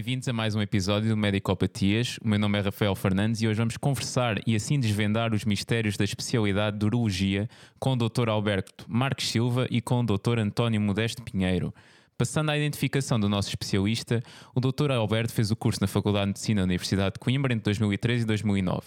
Bem-vindos 0.00 0.26
a 0.28 0.32
mais 0.32 0.54
um 0.54 0.62
episódio 0.62 1.10
do 1.10 1.16
Medicopatias. 1.16 2.18
O 2.24 2.26
meu 2.26 2.38
nome 2.38 2.58
é 2.58 2.62
Rafael 2.62 2.94
Fernandes 2.94 3.42
e 3.42 3.46
hoje 3.46 3.58
vamos 3.58 3.76
conversar 3.76 4.40
e 4.46 4.56
assim 4.56 4.80
desvendar 4.80 5.34
os 5.34 5.44
mistérios 5.44 5.98
da 5.98 6.04
especialidade 6.04 6.78
de 6.78 6.86
urologia 6.86 7.46
com 7.78 7.92
o 7.92 7.96
Dr. 7.96 8.30
Alberto 8.30 8.86
Marques 8.88 9.28
Silva 9.28 9.66
e 9.70 9.82
com 9.82 10.00
o 10.00 10.02
Dr. 10.02 10.38
António 10.38 10.80
Modesto 10.80 11.22
Pinheiro. 11.22 11.74
Passando 12.16 12.48
à 12.48 12.56
identificação 12.56 13.20
do 13.20 13.28
nosso 13.28 13.50
especialista, 13.50 14.22
o 14.54 14.60
Dr. 14.60 14.90
Alberto 14.90 15.34
fez 15.34 15.50
o 15.50 15.56
curso 15.56 15.82
na 15.82 15.86
Faculdade 15.86 16.24
de 16.24 16.28
Medicina 16.28 16.62
da 16.62 16.64
Universidade 16.64 17.12
de 17.12 17.18
Coimbra 17.18 17.52
entre 17.52 17.64
2013 17.64 18.22
e 18.22 18.26
2009. 18.26 18.80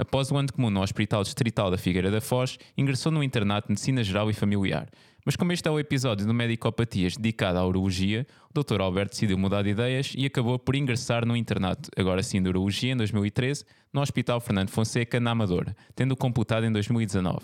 Após 0.00 0.32
o 0.32 0.36
ano 0.38 0.50
comum 0.50 0.70
no 0.70 0.80
Hospital 0.80 1.22
Distrital 1.22 1.70
da 1.70 1.76
Figueira 1.76 2.10
da 2.10 2.22
Foz, 2.22 2.58
ingressou 2.74 3.12
no 3.12 3.22
Internato 3.22 3.66
de 3.66 3.72
Medicina 3.72 4.02
Geral 4.02 4.30
e 4.30 4.32
Familiar. 4.32 4.88
Mas 5.26 5.36
como 5.36 5.52
este 5.52 5.68
é 5.68 5.70
o 5.70 5.78
episódio 5.78 6.26
do 6.26 6.32
Medicopatias 6.32 7.18
dedicado 7.18 7.58
à 7.58 7.66
urologia, 7.66 8.26
o 8.48 8.62
Dr. 8.62 8.80
Alberto 8.80 9.10
decidiu 9.10 9.36
mudar 9.36 9.60
de 9.60 9.68
ideias 9.68 10.14
e 10.16 10.24
acabou 10.24 10.58
por 10.58 10.74
ingressar 10.74 11.26
no 11.26 11.36
internato, 11.36 11.90
agora 11.98 12.22
sim 12.22 12.40
de 12.40 12.48
urologia, 12.48 12.94
em 12.94 12.96
2013, 12.96 13.66
no 13.92 14.00
Hospital 14.00 14.40
Fernando 14.40 14.70
Fonseca, 14.70 15.20
na 15.20 15.32
Amadora, 15.32 15.76
tendo 15.94 16.16
computado 16.16 16.64
em 16.64 16.72
2019. 16.72 17.40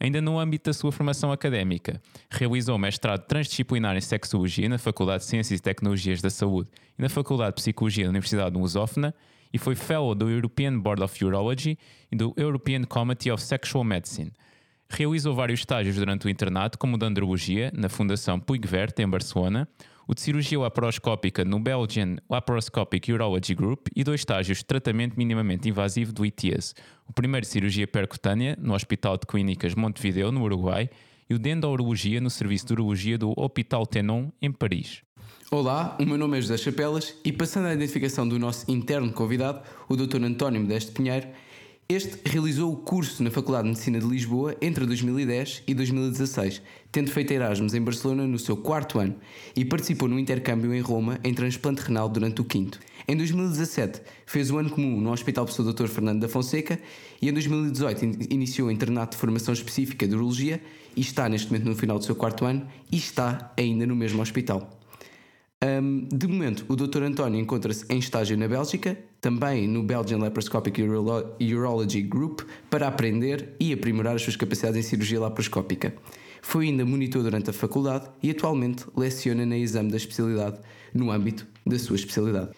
Ainda 0.00 0.22
no 0.22 0.38
âmbito 0.38 0.70
da 0.70 0.72
sua 0.72 0.90
formação 0.90 1.30
académica, 1.30 2.00
realizou 2.30 2.78
mestrado 2.78 3.26
transdisciplinar 3.26 3.94
em 3.98 4.00
Sexologia 4.00 4.66
na 4.66 4.78
Faculdade 4.78 5.24
de 5.24 5.28
Ciências 5.28 5.60
e 5.60 5.62
Tecnologias 5.62 6.22
da 6.22 6.30
Saúde 6.30 6.70
e 6.98 7.02
na 7.02 7.10
Faculdade 7.10 7.50
de 7.50 7.56
Psicologia 7.56 8.04
da 8.04 8.10
Universidade 8.10 8.52
de 8.52 8.58
Lusófona 8.58 9.14
e 9.52 9.58
foi 9.58 9.74
Fellow 9.74 10.14
do 10.14 10.30
European 10.30 10.78
Board 10.78 11.02
of 11.02 11.24
Urology 11.24 11.78
e 12.10 12.16
do 12.16 12.34
European 12.36 12.84
Committee 12.84 13.30
of 13.30 13.42
Sexual 13.42 13.84
Medicine– 13.84 14.32
Realizou 14.90 15.34
vários 15.34 15.60
estágios 15.60 15.96
durante 15.96 16.26
o 16.26 16.30
internato, 16.30 16.78
como 16.78 16.96
o 16.96 16.98
de 16.98 17.04
andrologia, 17.04 17.70
na 17.74 17.90
Fundação 17.90 18.40
Puig 18.40 18.66
Verte, 18.66 19.02
em 19.02 19.08
Barcelona, 19.08 19.68
o 20.06 20.14
de 20.14 20.22
cirurgia 20.22 20.58
laparoscópica 20.58 21.44
no 21.44 21.60
Belgian 21.60 22.16
Laparoscopic 22.28 23.12
Urology 23.12 23.54
Group 23.54 23.88
e 23.94 24.02
dois 24.02 24.22
estágios 24.22 24.58
de 24.58 24.64
tratamento 24.64 25.14
minimamente 25.18 25.68
invasivo 25.68 26.10
do 26.10 26.24
ITS. 26.24 26.74
O 27.06 27.12
primeiro 27.12 27.44
de 27.44 27.52
cirurgia 27.52 27.86
percutânea, 27.86 28.56
no 28.58 28.72
Hospital 28.72 29.18
de 29.18 29.26
Clínicas 29.26 29.74
Montevideo, 29.74 30.32
no 30.32 30.42
Uruguai, 30.42 30.88
e 31.28 31.34
o 31.34 31.38
de 31.38 31.50
endourologia 31.50 32.18
no 32.18 32.30
Serviço 32.30 32.68
de 32.68 32.72
Urologia 32.72 33.18
do 33.18 33.34
Hospital 33.36 33.86
Tenon, 33.86 34.30
em 34.40 34.50
Paris. 34.50 35.02
Olá, 35.50 35.96
o 35.98 36.04
meu 36.04 36.18
nome 36.18 36.36
é 36.36 36.42
José 36.42 36.58
Chapelas 36.58 37.14
e 37.24 37.32
passando 37.32 37.68
à 37.68 37.72
identificação 37.72 38.28
do 38.28 38.38
nosso 38.38 38.70
interno 38.70 39.10
convidado, 39.10 39.62
o 39.88 39.96
Dr. 39.96 40.22
António 40.22 40.60
Modesto 40.60 40.92
Pinheiro, 40.92 41.26
este 41.88 42.18
realizou 42.28 42.70
o 42.70 42.76
curso 42.76 43.22
na 43.22 43.30
Faculdade 43.30 43.62
de 43.62 43.70
Medicina 43.70 43.98
de 43.98 44.04
Lisboa 44.04 44.54
entre 44.60 44.84
2010 44.84 45.62
e 45.66 45.72
2016, 45.72 46.60
tendo 46.92 47.10
feito 47.10 47.32
Erasmus 47.32 47.72
em 47.72 47.80
Barcelona 47.80 48.26
no 48.26 48.38
seu 48.38 48.58
quarto 48.58 48.98
ano 48.98 49.14
e 49.56 49.64
participou 49.64 50.06
no 50.06 50.18
intercâmbio 50.18 50.74
em 50.74 50.82
Roma 50.82 51.18
em 51.24 51.32
transplante 51.32 51.80
renal 51.80 52.10
durante 52.10 52.42
o 52.42 52.44
quinto. 52.44 52.78
Em 53.08 53.16
2017 53.16 54.02
fez 54.26 54.50
o 54.50 54.58
ano 54.58 54.68
comum 54.68 55.00
no 55.00 55.10
Hospital 55.10 55.46
Professor 55.46 55.72
Dr. 55.72 55.86
Fernando 55.86 56.20
da 56.20 56.28
Fonseca 56.28 56.78
e 57.22 57.30
em 57.30 57.32
2018 57.32 58.04
iniciou 58.28 58.68
o 58.68 58.70
internato 58.70 59.12
de 59.12 59.20
formação 59.20 59.54
específica 59.54 60.06
de 60.06 60.14
urologia 60.14 60.60
e 60.94 61.00
está 61.00 61.26
neste 61.26 61.50
momento 61.50 61.70
no 61.70 61.74
final 61.74 61.98
do 61.98 62.04
seu 62.04 62.14
quarto 62.14 62.44
ano 62.44 62.68
e 62.92 62.98
está 62.98 63.50
ainda 63.56 63.86
no 63.86 63.96
mesmo 63.96 64.20
hospital. 64.20 64.77
Um, 65.60 66.06
de 66.12 66.28
momento, 66.28 66.64
o 66.68 66.76
Dr. 66.76 67.02
António 67.02 67.40
encontra-se 67.40 67.84
em 67.90 67.98
estágio 67.98 68.38
na 68.38 68.46
Bélgica, 68.46 68.96
também 69.20 69.66
no 69.66 69.82
Belgian 69.82 70.18
Laparoscopic 70.18 70.80
Urolo 70.80 71.34
Urology 71.40 72.02
Group, 72.02 72.42
para 72.70 72.86
aprender 72.86 73.56
e 73.58 73.72
aprimorar 73.72 74.14
as 74.14 74.22
suas 74.22 74.36
capacidades 74.36 74.78
em 74.78 74.88
cirurgia 74.88 75.20
laparoscópica. 75.20 75.94
Foi 76.40 76.66
ainda 76.66 76.84
monitor 76.84 77.24
durante 77.24 77.50
a 77.50 77.52
faculdade 77.52 78.08
e 78.22 78.30
atualmente 78.30 78.86
leciona 78.96 79.44
na 79.44 79.58
exame 79.58 79.90
da 79.90 79.96
especialidade 79.96 80.60
no 80.94 81.10
âmbito 81.10 81.44
da 81.66 81.76
sua 81.76 81.96
especialidade. 81.96 82.50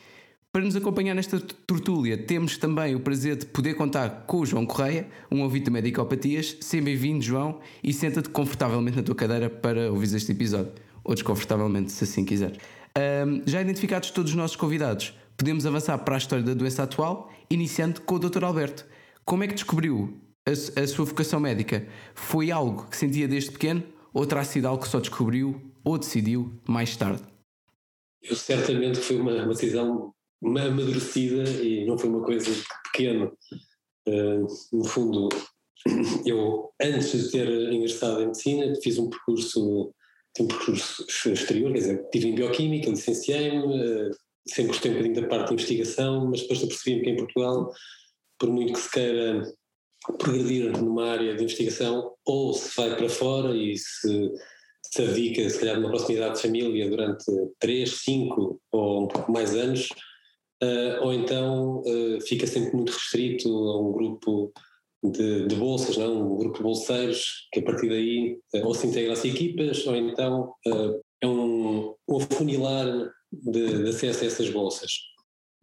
Para 0.53 0.63
nos 0.63 0.77
acompanhar 0.77 1.15
nesta 1.15 1.41
tertúlia, 1.41 2.19
temos 2.19 2.59
também 2.59 2.95
o 2.95 3.01
prazer 3.01 3.37
de 3.37 3.47
poder 3.47 3.75
contar 3.75 4.25
com 4.27 4.41
o 4.41 4.47
João 4.47 4.67
Correia, 4.67 5.09
um 5.31 5.43
ouvinte 5.43 5.67
de 5.67 5.71
Medicopatias. 5.71 6.57
Seja 6.61 6.85
bem-vindo, 6.85 7.23
João, 7.23 7.61
e 7.83 7.93
senta-te 7.93 8.29
confortavelmente 8.29 8.97
na 8.97 9.03
tua 9.03 9.15
cadeira 9.15 9.49
para 9.49 9.91
ouvir 9.91 10.15
este 10.15 10.33
episódio. 10.33 10.73
Ou 11.05 11.15
desconfortavelmente, 11.15 11.93
se 11.93 12.05
assim 12.05 12.25
quiser. 12.25 12.59
Um, 12.97 13.43
já 13.47 13.61
identificados 13.61 14.11
todos 14.11 14.33
os 14.33 14.37
nossos 14.37 14.57
convidados, 14.57 15.15
podemos 15.37 15.65
avançar 15.65 15.97
para 15.99 16.17
a 16.17 16.19
história 16.19 16.45
da 16.45 16.55
doença 16.55 16.83
atual, 16.83 17.33
iniciando 17.49 18.01
com 18.01 18.17
o 18.17 18.19
Dr. 18.19 18.45
Alberto. 18.45 18.87
Como 19.25 19.45
é 19.45 19.49
que 19.49 19.55
descobriu 19.55 20.21
a, 20.47 20.51
a 20.51 20.87
sua 20.87 21.05
vocação 21.05 21.39
médica? 21.39 21.87
Foi 22.15 22.51
algo 22.51 22.89
que 22.89 22.97
sentia 22.97 23.29
desde 23.29 23.53
pequeno 23.53 23.83
ou 24.13 24.27
terá 24.27 24.45
sido 24.45 24.67
algo 24.67 24.83
que 24.83 24.89
só 24.89 24.99
descobriu 24.99 25.61
ou 25.85 25.99
decidiu 25.99 26.53
mais 26.67 26.97
tarde? 26.97 27.23
Eu 28.23 28.37
certamente 28.37 28.99
foi 28.99 29.17
uma, 29.17 29.33
uma 29.33 29.55
decisão 29.55 30.13
amadurecida 30.45 31.49
e 31.49 31.87
não 31.87 31.97
foi 31.97 32.11
uma 32.11 32.23
coisa 32.23 32.51
de 32.51 32.63
pequeno. 32.91 33.33
Uh, 34.09 34.47
no 34.73 34.85
fundo, 34.85 35.29
eu 36.27 36.71
antes 36.81 37.13
de 37.13 37.31
ter 37.31 37.49
ingressado 37.73 38.21
em 38.21 38.27
medicina 38.27 38.75
fiz 38.83 38.99
um 38.99 39.09
percurso 39.09 39.95
um 40.39 40.47
percurso 40.47 41.05
exterior, 41.27 41.73
quer 41.73 41.79
dizer, 41.79 42.01
estive 42.05 42.29
em 42.29 42.35
Bioquímica, 42.35 42.91
licenciei-me, 42.91 43.83
eh, 43.83 44.11
sempre 44.47 44.73
gostei 44.73 44.91
um 44.91 44.95
bocadinho 44.95 45.21
da 45.21 45.29
parte 45.29 45.49
de 45.49 45.55
investigação, 45.55 46.31
mas 46.31 46.43
depois 46.43 46.61
percebi-me 46.61 47.03
que 47.03 47.11
em 47.11 47.17
Portugal, 47.17 47.73
por 48.39 48.51
muito 48.51 48.73
que 48.75 48.79
se 48.79 48.91
queira 48.91 49.53
progredir 50.19 50.71
numa 50.79 51.11
área 51.11 51.35
de 51.35 51.43
investigação, 51.43 52.13
ou 52.25 52.55
se 52.55 52.75
vai 52.77 52.97
para 52.97 53.09
fora 53.09 53.55
e 53.55 53.77
se, 53.77 54.31
se 54.83 55.07
dedica, 55.07 55.49
se 55.49 55.59
calhar, 55.59 55.79
numa 55.79 55.91
proximidade 55.91 56.37
de 56.37 56.43
família 56.43 56.89
durante 56.89 57.25
3, 57.59 57.91
5 57.91 58.61
ou 58.73 59.05
um 59.05 59.09
pouco 59.09 59.31
mais 59.31 59.55
anos, 59.55 59.89
uh, 60.63 61.03
ou 61.03 61.13
então 61.13 61.81
uh, 61.81 62.21
fica 62.23 62.47
sempre 62.47 62.75
muito 62.77 62.93
restrito 62.93 63.49
a 63.49 63.81
um 63.81 63.93
grupo 63.93 64.53
de, 65.03 65.47
de, 65.47 65.55
bolsas, 65.57 65.97
não? 65.97 66.35
um 66.35 66.37
grupo 66.37 66.59
de 66.59 66.63
bolseiros 66.63 67.49
que 67.53 67.61
a 67.61 67.63
partir 67.63 67.89
daí 67.89 68.39
uh, 68.55 68.67
ou 68.67 68.75
se 68.75 68.87
integra 68.87 69.13
às 69.13 69.25
equipas 69.25 69.87
ou 69.87 69.97
então 69.97 70.53
uh, 70.67 71.01
é 71.21 71.27
um, 71.27 71.95
um 72.09 72.17
afunilar 72.17 72.87
de, 73.33 73.83
de, 73.85 73.89
acesso 73.91 74.25
a 74.25 74.27
essas 74.27 74.51
bolsas. 74.51 74.93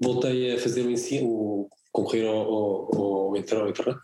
Voltei 0.01 0.53
a 0.53 0.59
fazer 0.59 0.83
o 0.83 0.91
ensino, 0.91 1.67
concorrer 1.91 2.27
ao, 2.27 2.35
ao, 2.35 2.95
ao, 2.95 3.35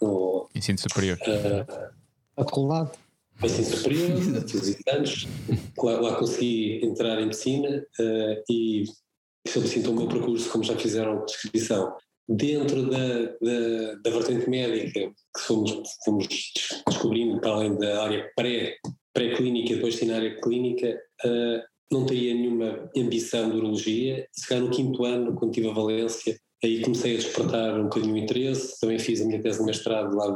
ao 0.02 0.50
ensino 0.56 0.78
superior. 0.78 1.18
Uh, 1.22 1.94
Faculdade. 2.36 2.92
Ensino 3.44 3.66
superior, 3.66 4.22
fiz 4.48 4.78
anos, 4.88 5.28
lá, 5.78 6.00
lá, 6.00 6.16
consegui 6.16 6.86
entrar 6.86 7.20
em 7.20 7.26
medicina 7.26 7.84
uh, 8.00 8.44
e 8.50 8.84
estabeleci 9.46 9.80
então 9.80 9.92
o 9.92 9.96
meu 9.96 10.08
percurso, 10.08 10.50
como 10.50 10.64
já 10.64 10.78
fizeram 10.78 11.26
descrição 11.26 11.94
dentro 12.28 12.90
da, 12.90 13.24
da, 13.42 13.96
da 14.04 14.10
vertente 14.12 14.50
médica 14.50 15.00
que 15.00 15.42
fomos, 15.42 15.84
fomos 16.06 16.28
descobrindo, 16.88 17.40
para 17.40 17.52
além 17.52 17.78
da 17.78 18.04
área 18.04 18.32
pré, 18.36 18.78
pré-clínica 19.14 19.74
e 19.74 19.76
depois 19.76 19.96
sim 19.96 20.06
na 20.06 20.16
área 20.16 20.40
clínica, 20.42 21.00
uh, 21.26 21.62
não 21.92 22.06
teria 22.06 22.34
nenhuma 22.34 22.90
ambição 22.98 23.50
de 23.50 23.58
urologia. 23.58 24.20
E 24.20 24.42
se 24.42 24.48
calhar 24.48 24.64
no 24.64 24.72
quinto 24.72 25.06
ano, 25.06 25.36
quando 25.36 25.52
tive 25.52 25.70
a 25.70 25.74
Valência, 25.74 26.38
aí 26.64 26.82
comecei 26.82 27.14
a 27.14 27.18
despertar 27.18 27.80
um 27.80 27.84
bocadinho 27.84 28.16
o 28.16 28.18
interesse. 28.18 28.80
Também 28.80 28.98
fiz 28.98 29.22
a 29.22 29.26
minha 29.26 29.42
tese 29.42 29.60
de 29.60 29.66
mestrado 29.66 30.16
lá 30.16 30.28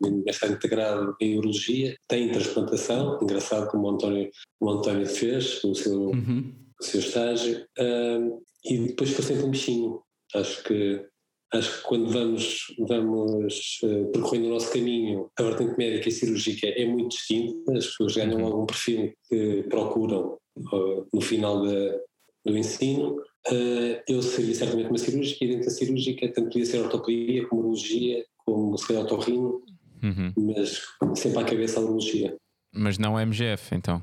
de 0.00 0.10
mestrado 0.24 0.54
integrado 0.54 1.16
em 1.20 1.38
urologia, 1.38 1.96
tem 2.08 2.30
transplantação, 2.30 3.18
engraçado 3.22 3.70
como 3.70 3.86
o 3.86 3.90
António, 3.90 4.30
o 4.60 4.70
António 4.70 5.06
fez, 5.06 5.62
o 5.64 5.74
seu, 5.74 6.10
uhum. 6.10 6.52
o 6.80 6.84
seu 6.84 7.00
estágio. 7.00 7.64
Uh, 7.78 8.42
e 8.64 8.78
depois 8.78 9.10
foi 9.10 9.24
sempre 9.24 9.44
um 9.44 9.50
bichinho. 9.50 10.00
Acho 10.34 10.62
que 10.64 11.06
Acho 11.54 11.78
que 11.78 11.82
quando 11.84 12.10
vamos, 12.10 12.74
vamos 12.78 13.78
uh, 13.84 14.10
percorrendo 14.12 14.48
o 14.48 14.50
nosso 14.50 14.72
caminho, 14.72 15.30
a 15.38 15.42
vertente 15.42 15.78
médica 15.78 16.08
e 16.08 16.12
cirúrgica 16.12 16.66
é 16.66 16.84
muito 16.84 17.10
distinta, 17.10 17.72
as 17.72 17.86
pessoas 17.86 18.16
ganham 18.16 18.40
logo 18.40 18.62
um 18.62 18.66
perfil 18.66 19.12
que 19.28 19.62
procuram 19.68 20.38
uh, 20.56 21.06
no 21.12 21.20
final 21.20 21.62
do 21.62 22.56
ensino. 22.56 23.16
Uh, 23.48 24.02
eu 24.08 24.20
seria 24.22 24.54
certamente 24.54 24.88
uma 24.88 24.98
cirúrgica 24.98 25.44
e 25.44 25.48
dentro 25.48 25.66
da 25.66 25.70
cirúrgica 25.70 26.32
tanto 26.32 26.50
podia 26.50 26.66
ser 26.66 26.78
ortopedia 26.78 27.46
como 27.46 27.62
urologia, 27.62 28.24
como 28.38 28.76
se 28.76 28.88
calhar 28.88 29.04
otorrino, 29.04 29.62
uhum. 30.02 30.32
mas 30.36 30.82
sempre 31.14 31.38
à 31.38 31.44
cabeça 31.44 31.78
a 31.78 31.82
urologia. 31.84 32.36
Mas 32.74 32.98
não 32.98 33.18
MGF 33.18 33.74
então? 33.74 34.02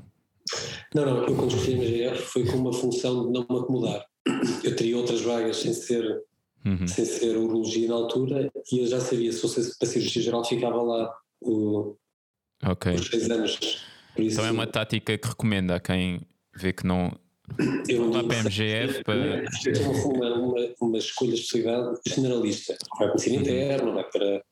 Não, 0.94 1.04
não, 1.04 1.26
eu 1.26 1.36
quando 1.36 1.54
escolhi 1.54 1.74
MGF 1.74 2.22
foi 2.22 2.46
com 2.46 2.56
uma 2.56 2.72
função 2.72 3.26
de 3.26 3.32
não 3.32 3.46
me 3.48 3.58
acomodar. 3.58 4.04
Eu 4.62 4.74
teria 4.74 4.96
outras 4.96 5.20
vagas 5.20 5.58
sem 5.58 5.74
ser 5.74 6.22
uhum. 6.64 6.88
sem 6.88 7.04
ser 7.04 7.36
urologia 7.36 7.88
na 7.88 7.94
altura, 7.94 8.50
e 8.72 8.78
eu 8.78 8.86
já 8.86 9.00
sabia, 9.00 9.32
se 9.32 9.40
fosse 9.40 9.78
para 9.78 9.88
cirurgia 9.88 10.22
geral, 10.22 10.44
ficava 10.44 10.80
lá 10.82 11.14
o, 11.40 11.96
okay. 12.64 12.94
os 12.94 13.06
seis 13.06 13.30
anos. 13.30 13.84
Isso, 14.16 14.34
então 14.34 14.46
é 14.46 14.50
uma 14.50 14.66
tática 14.66 15.16
que 15.18 15.28
recomenda 15.28 15.76
a 15.76 15.80
quem 15.80 16.20
vê 16.54 16.72
que 16.72 16.86
não. 16.86 17.12
Eu 17.88 18.06
não 18.06 18.26
para 18.26 18.38
a 18.38 18.42
MGF 18.44 19.04
para. 19.04 19.16
É 19.16 19.44
uma, 20.06 20.34
uma, 20.34 20.74
uma 20.80 20.98
escolha 20.98 21.32
de 21.32 21.40
especialidade 21.40 22.00
generalista. 22.06 22.76
Vai 22.96 23.08
para 23.08 23.08
medicina 23.08 23.36
interna, 23.42 23.92
vai 23.92 24.04
para, 24.04 24.44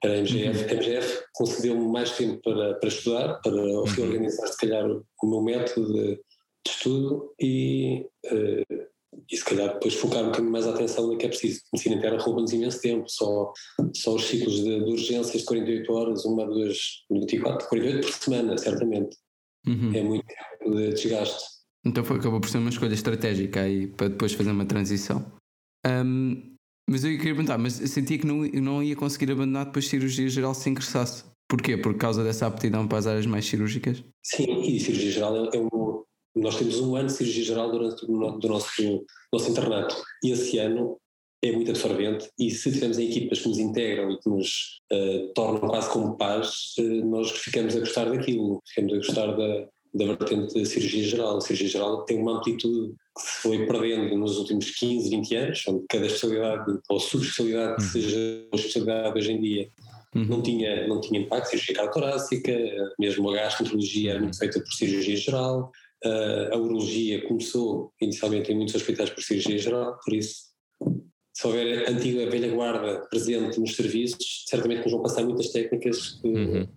para 0.00 0.12
a 0.12 0.16
MGF. 0.16 0.64
Uhum. 0.64 0.70
A 0.70 0.74
MGF 0.74 1.24
concedeu-me 1.32 1.92
mais 1.92 2.10
tempo 2.12 2.40
para, 2.42 2.74
para 2.74 2.88
estudar, 2.88 3.40
para 3.40 3.54
uhum. 3.54 3.84
reorganizar, 3.84 4.48
se 4.48 4.56
calhar, 4.56 4.84
o 4.86 5.26
meu 5.26 5.42
método 5.42 5.92
de, 5.92 6.14
de 6.16 6.70
estudo 6.70 7.34
e 7.38 8.06
uh, 8.26 8.86
e 9.30 9.36
se 9.36 9.44
calhar 9.44 9.72
depois 9.74 9.94
focar 9.94 10.22
um 10.22 10.26
bocadinho 10.26 10.52
mais 10.52 10.66
a 10.66 10.70
atenção 10.70 11.06
no 11.06 11.16
que 11.16 11.26
é 11.26 11.28
preciso. 11.28 11.60
Medicina 11.72 11.96
interna 11.96 12.18
rouba-nos 12.18 12.52
imenso 12.52 12.80
tempo, 12.80 13.08
só, 13.08 13.52
só 13.94 14.14
os 14.14 14.24
ciclos 14.24 14.56
de, 14.56 14.84
de, 14.84 14.90
urgências 14.90 15.40
de 15.40 15.44
48 15.44 15.92
horas, 15.92 16.24
uma, 16.24 16.46
duas, 16.46 16.78
24, 17.10 17.68
48 17.68 18.06
por 18.06 18.14
semana, 18.14 18.58
certamente. 18.58 19.16
Uhum. 19.66 19.92
É 19.94 20.02
muito 20.02 20.24
tempo 20.26 20.76
de 20.76 20.94
desgaste. 20.94 21.44
Então 21.84 22.04
foi, 22.04 22.16
acabou 22.16 22.40
por 22.40 22.48
ser 22.48 22.58
uma 22.58 22.70
escolha 22.70 22.94
estratégica 22.94 23.60
aí 23.60 23.86
para 23.86 24.08
depois 24.08 24.32
fazer 24.32 24.50
uma 24.50 24.64
transição. 24.64 25.24
Um, 25.86 26.54
mas 26.88 27.04
eu 27.04 27.10
queria 27.12 27.34
perguntar, 27.34 27.58
mas 27.58 27.74
sentia 27.74 28.18
que 28.18 28.26
não, 28.26 28.42
não 28.44 28.82
ia 28.82 28.96
conseguir 28.96 29.32
abandonar 29.32 29.66
depois 29.66 29.86
de 29.86 29.90
cirurgia 29.92 30.28
geral 30.28 30.54
se 30.54 30.68
ingressasse. 30.68 31.24
Porquê? 31.48 31.76
Por 31.76 31.96
causa 31.96 32.24
dessa 32.24 32.46
aptidão 32.46 32.88
para 32.88 32.98
as 32.98 33.06
áreas 33.06 33.26
mais 33.26 33.46
cirúrgicas? 33.46 34.02
Sim, 34.22 34.62
e 34.62 34.80
cirurgia 34.80 35.10
geral 35.10 35.36
é, 35.36 35.56
é 35.56 35.60
um, 35.60 35.83
nós 36.34 36.56
temos 36.56 36.80
um 36.80 36.96
ano 36.96 37.06
de 37.06 37.14
cirurgia 37.14 37.44
geral 37.44 37.70
durante 37.70 38.04
o 38.04 38.06
do 38.38 38.48
nosso, 38.48 39.04
nosso 39.32 39.50
internato 39.50 39.96
e 40.22 40.30
esse 40.30 40.58
ano 40.58 40.98
é 41.42 41.52
muito 41.52 41.70
absorvente 41.70 42.28
e 42.38 42.50
se 42.50 42.72
tivermos 42.72 42.98
em 42.98 43.10
equipas 43.10 43.40
que 43.40 43.48
nos 43.48 43.58
integram 43.58 44.10
e 44.10 44.18
que 44.18 44.28
nos 44.28 44.80
uh, 44.92 45.32
tornam 45.34 45.68
quase 45.68 45.90
como 45.90 46.16
pais, 46.16 46.74
uh, 46.78 47.04
nós 47.04 47.30
ficamos 47.30 47.76
a 47.76 47.80
gostar 47.80 48.06
daquilo, 48.06 48.62
ficamos 48.66 48.94
a 48.94 48.96
gostar 48.96 49.26
da, 49.36 49.68
da 49.94 50.06
vertente 50.06 50.54
da 50.54 50.64
cirurgia 50.64 51.04
geral. 51.04 51.36
A 51.36 51.40
cirurgia 51.42 51.68
geral 51.68 52.04
tem 52.06 52.18
uma 52.18 52.38
amplitude 52.38 52.94
que 53.14 53.22
se 53.22 53.42
foi 53.42 53.66
perdendo 53.66 54.16
nos 54.16 54.38
últimos 54.38 54.70
15, 54.70 55.10
20 55.10 55.36
anos, 55.36 55.64
onde 55.68 55.84
cada 55.86 56.06
especialidade 56.06 56.78
ou 56.88 56.98
subespecialidade 56.98 57.76
que 57.76 57.82
uhum. 57.82 57.88
seja 57.90 58.46
uma 58.50 58.58
especialidade 58.58 59.18
hoje 59.18 59.32
em 59.32 59.40
dia 59.40 59.70
uhum. 60.14 60.24
não, 60.24 60.42
tinha, 60.42 60.86
não 60.86 61.00
tinha 61.00 61.20
impacto, 61.20 61.50
cirurgia 61.50 61.90
torácica, 61.90 62.52
mesmo 62.98 63.30
a 63.30 63.34
gastroenterologia 63.34 64.12
era 64.12 64.20
muito 64.20 64.38
feita 64.38 64.60
por 64.60 64.72
cirurgia 64.72 65.16
geral, 65.16 65.72
a 66.52 66.56
urologia 66.56 67.26
começou 67.26 67.92
inicialmente 68.00 68.52
em 68.52 68.56
muitos 68.56 68.74
hospitais 68.74 69.10
por 69.10 69.22
cirurgia 69.22 69.58
geral, 69.58 69.98
por 70.04 70.14
isso, 70.14 70.54
se 71.32 71.46
houver 71.46 71.88
a 71.88 71.90
antiga 71.90 72.30
velha 72.30 72.52
guarda 72.52 73.06
presente 73.08 73.58
nos 73.58 73.74
serviços, 73.74 74.44
certamente 74.48 74.82
nos 74.82 74.92
vão 74.92 75.02
passar 75.02 75.24
muitas 75.24 75.48
técnicas 75.48 76.20
que. 76.20 76.28
Uhum. 76.28 76.68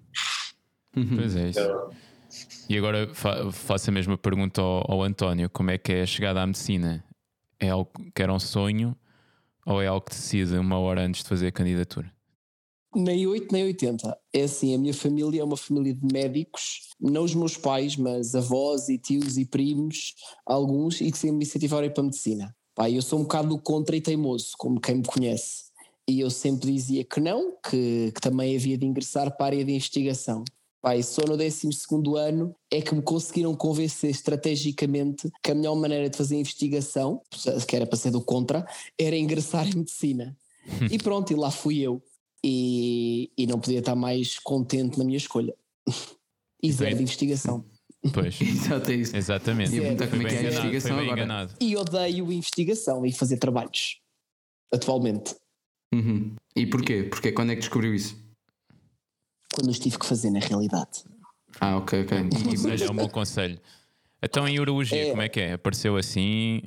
Uhum. 0.95 1.17
Pois 1.17 1.35
é 1.35 1.49
isso. 1.49 1.59
Então, 1.59 1.91
e 2.69 2.77
agora 2.77 3.07
fa 3.13 3.51
faço 3.51 3.89
a 3.89 3.93
mesma 3.93 4.17
pergunta 4.17 4.61
ao, 4.61 4.91
ao, 4.91 5.03
António: 5.03 5.49
como 5.49 5.71
é 5.71 5.77
que 5.77 5.93
é 5.93 6.01
a 6.01 6.05
chegada 6.05 6.41
à 6.41 6.45
medicina? 6.45 7.03
É 7.59 7.69
algo 7.69 7.91
que 8.13 8.21
era 8.21 8.33
um 8.33 8.39
sonho 8.39 8.95
ou 9.65 9.81
é 9.81 9.87
algo 9.87 10.05
que 10.05 10.11
decide 10.11 10.57
uma 10.57 10.77
hora 10.79 11.01
antes 11.01 11.23
de 11.23 11.29
fazer 11.29 11.47
a 11.47 11.51
candidatura? 11.51 12.11
Nem 12.95 13.27
8 13.27 13.51
nem 13.51 13.63
80. 13.65 14.17
É 14.33 14.43
assim, 14.43 14.73
a 14.73 14.77
minha 14.77 14.93
família 14.93 15.41
é 15.41 15.43
uma 15.43 15.57
família 15.57 15.93
de 15.93 16.05
médicos, 16.11 16.89
não 16.99 17.23
os 17.23 17.35
meus 17.35 17.57
pais, 17.57 17.95
mas 17.95 18.33
avós 18.33 18.89
e 18.89 18.97
tios 18.97 19.37
e 19.37 19.45
primos, 19.45 20.15
alguns, 20.45 21.01
e 21.01 21.11
que 21.11 21.17
sempre 21.17 21.37
me 21.37 21.45
incentivaram 21.45 21.89
para 21.89 22.01
a 22.01 22.05
medicina. 22.05 22.55
Pá, 22.73 22.89
eu 22.89 23.01
sou 23.01 23.19
um 23.19 23.23
bocado 23.23 23.57
contra 23.59 23.95
e 23.95 24.01
teimoso, 24.01 24.51
como 24.57 24.79
quem 24.79 24.95
me 24.95 25.03
conhece. 25.03 25.65
E 26.07 26.21
eu 26.21 26.29
sempre 26.29 26.71
dizia 26.71 27.03
que 27.03 27.19
não, 27.19 27.53
que, 27.69 28.11
que 28.13 28.21
também 28.21 28.55
havia 28.55 28.77
de 28.77 28.85
ingressar 28.85 29.35
para 29.35 29.45
a 29.45 29.47
área 29.47 29.65
de 29.65 29.71
investigação. 29.73 30.45
Pai, 30.81 31.03
só 31.03 31.23
no 31.27 31.35
12 31.35 31.67
ano 32.17 32.55
é 32.71 32.81
que 32.81 32.95
me 32.95 33.01
conseguiram 33.01 33.53
convencer 33.55 34.09
estrategicamente 34.09 35.29
que 35.43 35.51
a 35.51 35.55
melhor 35.55 35.75
maneira 35.75 36.09
de 36.09 36.15
fazer 36.15 36.37
investigação, 36.37 37.21
que 37.67 37.75
era 37.75 37.85
para 37.85 37.97
ser 37.97 38.11
do 38.11 38.21
contra, 38.21 38.65
era 38.97 39.17
ingressar 39.17 39.67
em 39.67 39.79
medicina. 39.79 40.37
e 40.89 40.97
pronto, 40.97 41.33
e 41.33 41.35
lá 41.35 41.51
fui 41.51 41.79
eu 41.79 42.01
e, 42.43 43.31
e 43.37 43.47
não 43.47 43.59
podia 43.59 43.79
estar 43.79 43.95
mais 43.95 44.39
contente 44.39 44.97
na 44.97 45.03
minha 45.03 45.17
escolha. 45.17 45.55
e 46.61 46.71
zero 46.71 46.95
de 46.95 47.03
investigação. 47.03 47.65
Pois. 48.13 48.39
Exato, 48.41 48.91
é 48.91 48.95
isso. 48.95 49.15
Exatamente. 49.15 49.75
E 49.75 49.81
perguntar 49.81 50.07
como 50.07 50.21
é 50.21 50.29
que 50.29 50.35
é 50.35 50.39
a 50.39 50.43
investigação 50.43 50.99
agora. 50.99 51.11
Enganado. 51.11 51.53
E 51.59 51.75
odeio 51.75 52.31
investigação 52.31 53.05
e 53.05 53.11
fazer 53.11 53.37
trabalhos. 53.37 53.99
Atualmente. 54.73 55.35
Uhum. 55.93 56.35
E 56.55 56.65
porquê? 56.65 57.03
Porque 57.03 57.31
quando 57.31 57.51
é 57.51 57.55
que 57.55 57.61
descobriu 57.61 57.93
isso? 57.93 58.17
Quando 59.53 59.69
eu 59.69 59.73
tive 59.73 59.97
que 59.97 60.05
fazer 60.05 60.29
na 60.29 60.39
realidade. 60.39 61.03
Ah, 61.59 61.77
ok, 61.77 62.01
ok. 62.01 62.17
E, 62.17 62.83
é 62.83 62.91
um 62.91 62.95
bom 62.95 63.09
conselho. 63.09 63.59
Então 64.21 64.47
em 64.47 64.59
urologia, 64.59 65.07
é... 65.07 65.09
como 65.11 65.21
é 65.21 65.29
que 65.29 65.39
é? 65.39 65.53
Apareceu 65.53 65.95
assim? 65.95 66.61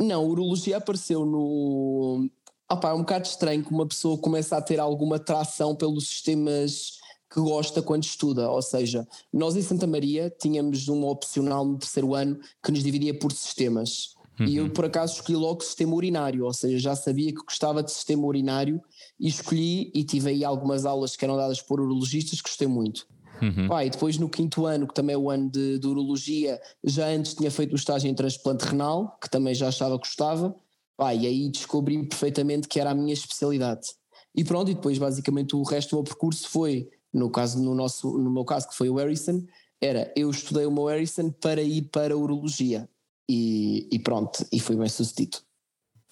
Não, 0.00 0.24
urologia 0.24 0.78
apareceu 0.78 1.26
no, 1.26 2.30
Opa, 2.70 2.90
é 2.90 2.94
um 2.94 3.00
bocado 3.00 3.26
estranho 3.26 3.64
que 3.64 3.72
uma 3.72 3.86
pessoa 3.86 4.16
comece 4.16 4.54
a 4.54 4.62
ter 4.62 4.78
alguma 4.78 5.16
atração 5.16 5.74
pelos 5.74 6.06
sistemas 6.06 7.00
que 7.28 7.40
gosta 7.40 7.82
quando 7.82 8.04
estuda. 8.04 8.48
Ou 8.48 8.62
seja, 8.62 9.06
nós 9.32 9.56
em 9.56 9.62
Santa 9.62 9.88
Maria 9.88 10.32
tínhamos 10.40 10.86
uma 10.86 11.08
opcional 11.08 11.64
no 11.64 11.78
terceiro 11.78 12.14
ano 12.14 12.38
que 12.62 12.70
nos 12.70 12.84
dividia 12.84 13.12
por 13.18 13.32
sistemas. 13.32 14.14
Uhum. 14.38 14.46
E 14.46 14.56
eu, 14.56 14.64
uhum. 14.64 14.70
por 14.70 14.84
acaso, 14.84 15.14
escolhi 15.14 15.36
logo 15.36 15.62
sistema 15.62 15.94
urinário, 15.94 16.44
ou 16.44 16.52
seja, 16.52 16.78
já 16.78 16.94
sabia 16.94 17.34
que 17.34 17.42
gostava 17.42 17.82
de 17.82 17.90
sistema 17.90 18.24
urinário 18.24 18.80
e 19.18 19.26
escolhi 19.26 19.90
e 19.92 20.04
tive 20.04 20.30
aí 20.30 20.44
algumas 20.44 20.86
aulas 20.86 21.16
que 21.16 21.24
eram 21.24 21.36
dadas 21.36 21.60
por 21.60 21.80
urologistas 21.80 22.40
que 22.40 22.48
gostei 22.48 22.68
muito. 22.68 23.04
Uhum. 23.42 23.66
Pá, 23.66 23.84
e 23.84 23.90
depois 23.90 24.16
no 24.16 24.28
quinto 24.28 24.64
ano, 24.64 24.86
que 24.86 24.94
também 24.94 25.14
é 25.14 25.18
o 25.18 25.28
ano 25.28 25.50
de, 25.50 25.78
de 25.78 25.86
urologia, 25.88 26.60
já 26.84 27.08
antes 27.08 27.34
tinha 27.34 27.50
feito 27.50 27.72
o 27.72 27.76
estágio 27.76 28.08
em 28.08 28.14
transplante 28.14 28.64
renal, 28.64 29.18
que 29.20 29.28
também 29.28 29.54
já 29.54 29.68
achava 29.68 29.98
que 29.98 30.06
gostava, 30.06 30.54
Pá, 31.00 31.14
e 31.14 31.26
aí 31.26 31.48
descobri 31.48 32.06
perfeitamente 32.06 32.68
que 32.68 32.78
era 32.78 32.90
a 32.90 32.94
minha 32.94 33.14
especialidade. 33.14 33.88
E 34.36 34.44
pronto, 34.44 34.70
e 34.70 34.74
depois 34.74 34.98
basicamente 34.98 35.56
o 35.56 35.62
resto 35.62 35.92
do 35.92 35.96
meu 35.96 36.04
percurso 36.04 36.46
foi, 36.50 36.90
no 37.10 37.30
caso 37.30 37.58
no, 37.58 37.74
nosso, 37.74 38.18
no 38.18 38.30
meu 38.30 38.44
caso 38.44 38.68
que 38.68 38.76
foi 38.76 38.90
o 38.90 38.96
Harrison, 38.96 39.42
era 39.80 40.12
eu 40.14 40.28
estudei 40.28 40.66
o 40.66 40.70
meu 40.70 40.84
Harrison 40.84 41.30
para 41.30 41.62
ir 41.62 41.88
para 41.90 42.12
a 42.12 42.16
urologia 42.18 42.86
e, 43.26 43.88
e 43.90 43.98
pronto, 43.98 44.46
e 44.52 44.60
fui 44.60 44.76
bem 44.76 44.90
sucedido. 44.90 45.38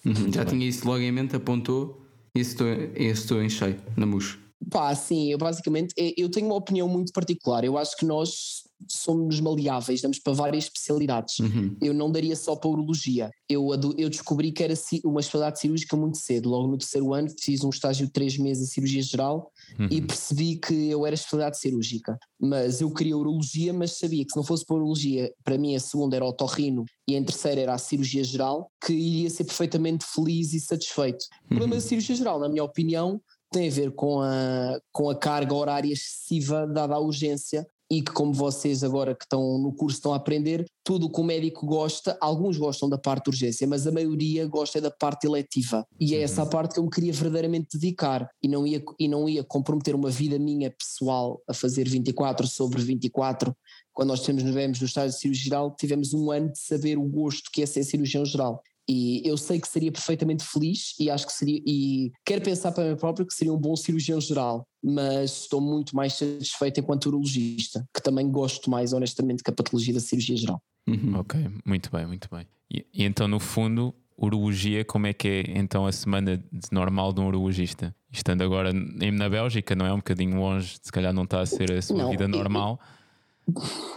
Uhum, 0.03 0.33
já 0.33 0.43
tinha 0.43 0.67
isso 0.67 0.87
logo 0.87 1.01
em 1.01 1.11
mente, 1.11 1.35
apontou 1.35 2.01
e 2.35 2.39
estou 2.39 3.43
em 3.43 3.49
cheio, 3.49 3.79
na 3.95 4.07
mousse. 4.07 4.39
Pá, 4.71 4.95
sim, 4.95 5.31
eu 5.31 5.37
basicamente 5.37 5.93
eu 6.17 6.31
tenho 6.31 6.47
uma 6.47 6.55
opinião 6.55 6.87
muito 6.87 7.13
particular. 7.13 7.63
Eu 7.63 7.77
acho 7.77 7.95
que 7.95 8.05
nós 8.05 8.63
somos 8.87 9.39
maleáveis, 9.39 10.01
damos 10.01 10.19
para 10.19 10.33
várias 10.33 10.65
especialidades. 10.65 11.39
Uhum. 11.39 11.75
Eu 11.81 11.93
não 11.93 12.11
daria 12.11 12.35
só 12.35 12.55
para 12.55 12.69
urologia. 12.69 13.29
Eu, 13.47 13.69
eu 13.97 14.09
descobri 14.09 14.51
que 14.51 14.63
era 14.63 14.73
uma 15.03 15.19
especialidade 15.19 15.59
cirúrgica 15.59 15.97
muito 15.97 16.17
cedo. 16.17 16.49
Logo 16.49 16.67
no 16.67 16.77
terceiro 16.77 17.13
ano 17.13 17.29
fiz 17.39 17.63
um 17.63 17.69
estágio 17.69 18.05
de 18.05 18.11
três 18.11 18.37
meses 18.37 18.69
em 18.69 18.71
cirurgia 18.71 19.01
geral 19.01 19.51
uhum. 19.77 19.87
e 19.91 20.01
percebi 20.01 20.57
que 20.57 20.89
eu 20.89 21.05
era 21.05 21.15
especialidade 21.15 21.59
cirúrgica. 21.59 22.17
Mas 22.39 22.81
eu 22.81 22.91
queria 22.93 23.17
urologia, 23.17 23.73
mas 23.73 23.97
sabia 23.97 24.23
que 24.23 24.31
se 24.31 24.37
não 24.37 24.43
fosse 24.43 24.65
para 24.65 24.75
urologia, 24.75 25.31
para 25.43 25.57
mim 25.57 25.75
a 25.75 25.79
segunda 25.79 26.15
era 26.15 26.25
otorrino 26.25 26.85
e 27.07 27.17
a 27.17 27.23
terceira 27.23 27.61
era 27.61 27.73
a 27.73 27.77
cirurgia 27.77 28.23
geral, 28.23 28.71
que 28.85 28.93
iria 28.93 29.29
ser 29.29 29.43
perfeitamente 29.43 30.05
feliz 30.05 30.53
e 30.53 30.59
satisfeito. 30.59 31.23
Uhum. 31.23 31.45
O 31.45 31.47
problema 31.47 31.75
da 31.75 31.81
cirurgia 31.81 32.15
geral, 32.15 32.39
na 32.39 32.47
minha 32.47 32.63
opinião, 32.63 33.21
tem 33.51 33.67
a 33.67 33.71
ver 33.71 33.91
com 33.91 34.21
a, 34.21 34.79
com 34.91 35.09
a 35.09 35.15
carga 35.15 35.53
horária 35.53 35.91
excessiva 35.91 36.67
dada 36.67 36.95
à 36.95 36.99
urgência 36.99 37.67
e 37.91 38.01
que, 38.01 38.11
como 38.11 38.31
vocês 38.31 38.83
agora 38.83 39.15
que 39.15 39.23
estão 39.25 39.57
no 39.57 39.73
curso 39.73 39.97
estão 39.97 40.13
a 40.13 40.17
aprender, 40.17 40.65
tudo 40.83 41.07
o 41.07 41.11
que 41.11 41.19
o 41.19 41.23
médico 41.23 41.65
gosta, 41.65 42.17
alguns 42.21 42.57
gostam 42.57 42.87
da 42.87 42.97
parte 42.97 43.25
de 43.25 43.29
urgência, 43.31 43.67
mas 43.67 43.87
a 43.87 43.91
maioria 43.91 44.45
gosta 44.45 44.79
da 44.79 44.91
parte 44.91 45.25
eletiva. 45.25 45.85
E 45.99 46.13
é 46.13 46.17
uhum. 46.19 46.23
essa 46.23 46.43
a 46.43 46.45
parte 46.45 46.73
que 46.73 46.79
eu 46.79 46.83
me 46.83 46.89
queria 46.89 47.13
verdadeiramente 47.13 47.77
dedicar 47.77 48.29
e 48.43 48.47
não, 48.47 48.65
ia, 48.65 48.83
e 48.99 49.07
não 49.07 49.27
ia 49.27 49.43
comprometer 49.43 49.95
uma 49.95 50.09
vida 50.09 50.37
minha 50.37 50.71
pessoal 50.71 51.41
a 51.47 51.53
fazer 51.53 51.87
24 51.87 52.47
sobre 52.47 52.81
24. 52.81 53.55
Quando 53.91 54.09
nós 54.09 54.21
temos, 54.21 54.43
vemos 54.43 54.79
no 54.79 54.85
estágio 54.85 55.11
de 55.11 55.19
cirurgia 55.19 55.43
geral, 55.43 55.75
tivemos 55.75 56.13
um 56.13 56.31
ano 56.31 56.51
de 56.51 56.59
saber 56.59 56.97
o 56.97 57.03
gosto 57.03 57.49
que 57.51 57.63
é 57.63 57.65
ser 57.65 57.83
cirurgião 57.83 58.23
geral. 58.23 58.61
E 58.91 59.21
eu 59.23 59.37
sei 59.37 59.61
que 59.61 59.67
seria 59.67 59.91
perfeitamente 59.91 60.43
feliz 60.43 60.95
e 60.99 61.11
acho 61.11 61.27
que 61.27 61.31
seria, 61.31 61.61
e 61.63 62.11
quero 62.25 62.41
pensar 62.41 62.71
para 62.71 62.89
mim 62.89 62.95
próprio 62.95 63.23
que 63.23 63.35
seria 63.35 63.53
um 63.53 63.57
bom 63.57 63.75
cirurgião 63.75 64.19
geral, 64.19 64.67
mas 64.83 65.43
estou 65.43 65.61
muito 65.61 65.95
mais 65.95 66.13
satisfeito 66.13 66.79
enquanto 66.79 67.05
urologista, 67.05 67.87
que 67.93 68.01
também 68.01 68.31
gosto 68.31 68.67
mais 68.67 68.91
honestamente 68.91 69.43
que 69.43 69.51
a 69.51 69.53
patologia 69.53 69.93
da 69.93 69.99
cirurgia 69.99 70.35
geral. 70.35 70.59
Uhum. 70.87 71.19
Ok, 71.19 71.39
muito 71.63 71.91
bem, 71.91 72.07
muito 72.07 72.27
bem. 72.31 72.47
E, 72.67 72.83
e, 72.91 73.03
então, 73.03 73.27
no 73.27 73.39
fundo, 73.39 73.93
urologia, 74.17 74.83
como 74.83 75.05
é 75.05 75.13
que 75.13 75.27
é 75.27 75.43
então 75.59 75.85
a 75.85 75.91
semana 75.91 76.43
normal 76.71 77.13
de 77.13 77.21
um 77.21 77.27
urologista? 77.27 77.95
Estando 78.11 78.43
agora 78.43 78.73
na 78.73 79.29
Bélgica, 79.29 79.75
não 79.75 79.85
é 79.85 79.93
um 79.93 79.97
bocadinho 79.97 80.39
longe, 80.39 80.77
se 80.81 80.91
calhar 80.91 81.13
não 81.13 81.25
está 81.25 81.41
a 81.41 81.45
ser 81.45 81.71
a 81.71 81.79
sua 81.79 81.99
não, 81.99 82.09
vida 82.09 82.27
normal, 82.27 82.79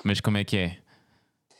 mas 0.05 0.21
como 0.21 0.37
é 0.37 0.45
que 0.45 0.59
é? 0.59 0.79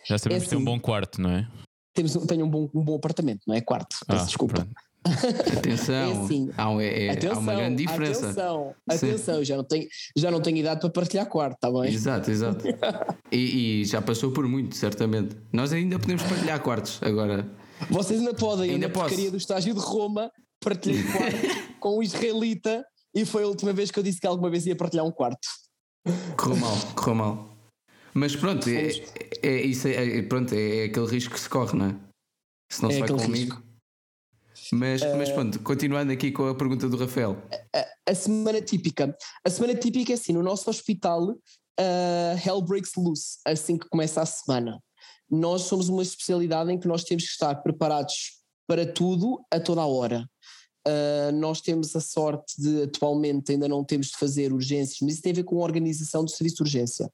Já 0.07 0.19
sabemos 0.19 0.45
é 0.45 0.47
assim, 0.47 0.57
ter 0.57 0.61
um 0.61 0.65
bom 0.67 0.79
quarto, 0.79 1.19
não 1.19 1.31
é? 1.31 1.49
Temos, 1.93 2.13
tenho 2.27 2.45
um 2.45 2.51
bom, 2.51 2.69
um 2.75 2.83
bom 2.83 2.97
apartamento, 2.97 3.41
não 3.47 3.55
é? 3.55 3.61
Quarto, 3.61 3.97
peço 4.07 4.23
ah, 4.23 4.27
desculpa. 4.27 4.69
Atenção, 5.57 5.95
é 5.95 6.25
assim, 6.25 6.51
há, 6.57 6.83
é, 6.83 7.11
atenção, 7.11 7.37
há 7.37 7.39
uma 7.41 7.55
grande 7.55 7.85
diferença. 7.85 8.27
Atenção, 8.27 8.75
atenção, 8.89 9.45
já 9.45 9.57
não, 9.57 9.65
tenho, 9.65 9.89
já 10.17 10.31
não 10.31 10.41
tenho 10.41 10.59
idade 10.59 10.81
para 10.81 10.91
partilhar 10.91 11.27
quarto, 11.27 11.55
está 11.55 11.71
bem? 11.73 11.93
Exato, 11.93 12.31
exato. 12.31 12.65
e, 13.33 13.81
e, 13.81 13.85
já 13.85 14.01
passou 14.01 14.31
por 14.31 14.47
muito, 14.47 14.77
certamente. 14.77 15.37
Nós 15.53 15.73
ainda 15.73 15.99
podemos 15.99 16.23
partilhar 16.23 16.61
quartos 16.63 17.01
agora. 17.03 17.51
Vocês 17.91 18.21
ainda 18.21 18.33
podem, 18.33 18.71
ainda 18.71 18.87
na 18.87 18.95
porcaria 18.95 19.29
do 19.29 19.37
estágio 19.37 19.75
de 19.75 19.81
Roma, 19.81 20.31
partilhar 20.61 21.03
quarto 21.13 21.63
com 21.81 21.99
um 21.99 22.03
israelita 22.03 22.85
e 23.13 23.25
foi 23.25 23.43
a 23.43 23.47
última 23.47 23.73
vez 23.73 23.91
que 23.91 23.99
eu 23.99 24.05
disse 24.05 24.21
que 24.21 24.27
alguma 24.27 24.49
vez 24.49 24.67
ia 24.67 24.77
partilhar 24.77 25.05
um 25.05 25.11
quarto. 25.11 25.49
Correu 26.37 26.57
mal, 26.57 26.77
correu 26.95 27.15
mal. 27.15 27.52
Mas 28.15 28.37
pronto, 28.37 28.69
é, 28.69 28.89
é, 29.43 29.63
isso 29.63 29.89
é, 29.89 30.23
pronto, 30.23 30.55
é 30.55 30.85
aquele 30.85 31.07
risco 31.07 31.35
que 31.35 31.41
se 31.41 31.49
corre, 31.49 31.77
não 31.79 31.87
é? 31.87 32.13
se 32.73 32.83
não 32.83 32.91
é 32.91 32.95
se 32.95 33.01
vai 33.01 33.09
comigo. 33.09 33.55
Risco. 33.55 33.73
Mas, 34.75 35.03
mas 35.17 35.31
pronto, 35.31 35.61
continuando 35.61 36.13
aqui 36.13 36.31
com 36.31 36.49
a 36.49 36.55
pergunta 36.55 36.89
do 36.89 36.97
Rafael. 36.97 37.37
A, 37.75 38.11
a, 38.11 38.15
semana 38.15 38.61
típica. 38.61 39.15
A 39.45 39.51
semana 39.51 39.75
típica 39.75 40.13
é 40.13 40.15
assim: 40.15 40.33
no 40.33 40.43
nosso 40.43 40.71
hospital, 40.71 41.31
uh, 41.31 42.47
hell 42.47 42.63
breaks 42.63 42.93
loose 42.97 43.39
assim 43.47 43.77
que 43.77 43.89
começa 43.89 44.23
a 44.23 44.27
semana. 44.27 44.79
Nós 45.31 45.63
somos 45.63 45.89
uma 45.89 46.03
especialidade 46.03 46.73
em 46.73 46.79
que 46.79 46.89
nós 46.89 47.05
temos 47.05 47.25
que 47.25 47.31
estar 47.31 47.55
preparados 47.57 48.43
para 48.67 48.91
tudo 48.91 49.45
a 49.51 49.61
toda 49.61 49.83
a 49.83 49.87
hora. 49.87 50.27
Uh, 50.87 51.33
nós 51.33 51.61
temos 51.61 51.95
a 51.95 52.01
sorte 52.01 52.61
de 52.61 52.83
atualmente 52.83 53.53
ainda 53.53 53.69
não 53.69 53.85
temos 53.85 54.09
de 54.09 54.17
fazer 54.17 54.53
urgências, 54.53 54.99
mas 55.01 55.15
isso 55.15 55.23
tem 55.23 55.33
a 55.33 55.37
ver 55.37 55.45
com 55.45 55.61
a 55.61 55.65
organização 55.65 56.25
do 56.25 56.31
serviço 56.31 56.57
de 56.57 56.63
urgência. 56.63 57.11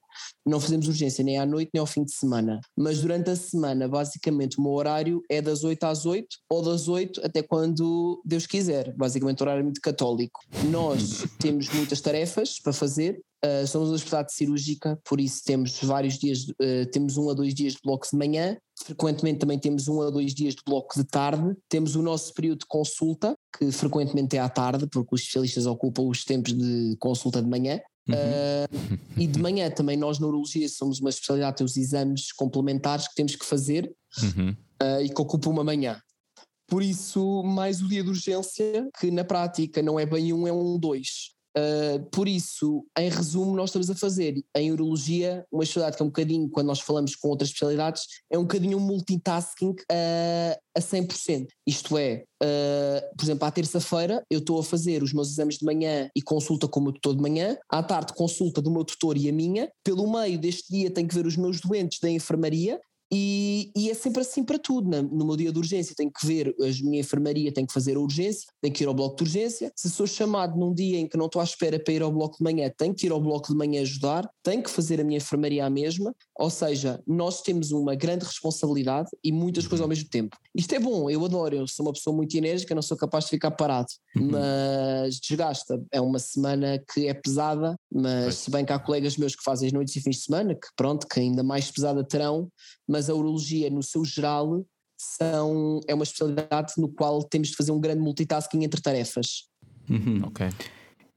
Não 0.47 0.59
fazemos 0.59 0.89
urgência 0.89 1.23
nem 1.23 1.39
à 1.39 1.45
noite 1.45 1.71
nem 1.75 1.81
ao 1.81 1.87
fim 1.87 2.05
de 2.05 2.13
semana, 2.13 2.61
mas 2.77 3.01
durante 3.01 3.31
a 3.31 3.37
semana, 3.37 3.87
basicamente, 3.87 4.59
o 4.59 4.63
meu 4.63 4.73
horário 4.73 5.23
é 5.29 5.43
das 5.43 5.65
8 5.65 5.85
às 5.85 6.07
8 6.07 6.27
ou 6.51 6.63
das 6.63 6.89
8 6.89 7.21
até 7.25 7.43
quando 7.43 8.21
Deus 8.25 8.47
quiser. 8.47 8.95
Basicamente, 8.97 9.43
horário 9.43 9.65
muito 9.65 9.81
católico. 9.81 10.41
Nós 10.71 11.25
temos 11.39 11.69
muitas 11.69 12.01
tarefas 12.01 12.59
para 12.59 12.73
fazer, 12.73 13.21
Uh, 13.45 13.65
somos 13.69 13.91
uma 13.91 13.95
especialidade 13.95 14.35
cirúrgica, 14.35 14.99
por 15.05 15.21
isso 15.21 15.45
temos 15.45 15.79
vários 15.85 16.19
dias, 16.19 16.41
uh, 16.49 16.91
temos 16.91 17.17
um 17.17 17.31
a 17.31 17.35
dois 17.35 17.55
dias 17.55 17.75
de 17.75 17.79
bloco 17.85 18.05
de 18.11 18.17
manhã, 18.17 18.57
frequentemente 18.85 19.41
também 19.41 19.59
temos 19.59 19.89
um 19.89 20.01
a 20.01 20.11
dois 20.11 20.35
dias 20.35 20.55
de 20.55 20.63
bloco 20.65 20.95
de 20.97 21.05
tarde, 21.05 21.57
temos 21.69 21.97
o 21.97 22.03
nosso 22.03 22.33
período 22.35 22.61
de 22.61 22.67
consulta, 22.67 23.37
que 23.57 23.71
frequentemente 23.71 24.37
é 24.37 24.41
à 24.41 24.49
tarde, 24.49 24.87
porque 24.87 25.15
os 25.15 25.21
especialistas 25.21 25.67
ocupam 25.67 26.03
os 26.03 26.25
tempos 26.25 26.53
de 26.53 26.97
consulta 26.99 27.43
de 27.43 27.49
manhã. 27.49 27.81
Uhum. 28.09 28.15
Uh, 28.15 28.99
e 29.19 29.27
de 29.27 29.39
manhã 29.39 29.71
também 29.71 29.97
nós, 29.97 30.19
neurologia, 30.19 30.69
somos 30.69 30.99
uma 31.01 31.11
especialidade, 31.11 31.59
temos 31.59 31.77
exames 31.77 32.33
complementares 32.33 33.07
que 33.07 33.15
temos 33.15 33.37
que 33.37 33.45
fazer 33.45 33.95
uhum. 34.23 34.57
e 35.03 35.09
que 35.09 35.21
ocupam 35.21 35.51
uma 35.51 35.65
manhã. 35.65 36.01
Por 36.67 36.83
isso, 36.83 37.43
mais 37.43 37.81
o 37.81 37.89
dia 37.89 38.03
de 38.03 38.11
urgência, 38.11 38.89
que 39.01 39.11
na 39.11 39.25
prática 39.25 39.83
não 39.83 39.99
é 39.99 40.05
bem 40.05 40.33
um, 40.33 40.47
é 40.47 40.53
um 40.53 40.79
dois. 40.79 41.38
Uh, 41.59 42.05
por 42.11 42.29
isso, 42.29 42.85
em 42.97 43.09
resumo, 43.09 43.57
nós 43.57 43.71
estamos 43.71 43.91
a 43.91 43.95
fazer 43.95 44.45
em 44.55 44.71
urologia 44.71 45.45
uma 45.51 45.63
especialidade 45.65 45.97
que 45.97 46.03
é 46.03 46.05
um 46.05 46.09
bocadinho, 46.09 46.49
quando 46.51 46.67
nós 46.69 46.81
falamos 46.81 47.17
com 47.17 47.29
outras 47.29 47.49
especialidades, 47.49 48.05
é 48.31 48.39
um 48.39 48.43
bocadinho 48.43 48.79
um 48.79 48.81
multitasking 48.81 49.71
uh, 49.71 50.59
a 50.77 50.81
100%. 50.81 51.49
Isto 51.67 51.99
é, 51.99 52.25
uh, 52.43 53.17
por 53.17 53.25
exemplo, 53.25 53.47
à 53.47 53.51
terça-feira 53.51 54.23
eu 54.31 54.39
estou 54.39 54.61
a 54.61 54.65
fazer 54.65 55.03
os 55.03 55.13
meus 55.13 55.31
exames 55.31 55.59
de 55.59 55.65
manhã 55.65 56.09
e 56.15 56.23
consulta 56.23 56.69
com 56.69 56.81
o 56.81 56.83
meu 56.85 56.93
tutor 56.93 57.17
de 57.17 57.23
manhã, 57.23 57.57
à 57.69 57.83
tarde 57.83 58.13
consulta 58.13 58.63
do 58.63 58.71
meu 58.71 58.85
tutor 58.85 59.17
e 59.17 59.29
a 59.29 59.33
minha, 59.33 59.71
pelo 59.83 60.11
meio 60.11 60.39
deste 60.39 60.73
dia 60.73 60.91
tenho 60.91 61.09
que 61.09 61.15
ver 61.15 61.27
os 61.27 61.37
meus 61.37 61.61
doentes 61.61 61.99
da 62.01 62.11
enfermaria 62.11 62.79
e, 63.11 63.73
e, 63.75 63.91
é 63.91 63.95
sempre 63.95 64.21
assim 64.21 64.45
para 64.45 64.59
tudo. 64.59 64.89
Né? 64.89 65.01
No 65.01 65.25
meu 65.25 65.37
dia 65.37 65.53
de 65.53 65.59
urgência 65.59 65.95
tenho 65.97 66.11
que 66.11 66.27
ver, 66.27 66.55
a 66.61 66.85
minha 66.85 67.01
enfermaria 67.01 67.53
tem 67.53 67.65
que 67.65 67.73
fazer 67.73 67.97
a 67.97 68.01
urgência, 68.01 68.49
tenho 68.61 68.75
que 68.75 68.85
ir 68.85 68.87
ao 68.87 68.95
bloco 68.95 69.17
de 69.17 69.23
urgência. 69.23 69.73
Se 69.75 69.89
sou 69.89 70.07
chamado 70.07 70.59
num 70.59 70.75
dia 70.75 70.99
em 70.99 71.09
que 71.09 71.17
não 71.17 71.27
estou 71.27 71.41
à 71.41 71.45
espera 71.45 71.79
para 71.79 71.95
ir 71.95 72.03
ao 72.03 72.13
bloco 72.13 72.37
de 72.37 72.45
manhã, 72.45 72.71
tenho 72.77 72.95
que 72.95 73.07
ir 73.07 73.13
ao 73.13 73.21
bloco 73.21 73.49
de 73.49 73.57
manhã 73.57 73.81
ajudar, 73.83 74.29
tenho 74.43 74.63
que 74.63 74.71
fazer 74.71 75.01
a 75.01 75.05
minha 75.05 75.17
enfermaria 75.17 75.65
à 75.65 75.71
mesma. 75.71 76.15
Ou 76.39 76.51
seja, 76.51 77.03
nós 77.07 77.41
temos 77.41 77.73
uma 77.73 77.95
grande 77.95 78.25
responsabilidade 78.25 79.09
e 79.25 79.33
muitas 79.33 79.67
coisas 79.67 79.83
ao 79.83 79.89
mesmo 79.89 80.09
tempo. 80.09 80.37
Isto 80.55 80.75
é 80.75 80.79
bom, 80.79 81.09
eu 81.09 81.25
adoro, 81.25 81.57
eu 81.57 81.67
sou 81.67 81.87
uma 81.87 81.93
pessoa 81.93 82.15
muito 82.15 82.37
enérgica, 82.37 82.75
não 82.75 82.83
sou 82.83 82.97
capaz 82.97 83.25
de 83.25 83.31
ficar 83.31 83.53
parado, 83.53 83.89
uhum. 84.17 84.31
mas 84.33 85.19
desgasta. 85.19 85.81
É 85.93 86.01
uma 86.01 86.19
semana 86.19 86.83
que 86.93 87.07
é 87.07 87.15
pesada, 87.15 87.75
mas 87.91 88.37
se 88.37 88.51
bem 88.51 88.65
que 88.65 88.73
há 88.73 88.79
colegas 88.79 89.17
meus 89.17 89.35
que 89.35 89.43
fazem 89.43 89.69
as 89.69 89.73
noites 89.73 89.97
e 89.97 90.01
fins 90.01 90.17
de 90.17 90.23
semana, 90.23 90.55
que 90.55 90.69
pronto, 90.77 91.07
que 91.07 91.21
ainda 91.21 91.43
mais 91.43 91.71
pesada 91.71 92.05
terão, 92.05 92.51
mas 92.89 92.98
a 93.09 93.15
urologia 93.15 93.71
no 93.71 93.83
seu 93.83 94.05
geral 94.05 94.65
são, 94.99 95.81
é 95.87 95.95
uma 95.95 96.03
especialidade 96.03 96.75
no 96.77 96.89
qual 96.89 97.23
temos 97.23 97.49
de 97.49 97.57
fazer 97.57 97.71
um 97.71 97.81
grande 97.81 98.01
multitasking 98.01 98.65
entre 98.65 98.81
tarefas. 98.81 99.45
Uhum. 99.89 100.23
Ok. 100.25 100.49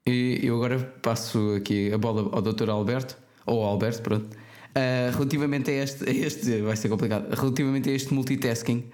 E 0.07 0.39
eu 0.43 0.55
agora 0.55 0.79
passo 1.01 1.55
aqui 1.55 1.91
a 1.91 1.97
bola 1.97 2.29
ao 2.31 2.41
Dr. 2.41 2.69
Alberto, 2.69 3.17
ou 3.45 3.63
ao 3.63 3.71
Alberto, 3.71 4.01
pronto. 4.01 4.35
Uh, 4.71 5.11
relativamente 5.13 5.69
a 5.69 5.73
este, 5.73 6.09
a 6.09 6.13
este, 6.13 6.61
vai 6.61 6.77
ser 6.77 6.87
complicado, 6.89 7.29
relativamente 7.33 7.89
a 7.89 7.93
este 7.93 8.13
multitasking, 8.13 8.89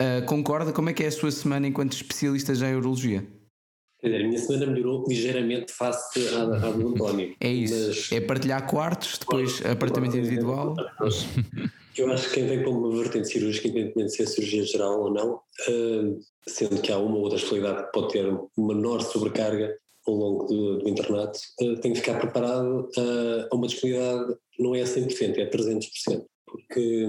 uh, 0.00 0.26
concorda? 0.26 0.72
Como 0.72 0.90
é 0.90 0.92
que 0.92 1.02
é 1.02 1.06
a 1.06 1.12
sua 1.12 1.30
semana 1.30 1.66
enquanto 1.66 1.94
especialista 1.94 2.54
já 2.54 2.68
em 2.68 2.74
urologia? 2.74 3.26
Quer 4.00 4.08
dizer, 4.08 4.24
a 4.24 4.28
minha 4.28 4.38
semana 4.38 4.66
melhorou 4.66 5.04
ligeiramente 5.08 5.72
face 5.72 6.28
à, 6.28 6.42
à 6.42 6.70
do 6.70 6.88
António. 6.88 7.34
É 7.40 7.48
isso, 7.48 7.88
mas... 7.88 8.12
é 8.12 8.20
partilhar 8.20 8.66
quartos, 8.66 9.16
depois 9.18 9.60
claro, 9.60 9.72
apartamento 9.72 10.12
claro, 10.12 10.26
individual. 10.26 10.76
Eu 11.96 12.12
acho 12.12 12.28
que 12.28 12.34
quem 12.34 12.46
vem 12.46 12.60
para 12.60 12.70
uma 12.70 12.90
vertente 12.90 13.28
cirúrgica, 13.28 13.68
independentemente 13.68 14.10
de 14.10 14.16
ser 14.16 14.26
cirurgia 14.26 14.64
geral 14.64 15.02
ou 15.02 15.10
não, 15.12 15.34
uh, 15.34 16.20
sendo 16.48 16.80
que 16.80 16.90
há 16.90 16.98
uma 16.98 17.16
ou 17.16 17.22
outra 17.22 17.38
especialidade 17.38 17.86
que 17.86 17.92
pode 17.92 18.12
ter 18.12 18.40
menor 18.58 19.00
sobrecarga 19.00 19.76
ao 20.06 20.14
longo 20.14 20.44
do, 20.46 20.78
do 20.78 20.88
internato, 20.88 21.38
uh, 21.60 21.76
tem 21.80 21.92
que 21.92 22.00
ficar 22.00 22.18
preparado 22.18 22.88
a 23.50 23.54
uma 23.54 23.66
disponibilidade, 23.66 24.36
não 24.58 24.74
é 24.74 24.82
a 24.82 24.84
100%, 24.84 25.38
é 25.38 25.42
a 25.42 25.50
300%, 25.50 26.24
porque 26.46 27.08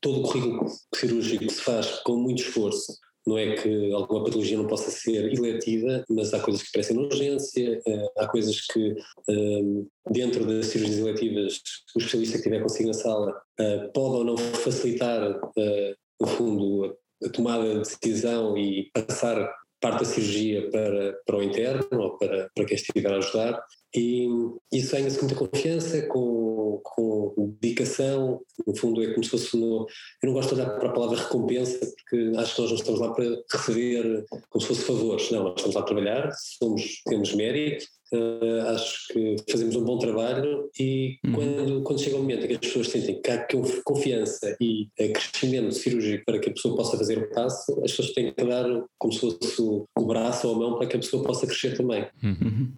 todo 0.00 0.20
o 0.20 0.22
currículo 0.22 0.66
cirúrgico 0.94 1.50
se 1.50 1.60
faz 1.60 2.00
com 2.00 2.16
muito 2.16 2.42
esforço, 2.42 2.92
não 3.26 3.38
é 3.38 3.54
que 3.54 3.92
alguma 3.92 4.24
patologia 4.24 4.56
não 4.56 4.66
possa 4.66 4.90
ser 4.90 5.32
eletiva, 5.32 6.04
mas 6.08 6.34
há 6.34 6.40
coisas 6.40 6.62
que 6.62 6.72
parecem 6.72 6.98
urgência, 6.98 7.80
eh, 7.86 8.06
há 8.18 8.26
coisas 8.26 8.60
que 8.66 8.94
ehm, 9.28 9.86
dentro 10.10 10.44
das 10.46 10.66
cirurgias 10.66 10.98
eletivas 10.98 11.60
o 11.94 11.98
especialista 11.98 12.34
que 12.34 12.38
estiver 12.38 12.62
consigo 12.62 12.88
na 12.88 12.94
sala 12.94 13.34
eh, 13.58 13.90
pode 13.94 14.16
ou 14.16 14.24
não 14.24 14.36
facilitar, 14.36 15.40
eh, 15.56 15.94
no 16.20 16.26
fundo, 16.26 16.96
a 17.24 17.28
tomada 17.30 17.64
de 17.64 17.78
decisão 17.80 18.56
e 18.58 18.90
passar 18.92 19.50
parte 19.80 20.00
da 20.00 20.04
cirurgia 20.04 20.70
para, 20.70 21.14
para 21.26 21.36
o 21.36 21.42
interno 21.42 21.86
ou 21.92 22.18
para, 22.18 22.48
para 22.54 22.64
quem 22.64 22.74
estiver 22.74 23.12
a 23.12 23.18
ajudar. 23.18 23.62
E 23.94 24.26
isso 24.72 24.92
ganha-se 24.92 25.20
muita 25.22 25.36
confiança, 25.36 26.02
com, 26.06 26.43
com 26.82 27.54
dedicação, 27.60 28.40
no 28.66 28.76
fundo 28.76 29.02
é 29.02 29.12
como 29.12 29.24
se 29.24 29.30
fosse, 29.30 29.56
eu 29.56 29.86
não 30.24 30.32
gosto 30.32 30.54
de 30.54 30.60
olhar 30.60 30.78
para 30.78 30.88
a 30.88 30.92
palavra 30.92 31.18
recompensa, 31.18 31.78
porque 31.78 32.32
acho 32.36 32.54
que 32.54 32.60
nós 32.60 32.70
não 32.70 32.78
estamos 32.78 33.00
lá 33.00 33.12
para 33.12 33.24
receber 33.52 34.24
como 34.48 34.62
se 34.62 34.68
fosse 34.68 34.82
favores, 34.82 35.30
não, 35.30 35.44
nós 35.44 35.54
estamos 35.56 35.74
lá 35.74 35.82
a 35.82 35.84
trabalhar, 35.84 36.30
somos, 36.58 37.02
temos 37.06 37.34
mérito, 37.34 37.84
uh, 38.14 38.68
acho 38.74 39.08
que 39.12 39.36
fazemos 39.50 39.76
um 39.76 39.84
bom 39.84 39.98
trabalho 39.98 40.70
e 40.78 41.18
uhum. 41.24 41.32
quando, 41.32 41.82
quando 41.82 42.00
chega 42.00 42.16
o 42.16 42.20
momento 42.20 42.44
em 42.44 42.48
que 42.48 42.54
as 42.54 42.60
pessoas 42.60 42.88
sentem 42.88 43.20
que 43.20 43.30
há 43.30 43.46
confiança 43.84 44.56
e 44.60 44.88
crescimento 44.96 45.72
cirúrgico 45.72 46.24
para 46.24 46.38
que 46.38 46.50
a 46.50 46.52
pessoa 46.52 46.76
possa 46.76 46.96
fazer 46.96 47.18
o 47.18 47.30
passo, 47.30 47.72
as 47.84 47.90
pessoas 47.90 48.12
têm 48.12 48.32
que 48.32 48.44
dar 48.44 48.64
como 48.98 49.12
se 49.12 49.20
fosse 49.20 49.62
o, 49.62 49.86
braço 50.04 50.48
ou 50.48 50.54
a 50.54 50.58
mão 50.58 50.78
para 50.78 50.86
que 50.86 50.96
a 50.96 51.00
pessoa 51.00 51.22
possa 51.24 51.46
crescer 51.46 51.76
também. 51.76 52.06
Uhum. 52.22 52.72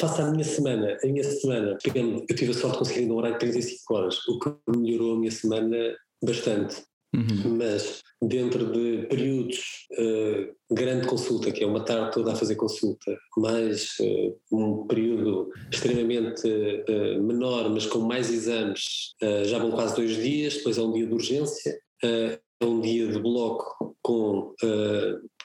Faça 0.00 0.24
a 0.24 0.30
minha 0.30 0.44
semana, 0.44 0.96
a 1.02 1.06
minha 1.06 1.24
semana, 1.24 1.78
eu 1.84 2.36
tive 2.36 2.50
a 2.50 2.54
sorte 2.54 2.72
de 2.72 2.78
conseguir 2.78 3.10
um 3.10 3.16
horário 3.16 3.38
de 3.38 3.50
35 3.50 3.94
horas, 3.94 4.18
o 4.28 4.38
que 4.38 4.52
melhorou 4.76 5.14
a 5.14 5.18
minha 5.18 5.30
semana 5.30 5.76
bastante. 6.22 6.82
Uhum. 7.14 7.56
Mas 7.58 8.02
dentro 8.20 8.72
de 8.72 9.06
períodos 9.06 9.86
uh, 9.92 10.74
grande 10.74 11.06
consulta, 11.06 11.52
que 11.52 11.62
é 11.62 11.66
uma 11.66 11.84
tarde 11.84 12.12
toda 12.12 12.32
a 12.32 12.36
fazer 12.36 12.56
consulta, 12.56 13.16
mais 13.36 13.90
uh, 14.00 14.36
um 14.52 14.86
período 14.86 15.50
extremamente 15.72 16.48
uh, 16.48 17.22
menor, 17.22 17.70
mas 17.70 17.86
com 17.86 18.00
mais 18.00 18.30
exames, 18.30 19.14
já 19.44 19.58
vão 19.58 19.70
quase 19.70 19.94
dois 19.94 20.16
dias, 20.16 20.56
depois 20.56 20.76
é 20.76 20.82
um 20.82 20.92
dia 20.92 21.06
de 21.06 21.14
urgência, 21.14 21.78
é 22.02 22.38
um 22.62 22.80
dia 22.80 23.06
de 23.08 23.18
bloco 23.18 23.96
com, 24.02 24.54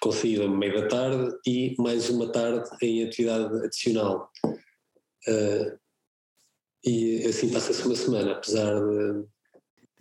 com 0.02 0.12
saída 0.12 0.48
meio 0.48 0.82
da 0.82 0.88
tarde 0.88 1.36
e 1.48 1.76
mais 1.78 2.10
uma 2.10 2.32
tarde 2.32 2.70
em 2.82 3.04
atividade 3.04 3.54
adicional. 3.66 4.30
e 6.86 7.26
assim 7.26 7.50
passa-se 7.52 7.86
uma 7.86 7.96
semana, 7.96 8.32
apesar 8.34 8.74
de 8.74 9.26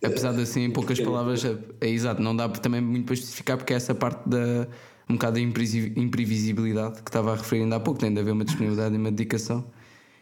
Apesar 0.02 0.32
de 0.32 0.42
assim, 0.42 0.62
em 0.62 0.70
poucas 0.70 1.00
palavras, 1.00 1.44
é, 1.44 1.58
é, 1.80 1.88
exato, 1.88 2.22
não 2.22 2.34
dá 2.34 2.48
também 2.48 2.80
muito 2.80 3.06
para 3.06 3.16
justificar, 3.16 3.56
porque 3.56 3.72
é 3.72 3.76
essa 3.76 3.94
parte 3.94 4.28
da 4.28 4.68
um 5.10 5.14
bocado 5.14 5.34
da 5.34 5.40
imprevisibilidade 5.40 7.02
que 7.02 7.08
estava 7.08 7.32
a 7.32 7.36
referir 7.36 7.62
ainda 7.62 7.76
há 7.76 7.80
pouco, 7.80 7.98
tem 7.98 8.12
de 8.12 8.20
haver 8.20 8.32
uma 8.32 8.44
disponibilidade 8.44 8.94
e 8.94 8.98
uma 8.98 9.10
dedicação, 9.10 9.70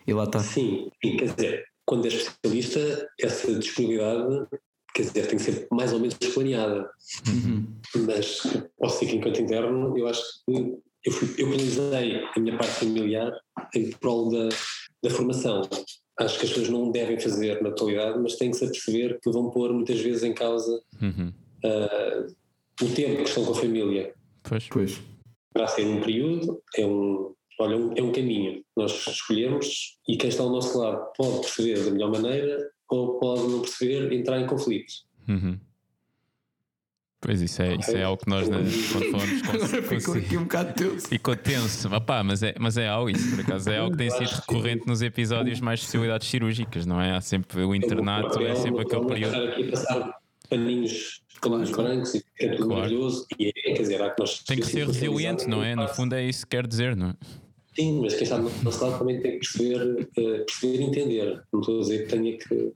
e 0.06 0.12
lá 0.12 0.24
está. 0.24 0.38
Sim, 0.38 0.88
quer 1.02 1.34
dizer, 1.34 1.64
quando 1.84 2.04
és 2.04 2.14
especialista, 2.14 3.08
essa 3.20 3.52
disponibilidade 3.58 4.46
quer 4.96 5.02
dizer, 5.02 5.26
tem 5.26 5.36
que 5.36 5.44
ser 5.44 5.68
mais 5.70 5.92
ou 5.92 6.00
menos 6.00 6.14
planeada. 6.14 6.90
Uhum. 7.28 7.66
Mas 8.06 8.40
posso 8.78 9.00
dizer 9.00 9.10
que 9.10 9.16
enquanto 9.18 9.42
interno, 9.42 9.96
eu 9.98 10.08
acho 10.08 10.22
que 10.46 10.52
eu, 11.04 11.12
fui, 11.12 11.28
eu 11.36 11.48
priorizei 11.48 12.22
a 12.34 12.40
minha 12.40 12.56
parte 12.56 12.72
familiar 12.72 13.30
em 13.74 13.90
prol 13.90 14.30
da, 14.30 14.48
da 15.02 15.10
formação 15.10 15.60
acho 16.18 16.38
que 16.38 16.46
as 16.46 16.50
pessoas 16.50 16.68
não 16.68 16.90
devem 16.90 17.18
fazer 17.18 17.62
na 17.62 17.68
atualidade, 17.68 18.18
mas 18.18 18.36
têm 18.36 18.50
que 18.50 18.56
se 18.56 18.64
aperceber 18.64 19.20
que 19.20 19.30
vão 19.30 19.50
pôr 19.50 19.72
muitas 19.72 20.00
vezes 20.00 20.22
em 20.22 20.32
causa 20.32 20.82
uhum. 21.00 21.32
uh, 21.64 22.34
o 22.82 22.94
tempo 22.94 23.22
que 23.22 23.28
estão 23.28 23.44
com 23.44 23.52
a 23.52 23.56
família. 23.56 24.14
Pois. 24.42 24.68
pois. 24.68 25.00
Para 25.52 25.66
ser 25.66 25.86
um 25.86 26.00
período, 26.00 26.62
é 26.76 26.86
um, 26.86 27.34
olha, 27.58 27.74
é 27.96 28.02
um 28.02 28.12
caminho. 28.12 28.62
Nós 28.76 29.06
escolhemos 29.06 29.98
e 30.08 30.16
quem 30.16 30.28
está 30.28 30.42
ao 30.42 30.50
nosso 30.50 30.78
lado 30.78 31.12
pode 31.16 31.40
perceber 31.40 31.84
da 31.84 31.90
melhor 31.90 32.10
maneira 32.10 32.70
ou 32.88 33.18
pode 33.18 33.42
não 33.48 33.60
perceber 33.62 34.12
entrar 34.12 34.40
em 34.40 34.46
conflito. 34.46 34.92
Uhum. 35.28 35.58
Pois 37.20 37.40
isso 37.40 37.62
é, 37.62 37.74
isso 37.76 37.96
é 37.96 38.02
algo 38.02 38.22
que 38.22 38.28
nós, 38.28 38.46
quando 38.46 39.10
falamos 39.10 39.70
ficou 39.88 40.14
aqui 40.14 40.36
um 40.36 40.42
bocado 40.42 40.74
tenso. 40.74 41.08
Ficou 41.08 41.34
tenso, 41.36 41.94
Epá, 41.94 42.22
mas, 42.22 42.42
é, 42.42 42.54
mas 42.60 42.76
é 42.76 42.86
algo, 42.86 43.08
isso 43.10 43.30
por 43.30 43.40
acaso 43.40 43.70
é 43.70 43.78
algo 43.78 43.92
que 43.92 43.98
tem 43.98 44.10
sido 44.10 44.28
recorrente 44.28 44.86
nos 44.86 45.00
episódios 45.02 45.60
mais 45.60 45.80
especialidades 45.80 46.28
cirúrgicas, 46.28 46.84
não 46.86 47.00
é? 47.00 47.16
Há 47.16 47.20
sempre 47.20 47.62
o 47.64 47.74
internato, 47.74 48.38
é 48.40 48.54
sempre 48.54 48.82
aquele 48.82 49.06
período. 49.06 49.34
aqui 49.48 49.66
a 49.66 49.70
passar 49.70 50.14
paninhos, 50.50 51.22
paninhos 51.40 51.70
brancos 51.70 52.14
e 52.14 52.24
é 52.38 52.48
tudo 52.50 52.66
Claro. 52.66 52.74
maravilhoso. 52.82 53.26
E 53.38 53.48
é, 53.48 53.52
quer 53.72 53.82
dizer, 53.82 54.02
há 54.02 54.10
que 54.10 54.20
nós 54.20 54.38
Tem 54.44 54.58
que 54.58 54.66
ser 54.66 54.86
resiliente, 54.86 55.48
não 55.48 55.64
é? 55.64 55.74
No 55.74 55.88
fundo 55.88 56.14
é 56.14 56.22
isso 56.24 56.46
que 56.46 56.54
quer 56.56 56.66
dizer, 56.66 56.94
não 56.94 57.08
é? 57.10 57.14
Sim, 57.74 58.00
mas 58.02 58.14
quem 58.14 58.22
está 58.22 58.38
do 58.38 58.50
nosso 58.62 58.84
lado 58.84 58.98
também 58.98 59.20
tem 59.20 59.32
que 59.32 59.38
perceber, 59.40 60.08
eh, 60.16 60.44
perceber 60.44 60.80
e 60.80 60.84
entender. 60.84 61.42
Não 61.52 61.60
estou 61.60 61.78
a 61.78 61.80
dizer 61.82 62.04
que 62.06 62.08
tenha 62.16 62.38
que. 62.38 62.72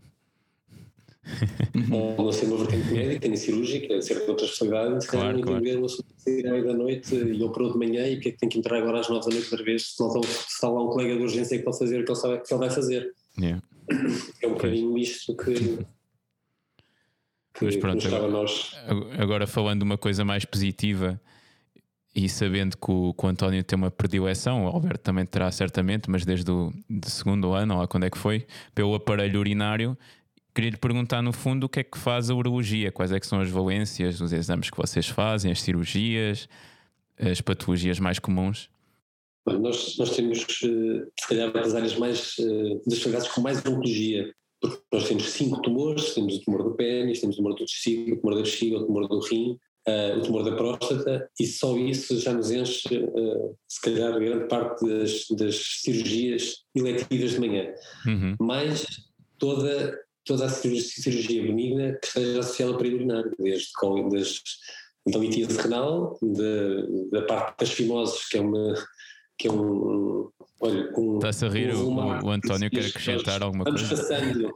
Não 1.88 2.32
ser 2.32 2.46
uma 2.46 2.58
vertente 2.58 2.92
médica, 2.92 3.28
nem 3.28 3.36
cirúrgica, 3.36 4.00
ser 4.02 4.22
de 4.22 4.30
outra 4.30 4.44
especialidade, 4.44 5.04
se 5.04 5.10
calhar 5.10 5.34
Claro, 5.34 5.40
não 5.40 5.56
entender 5.56 5.78
o 5.78 5.84
assunto 5.84 6.06
de 6.26 6.42
da 6.42 6.74
noite 6.74 7.14
e 7.14 7.42
operou 7.42 7.72
de 7.72 7.78
manhã 7.78 8.06
e 8.06 8.16
o 8.16 8.20
que 8.20 8.28
é 8.28 8.32
que 8.32 8.38
tem 8.38 8.48
que 8.48 8.58
entrar 8.58 8.78
agora 8.78 9.00
às 9.00 9.08
nove 9.08 9.26
da 9.26 9.34
noite 9.34 9.48
outra 9.50 9.64
vez, 9.64 9.94
se 9.94 10.00
não 10.00 10.20
está 10.20 10.68
lá 10.68 10.82
um 10.82 10.88
colega 10.88 11.16
de 11.16 11.22
urgência 11.22 11.58
que 11.58 11.64
pode 11.64 11.78
fazer 11.78 12.00
o 12.00 12.04
que 12.04 12.10
ele 12.10 12.18
sabe 12.18 12.42
que 12.42 12.52
ele 12.52 12.60
vai 12.60 12.70
fazer. 12.70 13.12
Yeah. 13.38 13.62
É 14.42 14.46
um 14.46 14.52
bocadinho 14.52 14.98
isto 14.98 15.36
que. 15.36 15.78
Mas 17.62 17.76
pronto, 17.76 17.96
nos 17.96 18.06
cabe 18.06 18.24
a 18.24 18.28
nós. 18.28 18.76
Agora 19.18 19.46
falando 19.46 19.80
de 19.80 19.84
uma 19.84 19.98
coisa 19.98 20.24
mais 20.24 20.44
positiva 20.44 21.20
e 22.14 22.28
sabendo 22.28 22.76
que 22.76 22.90
o, 22.90 23.14
que 23.14 23.24
o 23.24 23.28
António 23.28 23.62
tem 23.62 23.76
uma 23.76 23.90
predileção, 23.90 24.64
o 24.64 24.68
Alberto 24.68 25.02
também 25.02 25.24
terá 25.24 25.50
certamente, 25.50 26.10
mas 26.10 26.24
desde 26.24 26.50
o 26.50 26.72
do 26.88 27.08
segundo 27.08 27.52
ano, 27.52 27.74
ou 27.74 27.80
lá 27.80 27.86
quando 27.86 28.04
é 28.04 28.10
que 28.10 28.18
foi, 28.18 28.46
pelo 28.74 28.94
aparelho 28.94 29.38
urinário, 29.38 29.96
queria 30.54 30.70
lhe 30.70 30.76
perguntar 30.76 31.22
no 31.22 31.32
fundo 31.32 31.64
o 31.64 31.68
que 31.68 31.80
é 31.80 31.84
que 31.84 31.98
faz 31.98 32.30
a 32.30 32.34
urologia, 32.34 32.90
quais 32.92 33.12
é 33.12 33.20
que 33.20 33.26
são 33.26 33.40
as 33.40 33.48
valências, 33.50 34.20
os 34.20 34.32
exames 34.32 34.70
que 34.70 34.76
vocês 34.76 35.06
fazem, 35.08 35.50
as 35.52 35.60
cirurgias, 35.62 36.48
as 37.18 37.40
patologias 37.40 37.98
mais 37.98 38.18
comuns. 38.18 38.68
Bem, 39.46 39.58
Nós, 39.58 39.96
nós 39.98 40.14
temos, 40.14 40.40
eh, 40.40 41.06
se 41.18 41.28
calhar, 41.28 41.52
das 41.52 41.74
áreas 41.74 41.96
mais. 41.96 42.36
eh, 42.38 42.74
das 42.84 42.94
especialidades 42.94 43.28
com 43.28 43.40
mais 43.40 43.58
oncologia, 43.64 44.32
porque 44.60 44.82
nós 44.92 45.08
temos 45.08 45.30
cinco 45.30 45.62
tumores: 45.62 46.14
temos 46.14 46.36
o 46.36 46.44
tumor 46.44 46.62
do 46.62 46.74
pênis, 46.74 47.20
temos 47.20 47.36
o 47.36 47.38
tumor 47.38 47.54
do 47.54 47.64
testículo, 47.64 48.16
o 48.16 48.20
tumor 48.20 48.34
da 48.36 48.42
bexiga, 48.42 48.76
o 48.78 48.86
tumor 48.86 49.08
do 49.08 49.18
rim, 49.20 49.58
eh, 49.86 50.14
o 50.16 50.22
tumor 50.22 50.44
da 50.44 50.54
próstata, 50.56 51.30
e 51.40 51.46
só 51.46 51.76
isso 51.78 52.18
já 52.20 52.34
nos 52.34 52.50
enche, 52.50 52.82
se 53.66 53.80
calhar, 53.80 54.18
grande 54.18 54.46
parte 54.46 54.86
das, 54.86 55.26
das 55.30 55.56
cirurgias 55.82 56.64
eletivas 56.74 57.30
de 57.32 57.40
manhã. 57.40 57.72
Uhum. 58.06 58.36
mais 58.38 58.84
toda, 59.38 59.98
toda 60.30 60.44
a 60.46 60.48
cirurgia, 60.48 60.88
cirurgia 61.02 61.42
benigna 61.42 61.92
que 62.00 62.06
esteja 62.06 62.38
associada 62.38 62.72
ao 62.72 62.78
período 62.78 62.96
urinário, 62.98 63.32
desde 63.36 63.72
com, 63.72 64.08
das, 64.10 64.40
da 65.08 65.18
litíase 65.18 65.60
renal, 65.60 66.16
de- 66.22 67.10
da 67.10 67.22
parte 67.22 67.58
das 67.58 67.70
fimoses, 67.70 68.28
que 68.28 68.38
é 68.38 68.40
uma 68.40 68.74
que 69.36 69.48
é 69.48 69.52
um 69.52 70.30
olha, 70.60 70.92
um, 70.96 71.14
Está-se 71.16 71.46
a 71.46 71.48
rir, 71.48 71.74
um 71.74 71.96
o- 71.98 72.26
o 72.26 72.30
António 72.30 72.70
quer 72.70 72.84
acrescentar 72.86 73.42
alguma 73.42 73.64
vamos 73.64 73.82
coisa? 73.82 73.96
passando 73.96 74.54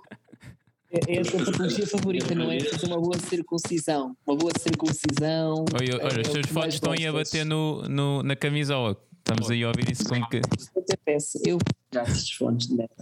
É, 0.93 1.17
é 1.17 1.21
a 1.21 1.25
tua 1.25 1.45
patologia 1.45 1.87
favorita, 1.89 2.35
não 2.37 2.53
é? 2.53 2.61
Fazer 2.61 2.87
uma 2.87 3.01
boa 3.01 3.19
circuncisão. 3.19 4.17
Uma 4.25 4.37
boa 4.37 4.53
circuncisão. 4.57 5.65
Olha, 5.75 5.97
olha, 6.05 6.19
é 6.19 6.21
as 6.21 6.29
o 6.29 6.31
suas 6.33 6.47
que 6.47 6.53
fotos 6.53 6.75
estão 6.75 6.93
aí 6.93 7.05
a 7.07 7.13
bater 7.13 7.45
no, 7.45 7.83
no- 7.89 8.23
na 8.23 8.37
camisola. 8.37 8.97
Estamos 9.27 9.51
aí 9.51 9.65
a 9.65 9.69
ouvir 9.69 9.91
isso 9.91 10.05
com 10.07 10.23
que. 10.27 10.37
Eu 11.47 11.59
já 11.95 12.03
estes 12.03 12.33
fones 12.37 12.67
de 12.67 12.75
merda. 12.75 12.95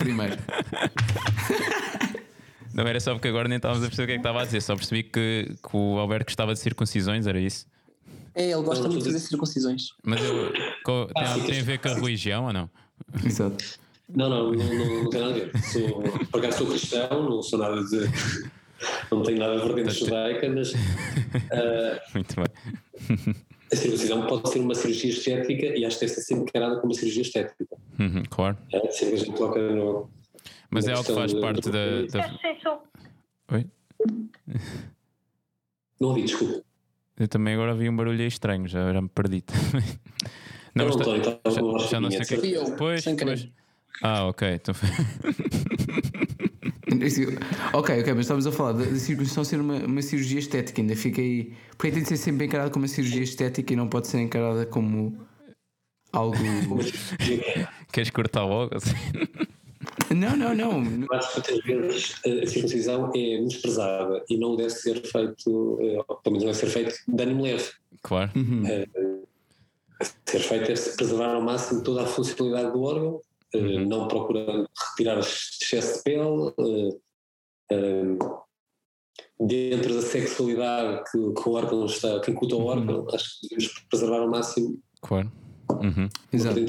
Primeiro. 0.00 0.36
Não 2.74 2.84
era 2.88 2.98
só 2.98 3.12
porque 3.14 3.28
agora 3.28 3.46
nem 3.48 3.54
estávamos 3.56 3.84
a 3.84 3.86
perceber 3.86 4.02
o 4.02 4.06
que 4.08 4.12
é 4.14 4.16
que 4.16 4.20
estava 4.20 4.42
a 4.42 4.44
dizer, 4.46 4.60
só 4.62 4.74
percebi 4.74 5.04
que, 5.04 5.54
que 5.62 5.76
o 5.76 5.96
Alberto 6.00 6.24
gostava 6.26 6.52
de 6.54 6.58
circuncisões, 6.58 7.28
era 7.28 7.38
isso. 7.38 7.66
É, 8.34 8.50
ele 8.50 8.62
gosta 8.62 8.88
muito 8.88 8.98
de 9.04 9.12
fazer 9.12 9.20
circuncisões. 9.20 9.90
Mas 10.02 10.20
eu- 10.24 10.52
co- 10.84 11.08
Ah, 11.16 11.34
tem, 11.34 11.42
sim, 11.42 11.46
tem 11.46 11.60
a 11.60 11.62
ver 11.62 11.78
com 11.78 11.88
a 11.88 11.94
religião 11.94 12.46
ou 12.46 12.52
não? 12.52 12.68
Exato. 13.24 13.64
não, 14.08 14.28
não, 14.28 14.52
não, 14.52 14.74
não, 14.74 15.02
não 15.04 15.10
tem 15.10 15.20
nada 15.20 15.34
a 15.34 15.38
ver 15.38 15.52
sou, 15.62 16.02
por 16.32 16.40
acaso 16.40 16.58
sou 16.58 16.66
cristão 16.66 17.22
não 17.30 17.42
sou 17.42 17.58
nada 17.60 17.82
de 17.84 18.00
não 19.10 19.22
tenho 19.22 19.38
nada 19.38 19.60
de 19.60 19.66
vertente 19.72 19.98
judaica 20.00 20.48
mas 20.50 20.72
ah, 21.52 22.00
Muito 22.12 22.34
bem. 22.34 23.36
A 23.72 23.76
cirurgião 23.76 24.26
pode 24.26 24.48
ser 24.50 24.58
uma 24.60 24.74
cirurgia 24.74 25.10
estética 25.10 25.66
e 25.66 25.84
acho 25.84 25.98
que 25.98 26.04
deve 26.06 26.14
ser 26.14 26.20
sempre 26.22 26.44
encarada 26.50 26.76
como 26.76 26.86
uma 26.92 26.94
cirurgia 26.94 27.22
estética 27.22 27.76
Uhum, 27.98 28.22
claro. 28.28 28.56
é, 28.72 28.90
sempre 28.90 29.14
a 29.14 29.18
gente 29.18 29.32
coloca 29.36 29.60
no, 29.70 30.10
Mas 30.70 30.86
é 30.88 30.92
algo 30.92 31.04
que 31.04 31.14
faz 31.14 31.32
de- 31.32 31.40
parte 31.40 31.60
do- 31.62 31.70
da. 31.70 32.02
da... 32.06 32.80
Oi? 33.52 33.66
Não 36.00 36.08
ouvi, 36.08 36.22
desculpa. 36.24 36.62
Eu 37.16 37.28
também 37.28 37.54
agora 37.54 37.72
vi 37.74 37.88
um 37.88 37.94
barulho 37.96 38.20
aí 38.20 38.26
estranho, 38.26 38.66
já, 38.66 38.92
já 38.92 39.00
me 39.00 39.08
perdi 39.08 39.40
também. 39.42 39.84
Não, 40.74 40.90
tá- 40.90 40.94
António, 41.04 41.18
estava 41.20 41.78
já, 41.78 41.86
já 41.86 42.00
não 42.00 42.10
sei 42.10 42.20
o 42.20 42.26
que 42.26 42.34
é 42.34 42.36
que. 42.36 42.40
Fui 42.40 42.56
eu, 42.56 42.76
Pois, 42.76 43.04
sem 43.04 43.14
querer. 43.16 43.38
pois. 43.38 43.48
Ah, 44.02 44.26
ok. 44.26 44.54
Então... 44.54 44.74
Ok, 47.72 48.00
ok, 48.00 48.12
mas 48.12 48.24
estamos 48.24 48.46
a 48.46 48.52
falar 48.52 48.72
da, 48.72 48.84
da 48.84 48.96
circuncisão 48.96 49.44
ser 49.44 49.60
uma, 49.60 49.76
uma 49.76 50.02
cirurgia 50.02 50.38
estética, 50.38 50.80
ainda 50.80 50.94
fica 50.94 51.20
aí. 51.20 51.52
Porque 51.76 51.90
tem 51.90 52.02
de 52.02 52.08
ser 52.08 52.16
sempre 52.16 52.46
encarada 52.46 52.70
como 52.70 52.84
uma 52.84 52.88
cirurgia 52.88 53.22
estética 53.22 53.72
e 53.72 53.76
não 53.76 53.88
pode 53.88 54.08
ser 54.08 54.20
encarada 54.20 54.66
como 54.66 55.18
algo. 56.12 56.36
Queres 57.92 58.10
cortar 58.10 58.44
logo? 58.44 58.76
Assim? 58.76 58.94
Não, 60.14 60.36
não, 60.36 60.54
não. 60.54 61.06
Acho 61.12 61.42
que 61.42 61.52
muitas 61.64 61.64
vezes 61.64 62.14
a 62.24 62.46
circuncisão 62.46 63.12
é 63.14 63.38
desprezada 63.42 64.24
e 64.28 64.36
não 64.36 64.56
deve 64.56 64.70
ser 64.70 65.00
feito, 65.02 65.78
eh, 65.80 66.04
ou 66.06 66.16
pelo 66.16 66.36
menos 66.36 66.44
não 66.44 66.52
deve 66.52 66.58
ser 66.58 66.66
feito 66.66 66.94
de 67.08 67.22
ânimo 67.22 67.42
leve. 67.42 67.70
Claro. 68.02 68.30
Ser 70.26 70.40
feito 70.40 70.70
é 70.70 70.74
preservar 70.96 71.34
ao 71.34 71.42
máximo 71.42 71.82
toda 71.82 72.02
a 72.02 72.06
funcionalidade 72.06 72.72
do 72.72 72.82
órgão, 72.82 73.20
Uhum. 73.58 73.86
não 73.86 74.08
procurando 74.08 74.68
retirar 74.90 75.18
excesso 75.18 75.98
de 75.98 76.02
pele, 76.02 76.52
eh, 76.58 76.98
eh, 77.72 78.18
dentro 79.40 79.94
da 79.94 80.02
sexualidade 80.02 81.04
que, 81.10 81.18
que 81.18 81.48
o 81.48 81.52
órgão 81.52 81.86
está, 81.86 82.20
que 82.20 82.30
incuta 82.30 82.56
o 82.56 82.64
órgão, 82.64 83.06
acho 83.12 83.40
que 83.40 83.48
devemos 83.48 83.78
preservar 83.90 84.18
ao 84.18 84.30
máximo 84.30 84.78
Claro. 85.00 85.30
Uhum. 85.70 86.08
Exato. 86.32 86.60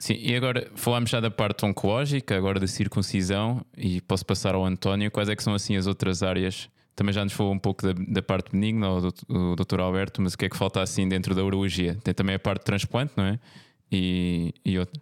Sim, 0.00 0.14
e 0.18 0.34
agora 0.34 0.70
falámos 0.74 1.10
já 1.10 1.20
da 1.20 1.30
parte 1.30 1.64
oncológica, 1.64 2.36
agora 2.36 2.58
da 2.58 2.66
circuncisão, 2.66 3.64
e 3.76 4.00
posso 4.00 4.26
passar 4.26 4.54
ao 4.54 4.64
António. 4.64 5.10
Quais 5.10 5.28
é 5.28 5.36
que 5.36 5.42
são 5.42 5.54
assim 5.54 5.76
as 5.76 5.86
outras 5.86 6.22
áreas? 6.22 6.68
Também 6.94 7.12
já 7.12 7.22
nos 7.22 7.32
falou 7.32 7.52
um 7.52 7.58
pouco 7.58 7.82
da, 7.82 7.92
da 7.92 8.22
parte 8.22 8.50
benigna, 8.52 8.90
o 8.90 9.54
doutor 9.54 9.80
Alberto, 9.80 10.20
mas 10.22 10.34
o 10.34 10.38
que 10.38 10.46
é 10.46 10.48
que 10.48 10.56
falta 10.56 10.80
assim 10.80 11.08
dentro 11.08 11.34
da 11.34 11.44
urologia? 11.44 11.96
Tem 12.02 12.14
também 12.14 12.34
a 12.34 12.38
parte 12.38 12.60
de 12.60 12.64
transplante, 12.64 13.12
não 13.16 13.24
é? 13.24 13.38
E, 13.92 14.52
e 14.64 14.78
outra. 14.78 15.00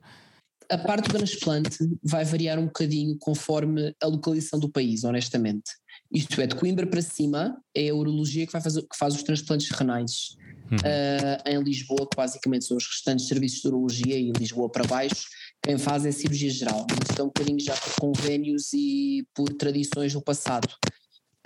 A 0.70 0.79
parte 0.79 1.09
do 1.09 1.16
transplante 1.16 1.79
vai 2.03 2.24
variar 2.24 2.59
um 2.59 2.66
bocadinho 2.66 3.16
conforme 3.18 3.94
a 4.03 4.07
localização 4.07 4.59
do 4.59 4.68
país, 4.68 5.05
honestamente. 5.05 5.70
Isto 6.12 6.40
é, 6.40 6.46
de 6.46 6.55
Coimbra 6.55 6.87
para 6.87 7.03
cima 7.03 7.57
é 7.74 7.88
a 7.88 7.94
urologia 7.94 8.46
que, 8.46 8.53
vai 8.53 8.62
fazer, 8.62 8.83
que 8.83 8.96
faz 8.96 9.14
os 9.14 9.22
transplantes 9.22 9.70
renais. 9.70 10.37
Ah, 10.83 11.50
em 11.50 11.62
Lisboa, 11.62 12.09
que 12.09 12.16
basicamente 12.16 12.64
são 12.64 12.77
os 12.77 12.87
restantes 12.87 13.29
serviços 13.29 13.61
de 13.61 13.68
urologia, 13.68 14.16
e 14.16 14.33
Lisboa 14.33 14.70
para 14.70 14.87
baixo, 14.87 15.27
quem 15.62 15.79
faz 15.79 16.05
é 16.07 16.12
cirurgia 16.12 16.50
geral. 16.50 16.87
Isto 17.09 17.20
é 17.20 17.22
um 17.22 17.29
bocadinho 17.29 17.61
já 17.61 17.74
por 17.74 17.94
convénios 18.00 18.72
e 18.72 19.27
por 19.35 19.53
tradições 19.55 20.14
no 20.14 20.22
passado. 20.22 20.68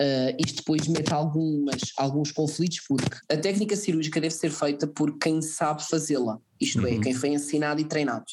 Uh, 0.01 0.31
isto 0.39 0.57
depois 0.57 0.87
mete 0.87 1.13
algumas, 1.13 1.81
alguns 1.97 2.31
conflitos, 2.31 2.79
porque 2.87 3.17
a 3.27 3.35
técnica 3.35 3.75
cirúrgica 3.75 4.21
deve 4.21 4.33
ser 4.33 4.49
feita 4.49 4.87
por 4.87 5.17
quem 5.17 5.41
sabe 5.41 5.85
fazê-la, 5.85 6.39
isto 6.59 6.87
é, 6.87 6.97
quem 6.99 7.13
foi 7.13 7.29
ensinado 7.29 7.81
e 7.81 7.83
treinado. 7.83 8.23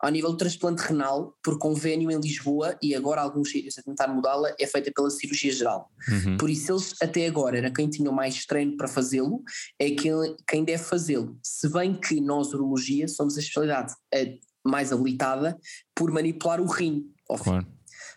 Ao 0.00 0.10
nível 0.10 0.32
do 0.32 0.36
transplante 0.36 0.82
renal, 0.82 1.38
por 1.40 1.58
convênio 1.58 2.10
em 2.10 2.18
Lisboa, 2.18 2.76
e 2.82 2.92
agora 2.92 3.20
alguns 3.20 3.52
sítios 3.52 3.78
a 3.78 3.82
tentar 3.82 4.08
mudá-la, 4.08 4.52
é 4.58 4.66
feita 4.66 4.90
pela 4.92 5.10
cirurgia 5.10 5.52
geral. 5.52 5.88
Uhum. 6.08 6.36
Por 6.36 6.50
isso, 6.50 6.72
eles 6.72 6.94
até 7.00 7.26
agora 7.26 7.56
era 7.56 7.70
quem 7.70 7.88
tinha 7.88 8.10
mais 8.10 8.44
treino 8.44 8.76
para 8.76 8.88
fazê-lo, 8.88 9.44
é 9.78 9.90
quem, 9.90 10.12
quem 10.48 10.64
deve 10.64 10.82
fazê-lo. 10.82 11.38
Se 11.40 11.68
bem 11.72 11.94
que 11.94 12.20
nós, 12.20 12.52
urologia, 12.52 13.06
somos 13.06 13.36
a 13.36 13.40
especialidade 13.40 13.94
eh, 14.12 14.38
mais 14.64 14.92
habilitada 14.92 15.56
por 15.94 16.10
manipular 16.10 16.60
o 16.60 16.66
rim. 16.66 17.04
ao 17.28 17.38
fim. 17.38 17.64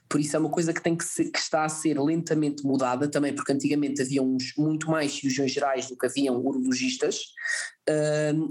Por 0.07 0.19
isso 0.19 0.35
é 0.35 0.39
uma 0.39 0.49
coisa 0.49 0.73
que, 0.73 0.81
tem 0.81 0.95
que, 0.95 1.03
ser, 1.03 1.31
que 1.31 1.39
está 1.39 1.65
a 1.65 1.69
ser 1.69 1.99
lentamente 1.99 2.63
mudada 2.63 3.09
também, 3.09 3.33
porque 3.33 3.51
antigamente 3.51 4.01
havia 4.01 4.21
uns, 4.21 4.53
muito 4.57 4.89
mais 4.89 5.13
cirurgiões 5.13 5.51
gerais 5.51 5.87
do 5.87 5.97
que 5.97 6.05
haviam 6.05 6.37
urologistas, 6.37 7.33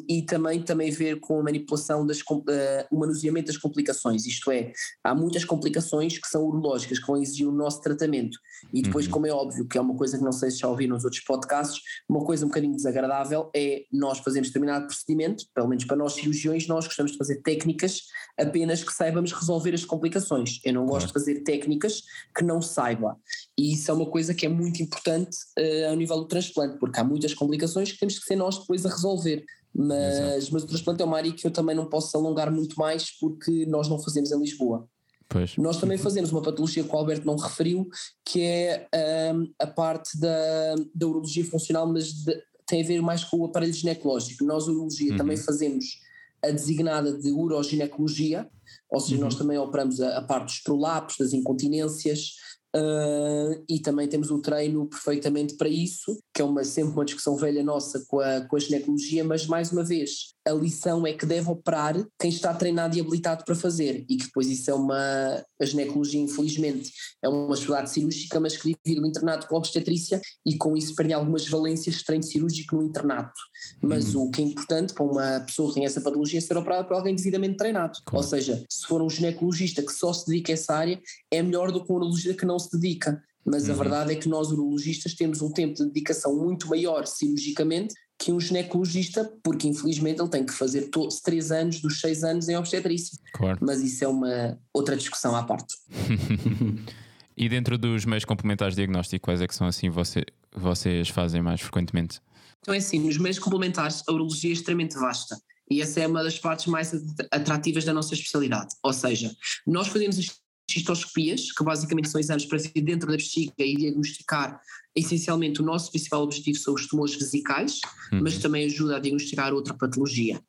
e 0.09 0.23
também, 0.23 0.63
também 0.63 0.91
ver 0.91 1.19
com 1.21 1.41
a 1.41 1.43
manipulação 1.43 2.07
das 2.07 2.21
uh, 2.21 2.45
o 2.91 2.99
manuseamento 2.99 3.49
das 3.49 3.57
complicações, 3.57 4.27
isto 4.27 4.51
é, 4.51 4.73
há 5.03 5.15
muitas 5.15 5.45
complicações 5.45 6.19
que 6.19 6.29
são 6.29 6.45
urológicas, 6.45 6.99
que 6.99 7.07
vão 7.07 7.17
exigir 7.21 7.49
o 7.49 7.53
nosso 7.53 7.81
tratamento, 7.81 8.39
e 8.73 8.83
depois, 8.83 9.07
Uhum. 9.07 9.13
como 9.13 9.27
é 9.27 9.33
óbvio, 9.33 9.67
que 9.67 9.77
é 9.77 9.81
uma 9.81 9.97
coisa 9.97 10.17
que 10.19 10.25
não 10.25 10.33
sei 10.33 10.51
se 10.51 10.59
já 10.59 10.69
ouviram 10.69 10.95
nos 10.95 11.05
outros 11.05 11.23
podcasts, 11.23 11.81
uma 12.09 12.25
coisa 12.25 12.45
um 12.45 12.49
bocadinho 12.49 12.77
desagradável 12.77 13.51
é 13.55 13.85
nós 13.93 14.19
fazermos 14.19 14.49
determinado 14.49 14.87
procedimento, 14.87 15.45
pelo 15.55 15.69
menos 15.69 15.85
para 15.85 15.97
nós 15.97 16.15
cirurgiões, 16.15 16.67
nós 16.67 16.87
gostamos 16.87 17.13
de 17.13 17.19
fazer 17.19 17.43
técnicas 17.43 18.03
apenas 18.39 18.83
que 18.83 18.93
saibamos 18.93 19.33
resolver 19.33 19.75
as 19.75 19.85
complicações. 19.85 20.61
Eu 20.65 20.75
não 20.75 20.87
gosto 20.87 21.09
de 21.09 21.13
fazer 21.13 21.41
técnicas 21.41 22.03
que 22.37 22.45
não 22.45 22.61
saiba. 22.61 23.17
E 23.57 23.73
isso 23.73 23.91
é 23.91 23.95
uma 23.95 24.07
coisa 24.07 24.35
que 24.35 24.47
é 24.47 24.49
muito 24.49 24.83
importante 24.83 25.37
uh, 25.59 25.91
ao 25.91 25.97
nível 25.97 26.17
do 26.17 26.27
transplante, 26.27 26.79
porque 26.79 26.99
há 26.99 27.05
muitas 27.05 27.35
complicações 27.35 27.93
que 27.93 27.99
temos 27.99 28.19
que 28.19 28.25
ser 28.25 28.37
nós 28.37 28.59
depois 28.59 28.85
a 28.85 28.89
resolver. 28.89 29.45
Mas, 29.77 30.51
mas 30.51 30.63
o 30.63 30.67
transplante 30.69 31.03
é 31.03 31.05
uma 31.05 31.17
área 31.17 31.33
que 31.33 31.45
eu 31.45 31.51
também 31.51 31.75
não 31.75 31.87
posso 31.87 32.17
alongar 32.17 32.51
muito 32.51 32.79
mais 32.79 33.11
porque 33.19 33.67
nós 33.67 33.89
não 33.89 33.99
fazemos 33.99 34.31
em 34.31 34.39
Lisboa. 34.39 34.89
Pois. 35.29 35.57
Nós 35.57 35.79
também 35.79 35.99
fazemos 35.99 36.31
uma 36.31 36.43
patologia 36.43 36.85
que 36.85 36.95
o 36.95 36.97
Alberto 36.97 37.27
não 37.27 37.37
referiu, 37.37 37.89
que 38.25 38.41
é 38.41 38.89
um, 39.35 39.53
a 39.59 39.67
parte 39.67 40.19
da, 40.19 40.77
da 40.95 41.07
urologia 41.07 41.45
funcional, 41.45 41.89
mas 41.89 42.13
de, 42.13 42.41
tem 42.67 42.83
a 42.83 42.87
ver 42.87 43.03
mais 43.03 43.25
com 43.25 43.39
o 43.39 43.45
aparelho 43.47 43.73
ginecológico. 43.73 44.45
Nós, 44.45 44.69
urologia, 44.69 45.11
uhum. 45.11 45.17
também 45.17 45.37
fazemos 45.37 46.01
a 46.43 46.51
designada 46.51 47.19
de 47.19 47.33
uroginecologia, 47.33 48.49
ou 48.91 49.01
seja, 49.01 49.17
uhum. 49.17 49.23
nós 49.23 49.35
também 49.35 49.59
operamos 49.59 50.01
a, 50.01 50.19
a 50.19 50.23
parte 50.23 50.47
dos 50.47 50.59
prolapsos, 50.61 51.19
das 51.19 51.33
incontinências, 51.33 52.35
Uh, 52.75 53.63
e 53.69 53.79
também 53.79 54.09
temos 54.09 54.33
o 54.33 54.41
treino 54.41 54.89
perfeitamente 54.89 55.55
para 55.55 55.69
isso, 55.69 56.19
que 56.35 56.43
é 56.43 56.45
uma, 56.45 56.65
sempre 56.65 56.93
uma 56.93 57.05
discussão 57.05 57.37
velha 57.37 57.63
nossa 57.63 58.05
com 58.09 58.19
a, 58.19 58.41
com 58.41 58.57
a 58.57 58.59
ginecologia, 58.59 59.23
mas 59.23 59.47
mais 59.47 59.71
uma 59.71 59.85
vez, 59.85 60.34
a 60.47 60.53
lição 60.53 61.07
é 61.07 61.13
que 61.13 61.25
deve 61.25 61.49
operar 61.51 61.95
quem 62.21 62.31
está 62.31 62.53
treinado 62.53 62.97
e 62.97 63.01
habilitado 63.01 63.45
para 63.45 63.55
fazer, 63.55 64.05
e 64.09 64.17
que 64.17 64.27
depois 64.27 64.49
isso 64.49 64.71
é 64.71 64.75
uma. 64.75 65.45
A 65.61 65.65
ginecologia, 65.65 66.21
infelizmente, 66.21 66.91
é 67.23 67.29
uma 67.29 67.55
especialidade 67.55 67.91
cirúrgica, 67.91 68.39
mas 68.41 68.57
que 68.57 68.77
divide 68.85 69.01
o 69.01 69.07
internato 69.07 69.47
com 69.47 69.55
a 69.55 69.59
obstetrícia 69.59 70.21
e 70.45 70.57
com 70.57 70.77
isso 70.77 70.95
perde 70.95 71.15
algumas 71.15 71.49
valências 71.49 71.97
de 71.97 72.05
treino 72.05 72.25
cirúrgico 72.25 72.77
no 72.77 72.83
internato. 72.83 73.41
Mas 73.81 74.15
uhum. 74.15 74.25
o 74.25 74.31
que 74.31 74.43
é 74.43 74.45
importante 74.45 74.93
para 74.93 75.05
uma 75.05 75.41
pessoa 75.41 75.69
que 75.69 75.77
tem 75.77 75.87
essa 75.87 76.01
patologia 76.01 76.39
é 76.39 76.43
ser 76.43 76.57
operada 76.57 76.85
por 76.85 76.95
alguém 76.95 77.15
devidamente 77.15 77.57
treinado. 77.57 77.99
Claro. 78.05 78.25
Ou 78.25 78.29
seja, 78.29 78.63
se 78.69 78.87
for 78.87 79.01
um 79.01 79.09
ginecologista 79.09 79.83
que 79.83 79.93
só 79.93 80.13
se 80.13 80.27
dedica 80.27 80.53
a 80.53 80.55
essa 80.55 80.75
área, 80.75 81.01
é 81.31 81.43
melhor 81.43 81.73
do 81.73 81.83
que 81.83 81.91
um 81.91 81.97
urologista 81.97 82.35
que 82.35 82.45
não 82.45 82.59
se 82.59 82.71
dedica. 82.79 83.23
Mas 83.45 83.67
uhum. 83.67 83.75
a 83.75 83.77
verdade 83.77 84.13
é 84.13 84.17
que 84.17 84.29
nós, 84.29 84.51
urologistas, 84.51 85.15
temos 85.15 85.43
um 85.43 85.53
tempo 85.53 85.75
de 85.75 85.85
dedicação 85.85 86.37
muito 86.37 86.69
maior 86.69 87.07
cirurgicamente 87.07 87.95
que 88.19 88.33
um 88.33 88.41
ginecologista, 88.41 89.25
porque 89.43 89.69
infelizmente 89.69 90.21
ele 90.21 90.29
tem 90.29 90.47
que 90.47 90.53
fazer 90.53 90.83
todos 90.91 91.21
três 91.21 91.51
anos 91.51 91.81
dos 91.81 92.01
seis 92.01 92.23
anos 92.23 92.49
em 92.49 92.57
obstetrícia. 92.57 93.19
Claro. 93.33 93.59
Mas 93.61 93.81
isso 93.81 94.05
é 94.05 94.09
uma 94.09 94.59
outra 94.73 94.97
discussão 94.97 95.35
à 95.37 95.43
parte. 95.43 95.75
e 97.37 97.49
dentro 97.49 97.77
dos 97.77 98.05
meios 98.05 98.25
complementares 98.25 98.75
de 98.75 98.83
diagnóstico, 98.83 99.25
quais 99.25 99.41
é 99.41 99.47
que 99.47 99.55
são 99.55 99.67
assim 99.67 99.91
você, 99.91 100.25
vocês 100.55 101.09
fazem 101.09 101.43
mais 101.43 101.61
frequentemente? 101.61 102.21
Então 102.61 102.73
é 102.73 102.79
assim, 102.79 102.99
nos 102.99 103.19
meios 103.19 103.39
complementares 103.39 104.03
a 104.09 104.13
urologia 104.13 104.51
é 104.51 104.55
extremamente 104.55 104.95
vasta. 104.95 105.37
E 105.71 105.81
essa 105.81 106.01
é 106.01 106.07
uma 106.07 106.23
das 106.23 106.39
partes 106.39 106.67
mais 106.67 106.93
atrativas 107.31 107.85
da 107.85 107.93
nossa 107.93 108.15
especialidade. 108.15 108.75
Ou 108.83 108.93
seja, 108.93 109.35
nós 109.67 109.89
fazemos 109.89 110.19
as 110.19 110.31
cistoscopias, 110.71 111.53
que 111.53 111.65
basicamente 111.65 112.09
são 112.09 112.21
exames 112.21 112.47
para 112.47 112.59
ver 112.59 112.81
dentro 112.83 113.09
da 113.09 113.17
bexiga 113.17 113.53
e 113.59 113.77
diagnosticar 113.77 114.61
essencialmente 114.95 115.61
o 115.61 115.65
nosso 115.65 115.91
principal 115.91 116.23
objetivo 116.23 116.59
são 116.59 116.75
os 116.75 116.87
tumores 116.87 117.15
vesicais, 117.15 117.81
uhum. 118.13 118.21
mas 118.23 118.39
também 118.39 118.67
ajuda 118.67 118.97
a 118.97 119.01
diagnosticar 119.01 119.53
outra 119.53 119.75
patologia. 119.75 120.41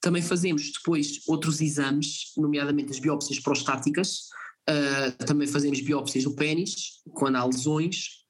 Também 0.00 0.22
fazemos 0.22 0.70
depois 0.72 1.20
outros 1.26 1.60
exames, 1.60 2.32
nomeadamente 2.36 2.92
as 2.92 2.98
biópsias 2.98 3.40
prostáticas, 3.40 4.28
uh, 4.68 5.24
também 5.24 5.48
fazemos 5.48 5.80
biópsias 5.80 6.24
do 6.24 6.34
pênis, 6.34 7.02
quando 7.14 7.36
há 7.36 7.44
lesões, 7.44 8.24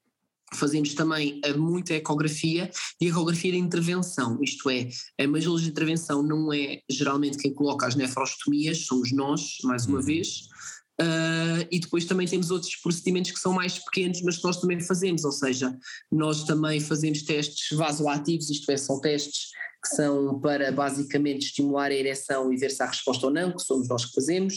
fazemos 0.53 0.93
também 0.93 1.41
muita 1.57 1.95
ecografia 1.95 2.71
e 3.01 3.07
ecografia 3.07 3.51
de 3.51 3.57
intervenção, 3.57 4.39
isto 4.41 4.69
é, 4.69 4.87
a 5.19 5.23
hemangiologia 5.23 5.65
de 5.65 5.71
intervenção 5.71 6.23
não 6.23 6.53
é 6.53 6.81
geralmente 6.89 7.37
quem 7.37 7.53
coloca 7.53 7.85
as 7.85 7.95
nefrostomias, 7.95 8.85
somos 8.85 9.11
nós, 9.11 9.57
mais 9.63 9.85
uma 9.85 9.97
uhum. 9.97 10.05
vez, 10.05 10.47
Uh, 11.01 11.67
e 11.69 11.79
depois 11.79 12.05
também 12.05 12.25
temos 12.25 12.51
outros 12.51 12.75
procedimentos 12.77 13.31
que 13.31 13.39
são 13.39 13.51
mais 13.51 13.79
pequenos, 13.79 14.21
mas 14.21 14.37
que 14.37 14.43
nós 14.45 14.61
também 14.61 14.79
fazemos, 14.79 15.25
ou 15.25 15.31
seja, 15.31 15.77
nós 16.11 16.45
também 16.45 16.79
fazemos 16.79 17.21
testes 17.23 17.77
vasoativos, 17.77 18.49
isto 18.49 18.71
é, 18.71 18.77
são 18.77 19.01
testes 19.01 19.49
que 19.83 19.95
são 19.95 20.39
para 20.39 20.71
basicamente 20.71 21.45
estimular 21.45 21.91
a 21.91 21.93
ereção 21.93 22.51
e 22.51 22.57
ver 22.57 22.71
se 22.71 22.81
há 22.81 22.87
resposta 22.87 23.27
ou 23.27 23.33
não, 23.33 23.51
que 23.51 23.61
somos 23.61 23.87
nós 23.87 24.05
que 24.05 24.15
fazemos, 24.15 24.55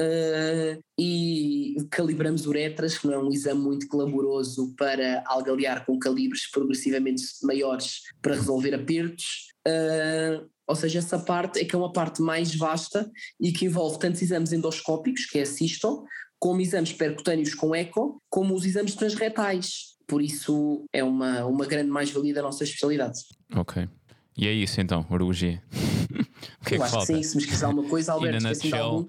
uh, 0.00 0.82
e 0.98 1.76
calibramos 1.90 2.46
uretras, 2.46 2.98
que 2.98 3.06
não 3.06 3.14
é 3.14 3.18
um 3.18 3.32
exame 3.32 3.60
muito 3.60 3.88
clamoroso 3.88 4.74
para 4.76 5.24
algalear 5.26 5.86
com 5.86 5.98
calibres 5.98 6.50
progressivamente 6.50 7.22
maiores 7.42 8.02
para 8.20 8.34
resolver 8.34 8.74
apertos. 8.74 9.54
Uh, 9.66 10.46
ou 10.66 10.74
seja, 10.74 10.98
essa 10.98 11.18
parte 11.18 11.60
é 11.60 11.64
que 11.64 11.74
é 11.74 11.78
uma 11.78 11.92
parte 11.92 12.20
mais 12.20 12.54
vasta 12.54 13.10
e 13.40 13.52
que 13.52 13.66
envolve 13.66 13.98
tantos 13.98 14.20
exames 14.20 14.52
endoscópicos, 14.52 15.26
que 15.26 15.38
é 15.38 15.42
a 15.42 15.46
cisto, 15.46 16.04
como 16.38 16.60
exames 16.60 16.92
percutâneos 16.92 17.54
com 17.54 17.74
eco, 17.74 18.20
como 18.28 18.54
os 18.54 18.64
exames 18.64 18.94
transretais. 18.94 19.96
Por 20.06 20.22
isso 20.22 20.84
é 20.92 21.02
uma, 21.02 21.44
uma 21.46 21.66
grande 21.66 21.90
mais-valia 21.90 22.34
da 22.34 22.42
nossa 22.42 22.64
especialidade. 22.64 23.20
Ok. 23.54 23.88
E 24.36 24.46
é 24.46 24.52
isso 24.52 24.80
então, 24.80 25.06
urologia. 25.10 25.62
o 26.60 26.64
que 26.64 26.74
é 26.74 26.76
Eu 26.76 26.78
que 26.78 26.82
acho 26.82 26.92
falta? 26.92 27.06
que 27.06 27.14
sim, 27.14 27.22
se 27.22 27.36
me 27.36 27.42
esquecer 27.42 27.64
alguma 27.64 27.88
coisa, 27.88 28.12
Alberto, 28.12 28.46
esqueci 28.48 28.68
de 28.68 28.74
algum 28.74 29.08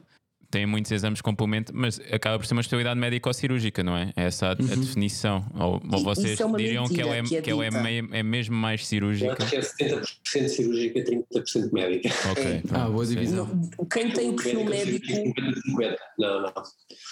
tem 0.58 0.66
muitos 0.66 0.92
exames 0.92 1.22
complemento, 1.22 1.72
mas 1.76 2.02
acaba 2.12 2.40
por 2.40 2.48
ser 2.48 2.56
uma 2.56 2.62
especialidade 2.62 3.00
médico-cirúrgica, 3.00 3.84
não 3.84 3.96
é? 3.96 4.12
Essa 4.16 4.48
é 4.48 4.50
a, 4.50 4.52
uhum. 4.60 4.72
a 4.72 4.76
definição. 4.76 5.46
Ou, 5.54 5.82
ou 5.92 6.04
vocês 6.04 6.40
é 6.40 6.48
diriam 6.58 6.88
que 6.88 7.00
ela, 7.00 7.16
é, 7.16 7.22
que, 7.22 7.38
é, 7.38 7.42
que 7.44 7.52
ela 7.52 7.64
é, 7.64 7.70
é, 8.12 8.24
mesmo 8.24 8.56
mais 8.56 8.88
cirúrgica? 8.88 9.38
Eu 9.40 9.46
acho 9.46 9.76
que 9.76 9.84
é 9.86 9.92
70% 9.92 10.48
cirúrgica 10.48 10.98
e 10.98 11.04
30% 11.32 11.72
médica. 11.72 12.10
Ok. 12.32 12.44
É. 12.44 12.64
Ah, 12.72 12.90
boa 12.90 13.06
divisão. 13.06 13.70
Quem 13.94 14.10
tem 14.10 14.32
o 14.32 14.36
perfil 14.36 14.66
médico. 14.66 15.06
Não, 16.18 16.42
não. 16.42 16.54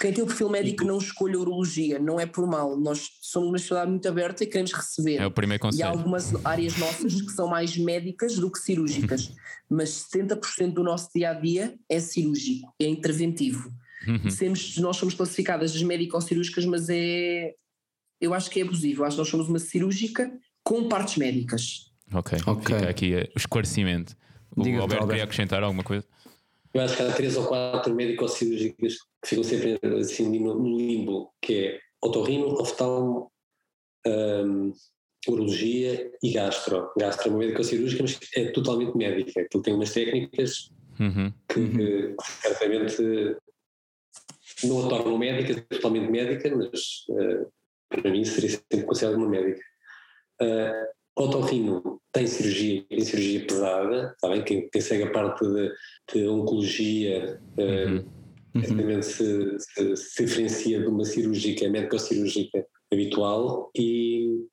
Quem 0.01 0.11
tem 0.11 0.23
o 0.23 0.27
perfil 0.27 0.49
médico 0.49 0.83
não 0.83 0.97
escolhe 0.97 1.35
urologia, 1.35 1.99
não 1.99 2.19
é 2.19 2.25
por 2.25 2.47
mal. 2.47 2.75
Nós 2.75 3.11
somos 3.21 3.49
uma 3.49 3.57
especialidade 3.57 3.91
muito 3.91 4.09
aberta 4.09 4.43
e 4.43 4.47
queremos 4.47 4.73
receber. 4.73 5.17
É 5.17 5.25
o 5.27 5.31
primeiro 5.31 5.61
conselho. 5.61 5.81
E 5.81 5.83
há 5.83 5.89
algumas 5.89 6.33
áreas 6.43 6.75
nossas 6.77 7.21
que 7.21 7.31
são 7.31 7.47
mais 7.47 7.77
médicas 7.77 8.37
do 8.37 8.49
que 8.49 8.57
cirúrgicas, 8.57 9.31
mas 9.69 10.07
70% 10.11 10.73
do 10.73 10.83
nosso 10.83 11.09
dia 11.13 11.29
a 11.29 11.33
dia 11.35 11.75
é 11.87 11.99
cirúrgico, 11.99 12.73
é 12.81 12.87
interventivo. 12.87 13.34
Uhum. 14.07 14.29
Semos, 14.29 14.77
nós 14.77 14.97
somos 14.97 15.13
classificadas 15.13 15.75
as 15.75 15.81
médico-cirúrgicas, 15.81 16.65
mas 16.65 16.89
é. 16.89 17.53
Eu 18.21 18.33
acho 18.33 18.49
que 18.49 18.59
é 18.59 18.63
abusivo. 18.63 19.01
Eu 19.01 19.05
acho 19.05 19.15
que 19.15 19.21
nós 19.21 19.27
somos 19.27 19.49
uma 19.49 19.59
cirúrgica 19.59 20.31
com 20.63 20.87
partes 20.87 21.17
médicas. 21.17 21.91
Ok, 22.13 22.37
okay. 22.45 22.75
fica 22.75 22.89
aqui 22.89 23.15
o 23.35 23.37
esclarecimento. 23.37 24.15
O 24.55 24.63
Diga 24.63 24.79
Alberto 24.79 25.07
queria 25.07 25.23
acrescentar 25.23 25.63
alguma 25.63 25.83
coisa? 25.83 26.05
Eu 26.73 26.81
acho 26.81 26.95
que 26.95 27.03
há 27.03 27.11
três 27.11 27.35
ou 27.37 27.45
quatro 27.45 27.93
médico-cirúrgicas 27.93 28.95
que 29.21 29.29
ficam 29.29 29.43
sempre 29.43 29.79
assim 29.97 30.39
no 30.39 30.77
limbo, 30.77 31.33
que 31.41 31.53
é 31.53 31.79
otorrino, 32.01 32.47
oftalmo, 32.59 33.31
um, 34.05 34.73
urologia 35.27 36.11
e 36.21 36.31
gastro. 36.31 36.91
Gastro 36.97 37.29
é 37.29 37.31
uma 37.31 37.39
médico-cirúrgica, 37.39 38.03
mas 38.03 38.19
é 38.35 38.51
totalmente 38.51 38.95
médica. 38.95 39.41
Aquilo 39.41 39.63
tem 39.63 39.73
umas 39.73 39.91
técnicas 39.91 40.69
uhum. 40.99 41.33
que, 41.47 41.59
uhum. 41.59 42.15
certamente 42.41 43.37
não 44.63 44.85
a 44.85 44.89
tornam 44.89 45.17
médica, 45.17 45.59
é 45.59 45.75
totalmente 45.75 46.09
médica, 46.09 46.55
mas 46.55 47.05
uh, 47.09 47.51
para 47.89 48.11
mim 48.11 48.23
seria 48.23 48.49
sempre 48.49 48.83
considerada 48.83 49.17
uma 49.17 49.29
médica. 49.29 49.61
Uh, 50.41 51.21
otorrino 51.23 52.01
tem 52.11 52.27
cirurgia, 52.27 52.85
tem 52.89 53.01
cirurgia 53.01 53.47
pesada, 53.47 54.11
está 54.13 54.29
bem? 54.29 54.43
Quem, 54.43 54.69
quem 54.69 54.81
segue 54.81 55.03
a 55.03 55.11
parte 55.11 55.45
de, 55.45 55.71
de 56.13 56.27
oncologia 56.27 57.39
uh, 57.57 57.61
uhum. 57.61 58.05
uhum. 58.55 59.01
Se, 59.01 59.59
se, 59.59 59.97
se, 59.97 60.25
diferencia 60.25 60.79
de 60.79 60.87
uma 60.87 61.03
cirúrgica, 61.03 61.69
médico-cirúrgica 61.69 62.65
habitual 62.91 63.69
e 63.75 64.45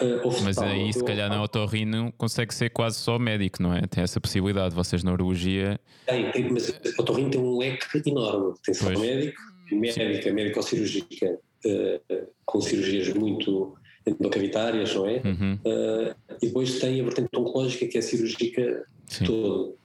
Uh, 0.00 0.42
Mas 0.44 0.58
aí, 0.58 0.92
se 0.92 1.04
calhar, 1.04 1.28
na 1.28 1.42
otorrino 1.42 2.12
consegue 2.16 2.54
ser 2.54 2.70
quase 2.70 2.98
só 2.98 3.18
médico, 3.18 3.62
não 3.62 3.74
é? 3.74 3.82
Tem 3.82 4.02
essa 4.02 4.20
possibilidade. 4.20 4.74
Vocês 4.74 5.02
na 5.02 5.12
urologia. 5.12 5.80
Tem, 6.06 6.30
tem 6.30 6.50
mas 6.50 6.70
a 6.70 7.02
otorrino 7.02 7.30
tem 7.30 7.40
um 7.40 7.58
leque 7.58 8.02
enorme. 8.08 8.54
Tem 8.64 8.74
só 8.74 8.86
pois. 8.86 9.00
médico, 9.00 9.40
médica, 9.72 10.32
médico-cirúrgica, 10.32 11.38
uh, 11.66 12.26
com 12.44 12.60
cirurgias 12.60 13.12
muito 13.12 13.76
endocavitárias, 14.06 14.94
não 14.94 15.06
é? 15.06 15.22
Uhum. 15.24 15.54
Uh, 15.64 16.14
e 16.40 16.46
depois 16.46 16.78
tem 16.78 17.00
a 17.00 17.04
vertente 17.04 17.28
oncológica, 17.36 17.86
que 17.86 17.98
é 17.98 18.00
cirúrgica 18.00 18.86
Sim. 19.06 19.24
todo. 19.24 19.78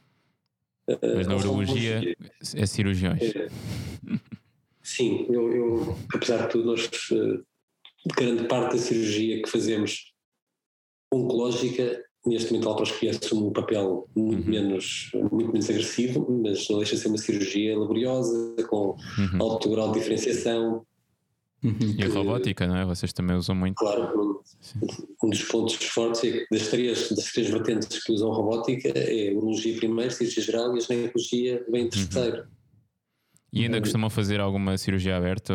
Mas 1.15 1.27
na 1.27 1.35
urologia 1.35 2.15
é 2.55 2.65
cirurgiões. 2.65 3.21
É, 3.21 3.47
sim, 4.81 5.25
eu, 5.29 5.51
eu, 5.53 5.97
apesar 6.13 6.45
de 6.45 6.49
tudo, 6.49 6.65
nós 6.65 6.89
grande 8.17 8.47
parte 8.47 8.73
da 8.73 8.77
cirurgia 8.77 9.41
que 9.41 9.49
fazemos 9.49 10.13
oncológica, 11.13 12.03
neste 12.25 12.51
momento 12.51 12.67
a 12.67 12.71
laparoscopia 12.71 13.11
assume 13.11 13.43
um 13.43 13.53
papel 13.53 14.09
muito, 14.15 14.45
uhum. 14.45 14.51
menos, 14.51 15.11
muito 15.31 15.51
menos 15.51 15.69
agressivo, 15.69 16.25
mas 16.43 16.67
não 16.69 16.77
deixa 16.77 16.95
de 16.95 17.01
ser 17.01 17.07
uma 17.07 17.17
cirurgia 17.17 17.77
laboriosa, 17.77 18.55
com 18.67 18.95
uhum. 19.17 19.41
alto 19.41 19.69
grau 19.69 19.91
de 19.91 19.99
diferenciação. 19.99 20.85
Uhum. 21.63 21.95
E 21.97 22.03
a 22.03 22.09
robótica, 22.09 22.67
não 22.67 22.75
é? 22.75 22.85
Vocês 22.85 23.13
também 23.13 23.37
usam 23.37 23.55
muito. 23.55 23.75
Claro, 23.75 24.19
um, 24.19 24.41
um 25.23 25.29
dos 25.29 25.43
pontos 25.43 25.75
fortes 25.75 26.23
é 26.25 26.31
que 26.31 26.47
das 26.51 26.67
três, 26.67 27.09
das 27.09 27.31
três 27.31 27.49
vertentes 27.49 28.03
que 28.03 28.11
usam 28.11 28.29
robótica 28.31 28.89
é 28.89 29.29
a 29.29 29.33
urologia 29.33 29.77
primeiro, 29.77 30.11
cirurgia 30.11 30.43
geral 30.43 30.75
e 30.75 30.77
a 30.77 30.81
ginecologia 30.81 31.65
vem 31.69 31.81
em 31.81 31.85
uhum. 31.85 31.89
terceiro. 31.89 32.47
E 33.53 33.63
ainda 33.63 33.79
costumam 33.79 34.09
fazer 34.09 34.41
alguma 34.41 34.77
cirurgia 34.77 35.15
aberta? 35.15 35.53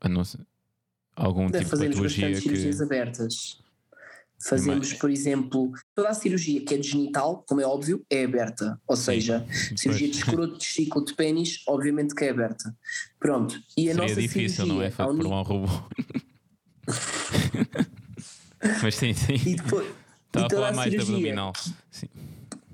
A 0.00 0.08
não 0.08 0.22
algum 1.16 1.46
tipo 1.50 1.64
fazemos 1.64 1.80
de 1.80 1.88
patologia 1.94 2.28
bastante 2.28 2.42
cirurgias 2.42 2.76
que... 2.76 2.82
abertas. 2.82 3.62
Fazemos, 4.44 4.88
Mas- 4.90 4.98
por 4.98 5.08
exemplo, 5.08 5.70
toda 5.94 6.08
a 6.08 6.14
cirurgia 6.14 6.64
que 6.64 6.74
é 6.74 6.76
de 6.78 6.88
genital, 6.88 7.44
como 7.46 7.60
é 7.60 7.64
óbvio, 7.64 8.04
é 8.10 8.24
aberta. 8.24 8.76
Ou 8.88 8.96
seja, 8.96 9.46
cirurgia 9.76 10.08
de 10.08 10.16
escroto, 10.16 10.54
de 10.54 10.58
testículo, 10.58 11.04
de 11.04 11.14
pênis, 11.14 11.62
obviamente 11.68 12.12
que 12.12 12.24
é 12.24 12.30
aberta. 12.30 12.74
Pronto. 13.20 13.54
E 13.76 13.88
a 13.88 13.94
Seria 13.94 14.08
nossa 14.08 14.20
difícil, 14.20 14.64
cirurgia, 14.66 14.74
não 14.74 14.82
é? 14.82 14.90
Feito 14.90 15.14
por 15.16 15.26
um 15.26 15.42
robô. 15.42 15.68
Mas 18.82 18.94
sim, 18.96 19.12
sim. 19.14 19.34
E 19.34 19.54
depois, 19.56 19.86
Estava 20.26 20.46
a 20.46 20.50
falar 20.50 20.72
mais 20.74 20.90
cirurgia 20.90 21.14
abdominal. 21.14 21.52
Sim. 21.90 22.08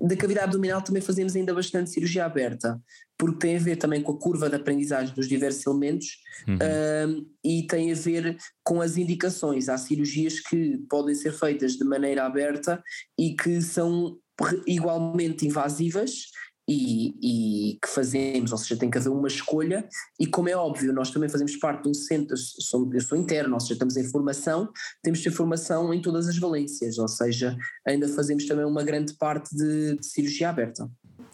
Da 0.01 0.17
cavidade 0.17 0.47
abdominal 0.47 0.83
também 0.83 1.03
fazemos 1.03 1.35
ainda 1.35 1.55
bastante 1.55 1.91
cirurgia 1.91 2.25
aberta, 2.25 2.81
porque 3.17 3.39
tem 3.39 3.57
a 3.57 3.61
ver 3.61 3.77
também 3.77 4.03
com 4.03 4.13
a 4.13 4.19
curva 4.19 4.49
de 4.49 4.57
aprendizagem 4.57 5.15
dos 5.15 5.29
diversos 5.29 5.67
elementos 5.67 6.19
Uhum. 6.47 6.57
um, 6.57 7.27
e 7.43 7.67
tem 7.67 7.91
a 7.91 7.95
ver 7.95 8.37
com 8.63 8.81
as 8.81 8.97
indicações. 8.97 9.69
Há 9.69 9.77
cirurgias 9.77 10.39
que 10.41 10.79
podem 10.89 11.15
ser 11.15 11.33
feitas 11.33 11.73
de 11.73 11.85
maneira 11.85 12.25
aberta 12.25 12.83
e 13.19 13.35
que 13.35 13.61
são 13.61 14.19
igualmente 14.67 15.47
invasivas. 15.47 16.31
E, 16.69 17.15
e 17.23 17.79
que 17.81 17.89
fazemos, 17.89 18.53
ou 18.53 18.59
seja, 18.59 18.77
tem 18.77 18.91
que 18.91 18.99
haver 18.99 19.09
uma 19.09 19.27
escolha, 19.27 19.89
e 20.21 20.27
como 20.27 20.51
é 20.51 20.57
óbvio, 20.57 20.93
nós 20.93 21.11
também 21.11 21.29
fazemos 21.29 21.57
parte 21.57 21.85
de 21.85 21.89
um 21.89 21.95
centro, 21.95 22.35
eu 22.35 22.37
sou, 22.37 22.91
eu 22.93 23.01
sou 23.01 23.17
interno, 23.17 23.55
ou 23.55 23.61
seja, 23.61 23.73
estamos 23.73 23.97
em 23.97 24.05
formação, 24.05 24.69
temos 25.03 25.21
de 25.21 25.25
ter 25.25 25.31
formação 25.31 25.95
em 25.95 26.03
todas 26.03 26.29
as 26.29 26.37
valências, 26.37 26.99
ou 26.99 27.09
seja, 27.09 27.57
ainda 27.87 28.07
fazemos 28.09 28.45
também 28.45 28.67
uma 28.67 28.85
grande 28.85 29.15
parte 29.15 29.57
de, 29.57 29.97
de 29.97 30.07
cirurgia 30.07 30.51
aberta. 30.51 30.91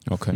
Ok. 0.09 0.33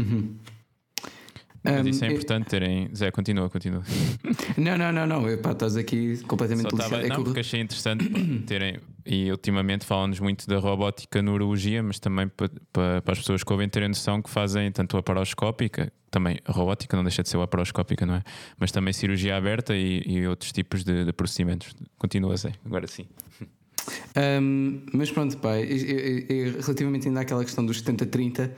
Mas 1.63 1.87
isso 1.87 2.05
é 2.05 2.09
importante 2.09 2.47
terem. 2.47 2.91
Zé, 2.95 3.11
continua, 3.11 3.51
continua. 3.51 3.83
Não, 4.57 4.77
não, 4.77 4.93
não, 4.93 5.07
não. 5.07 5.29
Epá, 5.29 5.53
estás 5.53 5.77
aqui 5.77 6.19
completamente 6.25 6.71
Só 6.71 6.77
estava. 6.77 7.03
É 7.03 7.09
não, 7.09 7.17
que 7.17 7.25
porque 7.25 7.41
achei 7.41 7.61
interessante 7.61 8.09
terem. 8.47 8.79
E 9.11 9.31
ultimamente 9.31 9.87
falam-nos 9.87 10.21
muito 10.21 10.47
da 10.47 10.59
robótica 10.59 11.23
na 11.23 11.33
urologia, 11.33 11.83
mas 11.83 11.99
também 11.99 12.31
para, 12.73 13.03
as 13.07 13.19
pessoas 13.19 13.43
que 13.43 13.51
ouvem 13.51 13.67
terem 13.69 13.89
noção 13.89 14.21
que 14.21 14.29
fazem 14.29 14.71
tanto 14.71 14.99
a 14.99 15.03
paroscópica, 15.03 15.91
também 16.11 16.39
a 16.45 16.53
robótica 16.53 16.95
não 16.95 17.03
deixa 17.03 17.23
de 17.23 17.29
ser 17.31 17.39
a 17.39 17.47
paroscópica, 17.47 18.05
não 18.05 18.17
é? 18.17 18.23
Mas 18.59 18.71
também 18.71 18.93
cirurgia 18.93 19.37
aberta 19.37 19.75
e, 19.75 20.03
e 20.07 20.27
outros 20.27 20.53
tipos 20.53 20.85
de, 20.85 21.07
de 21.07 21.13
procedimentos. 21.13 21.75
Continua, 21.97 22.37
Zé, 22.37 22.53
agora 22.65 22.87
sim. 22.87 23.07
Um, 24.17 24.83
mas 24.93 25.11
pronto, 25.11 25.39
é 25.47 26.61
relativamente 26.61 27.09
ainda 27.09 27.21
àquela 27.21 27.45
questão 27.45 27.65
dos 27.65 27.83
70-30, 27.83 28.51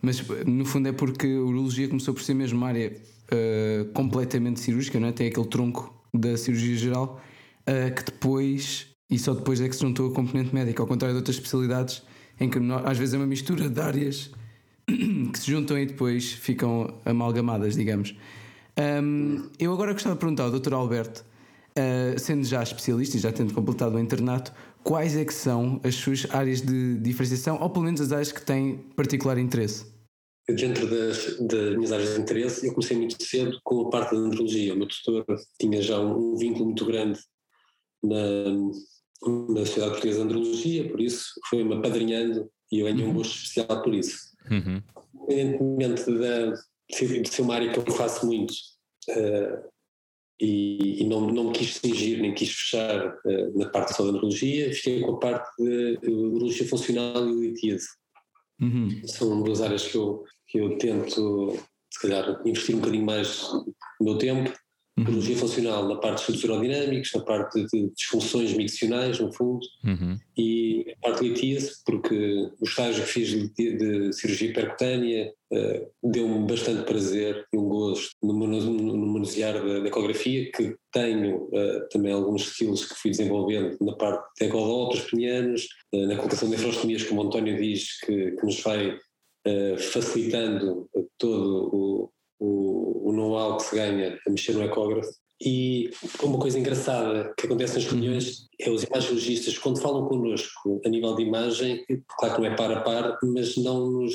mas 0.00 0.22
no 0.46 0.64
fundo 0.64 0.88
é 0.88 0.92
porque 0.92 1.26
a 1.26 1.40
urologia 1.40 1.88
começou 1.88 2.14
por 2.14 2.22
ser 2.22 2.34
mesmo 2.34 2.58
uma 2.58 2.68
área 2.68 2.92
uh, 2.92 3.84
completamente 3.92 4.60
cirúrgica, 4.60 4.98
não 4.98 5.08
é? 5.08 5.12
tem 5.12 5.28
aquele 5.28 5.46
tronco 5.46 5.94
da 6.14 6.36
cirurgia 6.36 6.76
geral 6.76 7.20
uh, 7.62 7.94
que 7.94 8.04
depois, 8.04 8.86
e 9.10 9.18
só 9.18 9.34
depois 9.34 9.60
é 9.60 9.68
que 9.68 9.74
se 9.74 9.82
juntou 9.82 10.10
a 10.10 10.14
componente 10.14 10.54
médica, 10.54 10.82
ao 10.82 10.86
contrário 10.86 11.14
de 11.14 11.18
outras 11.18 11.36
especialidades 11.36 12.02
em 12.40 12.48
que 12.48 12.58
às 12.84 12.98
vezes 12.98 13.14
é 13.14 13.16
uma 13.16 13.26
mistura 13.26 13.68
de 13.68 13.80
áreas 13.80 14.30
que 14.86 15.38
se 15.38 15.50
juntam 15.50 15.78
e 15.78 15.86
depois 15.86 16.32
ficam 16.32 16.94
amalgamadas, 17.04 17.74
digamos. 17.74 18.14
Um, 18.78 19.48
eu 19.58 19.72
agora 19.72 19.92
gostava 19.92 20.14
de 20.14 20.20
perguntar 20.20 20.44
ao 20.44 20.50
Dr. 20.52 20.72
Alberto, 20.72 21.24
uh, 21.76 22.18
sendo 22.18 22.44
já 22.44 22.62
especialista 22.62 23.16
e 23.16 23.20
já 23.20 23.32
tendo 23.32 23.52
completado 23.52 23.96
o 23.96 23.98
internato, 23.98 24.52
quais 24.84 25.16
é 25.16 25.24
que 25.24 25.34
são 25.34 25.80
as 25.82 25.96
suas 25.96 26.26
áreas 26.30 26.60
de 26.60 26.96
diferenciação, 26.98 27.60
ou 27.60 27.70
pelo 27.70 27.86
menos 27.86 28.00
as 28.00 28.12
áreas 28.12 28.30
que 28.30 28.40
têm 28.40 28.78
particular 28.94 29.36
interesse? 29.36 29.86
Dentro 30.48 30.88
das, 30.88 31.36
das 31.40 31.76
minhas 31.76 31.92
áreas 31.92 32.14
de 32.14 32.20
interesse, 32.20 32.66
eu 32.66 32.72
comecei 32.72 32.96
muito 32.96 33.22
cedo 33.22 33.58
com 33.62 33.86
a 33.86 33.90
parte 33.90 34.14
da 34.14 34.20
andrologia. 34.20 34.72
O 34.72 34.78
meu 34.78 34.88
tutor 34.88 35.26
tinha 35.60 35.82
já 35.82 36.00
um, 36.00 36.32
um 36.32 36.36
vínculo 36.36 36.66
muito 36.66 36.86
grande 36.86 37.20
na, 38.02 38.16
na 39.22 39.66
Sociedade 39.66 39.92
Portuguesa 39.92 40.18
de 40.18 40.24
Andrologia, 40.24 40.88
por 40.88 41.00
isso 41.00 41.32
foi-me 41.48 41.74
apadrinhando 41.74 42.50
e 42.70 42.80
eu 42.80 42.86
ganhei 42.86 43.04
um 43.04 43.14
gosto 43.14 43.34
especial 43.34 43.82
por 43.82 43.94
isso. 43.94 44.16
Uhum. 44.50 44.82
Independentemente 45.28 46.04
de 46.04 46.54
de 47.22 47.28
ser 47.28 47.42
uma 47.42 47.54
área 47.54 47.70
que 47.70 47.78
eu 47.78 47.94
faço 47.94 48.26
muito 48.26 48.54
eh, 49.10 49.62
e, 50.40 51.02
e 51.02 51.04
não, 51.06 51.20
não 51.30 51.44
me 51.44 51.52
quis 51.52 51.74
cingir 51.74 52.20
nem 52.20 52.34
quis 52.34 52.50
fechar 52.50 53.14
eh, 53.26 53.50
na 53.54 53.68
parte 53.68 53.94
só 53.94 54.04
da 54.04 54.10
andrologia, 54.10 54.72
fiquei 54.72 55.02
com 55.02 55.16
a 55.16 55.18
parte 55.18 55.62
de 55.62 56.10
urologia 56.10 56.66
funcional 56.66 57.28
e 57.28 57.48
litíase. 57.48 57.88
Uhum. 58.60 59.02
São 59.06 59.42
duas 59.42 59.60
áreas 59.60 59.86
que 59.86 59.96
eu, 59.96 60.24
que 60.46 60.58
eu 60.58 60.78
tento, 60.78 61.56
se 61.92 62.00
calhar, 62.00 62.40
investir 62.46 62.74
um 62.74 62.80
bocadinho 62.80 63.04
mais 63.04 63.42
do 63.48 63.74
meu 64.00 64.18
tempo. 64.18 64.52
Urologia 65.02 65.36
funcional 65.36 65.88
na 65.88 65.96
parte 65.96 66.16
de 66.16 66.20
estudos 66.32 66.44
aerodinâmicos, 66.44 67.12
na 67.14 67.20
parte 67.22 67.64
de 67.72 67.90
disfunções 67.96 68.52
miccionais, 68.54 69.18
no 69.20 69.32
fundo, 69.32 69.60
Uhum. 69.84 70.18
e 70.36 70.94
a 70.96 71.00
parte 71.08 71.22
de 71.22 71.28
litíase, 71.30 71.72
porque 71.84 72.50
o 72.60 72.64
estágio 72.64 73.02
que 73.04 73.08
fiz 73.10 73.28
de, 73.30 73.48
de 73.76 74.12
cirurgia 74.12 74.52
percutânea 74.52 75.32
eh, 75.52 75.86
deu-me 76.02 76.46
bastante 76.46 76.84
prazer 76.84 77.46
e 77.52 77.56
um 77.56 77.68
gosto 77.68 78.10
no, 78.22 78.34
manu- 78.34 78.60
no 78.60 79.06
manusear 79.06 79.54
da, 79.54 79.80
da 79.80 79.88
ecografia, 79.88 80.50
que 80.52 80.74
tenho 80.92 81.48
eh, 81.54 81.86
também 81.90 82.12
alguns 82.12 82.42
skills 82.48 82.84
que 82.86 82.94
fui 82.94 83.10
desenvolvendo 83.10 83.76
na 83.80 83.94
parte 83.94 84.24
de 84.38 84.46
ecodólatras 84.46 85.04
penianos, 85.10 85.68
eh, 85.94 86.06
na 86.06 86.16
colocação 86.16 86.48
de 86.50 86.56
nefrostomias, 86.56 87.04
como 87.04 87.22
o 87.22 87.26
António 87.26 87.56
diz, 87.56 87.98
que, 88.00 88.32
que 88.32 88.44
nos 88.44 88.60
vai 88.62 88.98
facilitando 89.92 90.88
todo 91.16 91.70
o 91.72 92.10
know-how 93.18 93.56
que 93.56 93.64
se 93.64 93.76
ganha 93.76 94.18
a 94.26 94.30
mexer 94.30 94.52
no 94.52 94.64
ecógrafo. 94.64 95.10
E 95.40 95.90
uma 96.22 96.38
coisa 96.38 96.58
engraçada 96.58 97.32
que 97.36 97.46
acontece 97.46 97.74
nas 97.74 97.86
reuniões 97.86 98.48
é 98.60 98.68
os 98.70 98.82
imagiologistas, 98.82 99.56
quando 99.56 99.80
falam 99.80 100.08
connosco 100.08 100.80
a 100.84 100.88
nível 100.88 101.14
de 101.14 101.22
imagem, 101.22 101.84
claro 102.18 102.34
que 102.34 102.40
não 102.40 102.48
é 102.48 102.56
par 102.56 102.72
a 102.72 102.80
par, 102.80 103.16
mas 103.22 103.56
não 103.56 103.88
nos, 103.88 104.14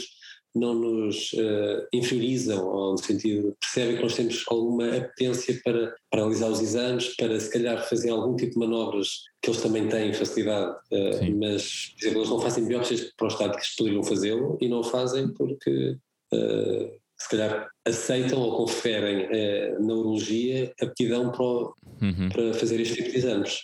não 0.53 0.73
nos 0.73 1.31
eh, 1.37 1.87
inferiorizam, 1.93 2.67
ou 2.67 2.91
no 2.91 2.97
sentido, 2.97 3.55
percebem 3.57 3.95
que 3.95 4.03
nós 4.03 4.15
temos 4.15 4.43
alguma 4.49 4.97
apetência 4.97 5.61
para, 5.63 5.95
para 6.11 6.21
analisar 6.23 6.49
os 6.49 6.59
exames, 6.59 7.15
para 7.15 7.39
se 7.39 7.49
calhar 7.49 7.87
fazer 7.87 8.09
algum 8.09 8.35
tipo 8.35 8.53
de 8.53 8.59
manobras 8.59 9.21
que 9.41 9.49
eles 9.49 9.61
também 9.61 9.87
têm 9.87 10.11
facilidade, 10.11 10.75
Sim. 11.19 11.35
mas 11.35 11.93
por 11.95 12.03
exemplo, 12.03 12.19
eles 12.19 12.29
não 12.29 12.41
fazem 12.41 12.65
biópsias 12.65 13.13
prostáticas, 13.15 13.75
poderiam 13.77 14.03
fazê-lo 14.03 14.57
e 14.59 14.67
não 14.67 14.81
o 14.81 14.83
fazem 14.83 15.33
porque 15.33 15.95
eh, 16.33 16.97
se 17.17 17.29
calhar 17.29 17.67
aceitam 17.85 18.39
ou 18.39 18.57
conferem 18.57 19.27
eh, 19.31 19.77
na 19.79 19.93
urologia 19.93 20.73
aptidão 20.81 21.31
para, 21.31 21.43
o- 21.43 21.73
Uhum. 22.01 22.29
para 22.29 22.53
fazer 22.55 22.79
este 22.81 22.95
tipo 22.95 23.11
de 23.11 23.17
exames. 23.17 23.59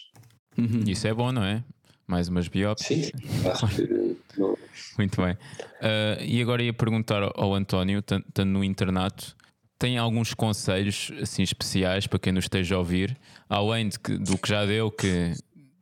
Uhum. 0.58 0.84
Isso 0.88 1.08
é 1.08 1.14
bom, 1.14 1.32
não 1.32 1.44
é? 1.44 1.64
Mais 2.08 2.28
umas 2.30 2.48
biópsias. 2.48 3.08
Sim, 3.08 3.50
acho 3.50 3.68
que 3.76 4.18
não, 4.40 4.58
Muito 4.98 5.22
bem. 5.22 5.38
Ah, 5.82 6.18
e 6.22 6.42
agora 6.42 6.64
ia 6.64 6.74
perguntar 6.74 7.22
ao- 7.36 7.54
António, 7.54 8.02
tan- 8.02 8.24
estando 8.28 8.50
no 8.50 8.64
internato, 8.64 9.36
tem 9.78 9.98
alguns 9.98 10.34
conselhos 10.34 11.12
assim 11.22 11.44
especiais 11.44 12.08
para 12.08 12.20
quem 12.20 12.34
nos 12.34 12.46
esteja 12.46 12.76
a 12.76 12.80
ouvir, 12.80 13.18
além 13.48 13.90
de 13.90 14.00
que- 14.00 14.18
do 14.18 14.38
que 14.38 14.50
já 14.50 14.66
deu, 14.66 14.90
que 14.92 15.34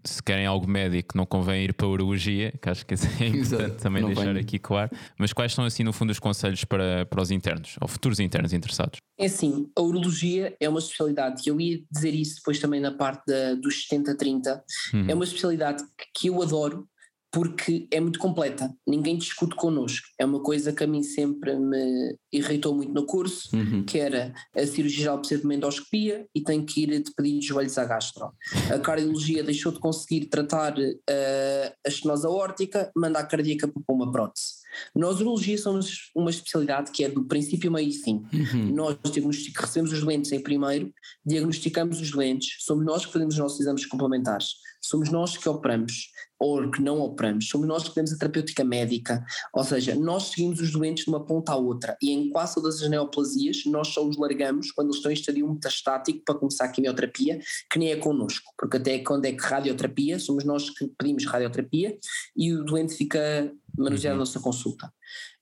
se 0.03 0.21
querem 0.23 0.45
algo 0.45 0.67
médico 0.67 1.17
não 1.17 1.25
convém 1.25 1.65
ir 1.65 1.73
para 1.73 1.85
a 1.85 1.89
urologia, 1.89 2.53
que 2.61 2.69
acho 2.69 2.85
que 2.85 2.93
isso 2.93 3.07
é 3.07 3.09
importante 3.27 3.37
Exato, 3.37 3.83
também 3.83 4.01
não 4.01 4.13
deixar 4.13 4.37
aqui 4.37 4.57
claro. 4.59 4.91
Mas 5.17 5.33
quais 5.33 5.53
são 5.53 5.65
assim 5.65 5.83
no 5.83 5.91
fundo 5.93 6.11
os 6.11 6.19
conselhos 6.19 6.63
para, 6.63 7.05
para 7.05 7.21
os 7.21 7.31
internos, 7.31 7.75
ou 7.81 7.87
futuros 7.87 8.19
internos 8.19 8.53
interessados? 8.53 8.99
É 9.19 9.25
assim, 9.25 9.69
a 9.75 9.81
urologia 9.81 10.55
é 10.59 10.69
uma 10.69 10.79
especialidade, 10.79 11.43
e 11.45 11.49
eu 11.49 11.59
ia 11.59 11.81
dizer 11.91 12.13
isso 12.13 12.35
depois 12.37 12.59
também 12.59 12.79
na 12.79 12.91
parte 12.91 13.23
da, 13.27 13.55
dos 13.55 13.87
70-30, 13.91 14.61
Uhum. 14.93 15.05
é 15.07 15.13
uma 15.13 15.23
especialidade 15.23 15.83
que, 15.97 16.05
que 16.21 16.27
eu 16.27 16.41
adoro 16.41 16.87
porque 17.37 17.87
é 17.91 17.99
muito 17.99 18.17
completa, 18.17 18.73
ninguém 18.87 19.15
discute 19.15 19.55
connosco. 19.55 20.07
É 20.17 20.25
uma 20.25 20.41
coisa 20.41 20.73
que 20.73 20.83
a 20.83 20.87
mim 20.87 21.03
sempre 21.03 21.55
me 21.55 22.17
irritou 22.33 22.73
muito 22.73 22.91
no 22.91 23.05
curso, 23.05 23.55
Uhum. 23.55 23.83
que 23.83 23.99
era 23.99 24.33
a 24.55 24.65
cirurgia 24.65 25.01
geral 25.01 25.19
precisa 25.19 25.41
de 25.41 25.45
uma 25.45 25.53
endoscopia 25.53 26.25
e 26.33 26.41
tem 26.41 26.65
que 26.65 26.81
ir 26.81 27.03
de 27.03 27.11
pedir 27.15 27.37
de 27.37 27.45
joelhos 27.45 27.77
à 27.77 27.85
gastro. 27.85 28.31
A 28.73 28.79
cardiologia 28.79 29.43
deixou 29.43 29.71
de 29.71 29.77
conseguir 29.77 30.25
tratar 30.25 30.73
eh, 30.79 31.73
a 31.85 31.87
estenose 31.87 32.25
aórtica, 32.25 32.91
manda 32.95 33.19
a 33.19 33.23
cardíaca 33.23 33.67
para 33.67 33.95
uma 33.95 34.11
prótese. 34.11 34.57
Nós, 34.95 35.21
urologia, 35.21 35.57
somos 35.57 36.09
uma 36.15 36.29
especialidade 36.29 36.91
que 36.91 37.03
é 37.03 37.09
do 37.09 37.23
princípio, 37.25 37.71
meio 37.71 37.89
e 37.89 37.93
fim. 37.93 38.23
Uhum. 38.33 38.73
Nós 38.73 38.97
recebemos 39.03 39.91
os 39.93 40.01
doentes 40.01 40.31
em 40.31 40.41
primeiro, 40.41 40.91
diagnosticamos 41.25 42.01
os 42.01 42.11
doentes, 42.11 42.57
somos 42.59 42.85
nós 42.85 43.05
que 43.05 43.13
fazemos 43.13 43.35
os 43.35 43.39
nossos 43.39 43.59
exames 43.59 43.85
complementares, 43.85 44.55
somos 44.81 45.09
nós 45.09 45.37
que 45.37 45.47
operamos. 45.47 46.11
ou 46.39 46.69
que 46.69 46.83
não 46.83 47.01
operamos, 47.01 47.49
somos 47.49 47.67
nós 47.67 47.89
que 47.89 47.95
temos 47.95 48.13
a 48.13 48.17
terapêutica 48.17 48.63
médica, 48.63 49.25
ou 49.51 49.63
seja, 49.63 49.95
nós 49.95 50.25
seguimos 50.25 50.59
os 50.59 50.71
doentes 50.71 51.05
de 51.05 51.09
uma 51.09 51.25
ponta 51.25 51.51
à 51.51 51.55
outra 51.55 51.97
e 51.99 52.11
em 52.11 52.29
quase 52.29 52.53
todas 52.53 52.79
as 52.79 52.87
neoplasias 52.87 53.63
nós 53.65 53.87
só 53.87 54.07
os 54.07 54.17
largamos 54.17 54.71
quando 54.71 54.89
eles 54.89 54.97
estão 54.97 55.11
em 55.11 55.15
estadio 55.15 55.51
metastático 55.51 56.21
para 56.23 56.35
começar 56.35 56.65
a 56.65 56.69
quimioterapia, 56.69 57.39
que 57.71 57.79
nem 57.79 57.91
é 57.91 57.95
connosco, 57.95 58.53
porque 58.55 58.77
até 58.77 58.99
quando 58.99 59.25
é 59.25 59.31
que 59.31 59.41
radioterapia, 59.41 60.19
somos 60.19 60.43
nós 60.43 60.69
que 60.69 60.87
pedimos 60.95 61.25
radioterapia 61.25 61.97
e 62.35 62.53
o 62.53 62.63
doente 62.63 62.93
fica 62.93 63.51
manuseado 63.75 64.13
uhum. 64.13 64.19
na 64.19 64.25
nossa 64.25 64.39
consulta. 64.39 64.93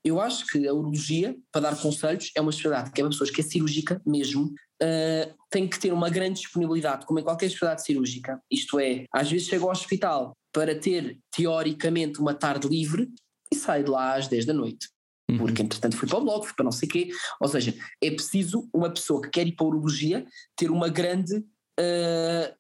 Eu 0.05 0.21
acho 0.21 0.45
que 0.45 0.67
a 0.67 0.73
urologia, 0.73 1.35
para 1.51 1.71
dar 1.71 1.81
conselhos, 1.81 2.31
é 2.35 2.39
uma 2.39 2.51
especialidade 2.51 2.91
que 2.91 3.01
é 3.01 3.03
para 3.03 3.09
pessoas 3.09 3.31
que 3.31 3.41
é 3.41 3.43
cirúrgica 3.43 3.99
mesmo, 4.05 4.53
uh, 4.83 5.35
tem 5.49 5.67
que 5.67 5.79
ter 5.79 5.91
uma 5.91 6.11
grande 6.11 6.41
disponibilidade, 6.41 7.07
como 7.07 7.19
em 7.19 7.23
qualquer 7.23 7.47
especialidade 7.47 7.83
cirúrgica. 7.83 8.39
Isto 8.51 8.79
é, 8.79 9.05
às 9.11 9.31
vezes 9.31 9.47
chega 9.47 9.63
ao 9.63 9.71
hospital 9.71 10.37
para 10.53 10.79
ter, 10.79 11.17
teoricamente, 11.35 12.19
uma 12.19 12.35
tarde 12.35 12.67
livre 12.67 13.09
e 13.51 13.55
sai 13.55 13.83
de 13.83 13.89
lá 13.89 14.15
às 14.15 14.27
10 14.27 14.45
da 14.45 14.53
noite. 14.53 14.89
Uhum. 15.27 15.39
Porque, 15.39 15.63
entretanto, 15.63 15.97
fui 15.97 16.07
para 16.07 16.19
o 16.19 16.23
bloco, 16.23 16.45
fui 16.45 16.55
para 16.55 16.65
não 16.65 16.71
sei 16.71 16.87
o 16.87 16.91
quê. 16.91 17.09
Ou 17.41 17.47
seja, 17.47 17.73
é 17.99 18.11
preciso 18.11 18.69
uma 18.71 18.91
pessoa 18.91 19.23
que 19.23 19.29
quer 19.29 19.47
ir 19.47 19.53
para 19.53 19.65
a 19.65 19.69
urologia 19.69 20.23
ter 20.55 20.69
uma 20.69 20.87
grande 20.87 21.37
uh, 21.37 22.55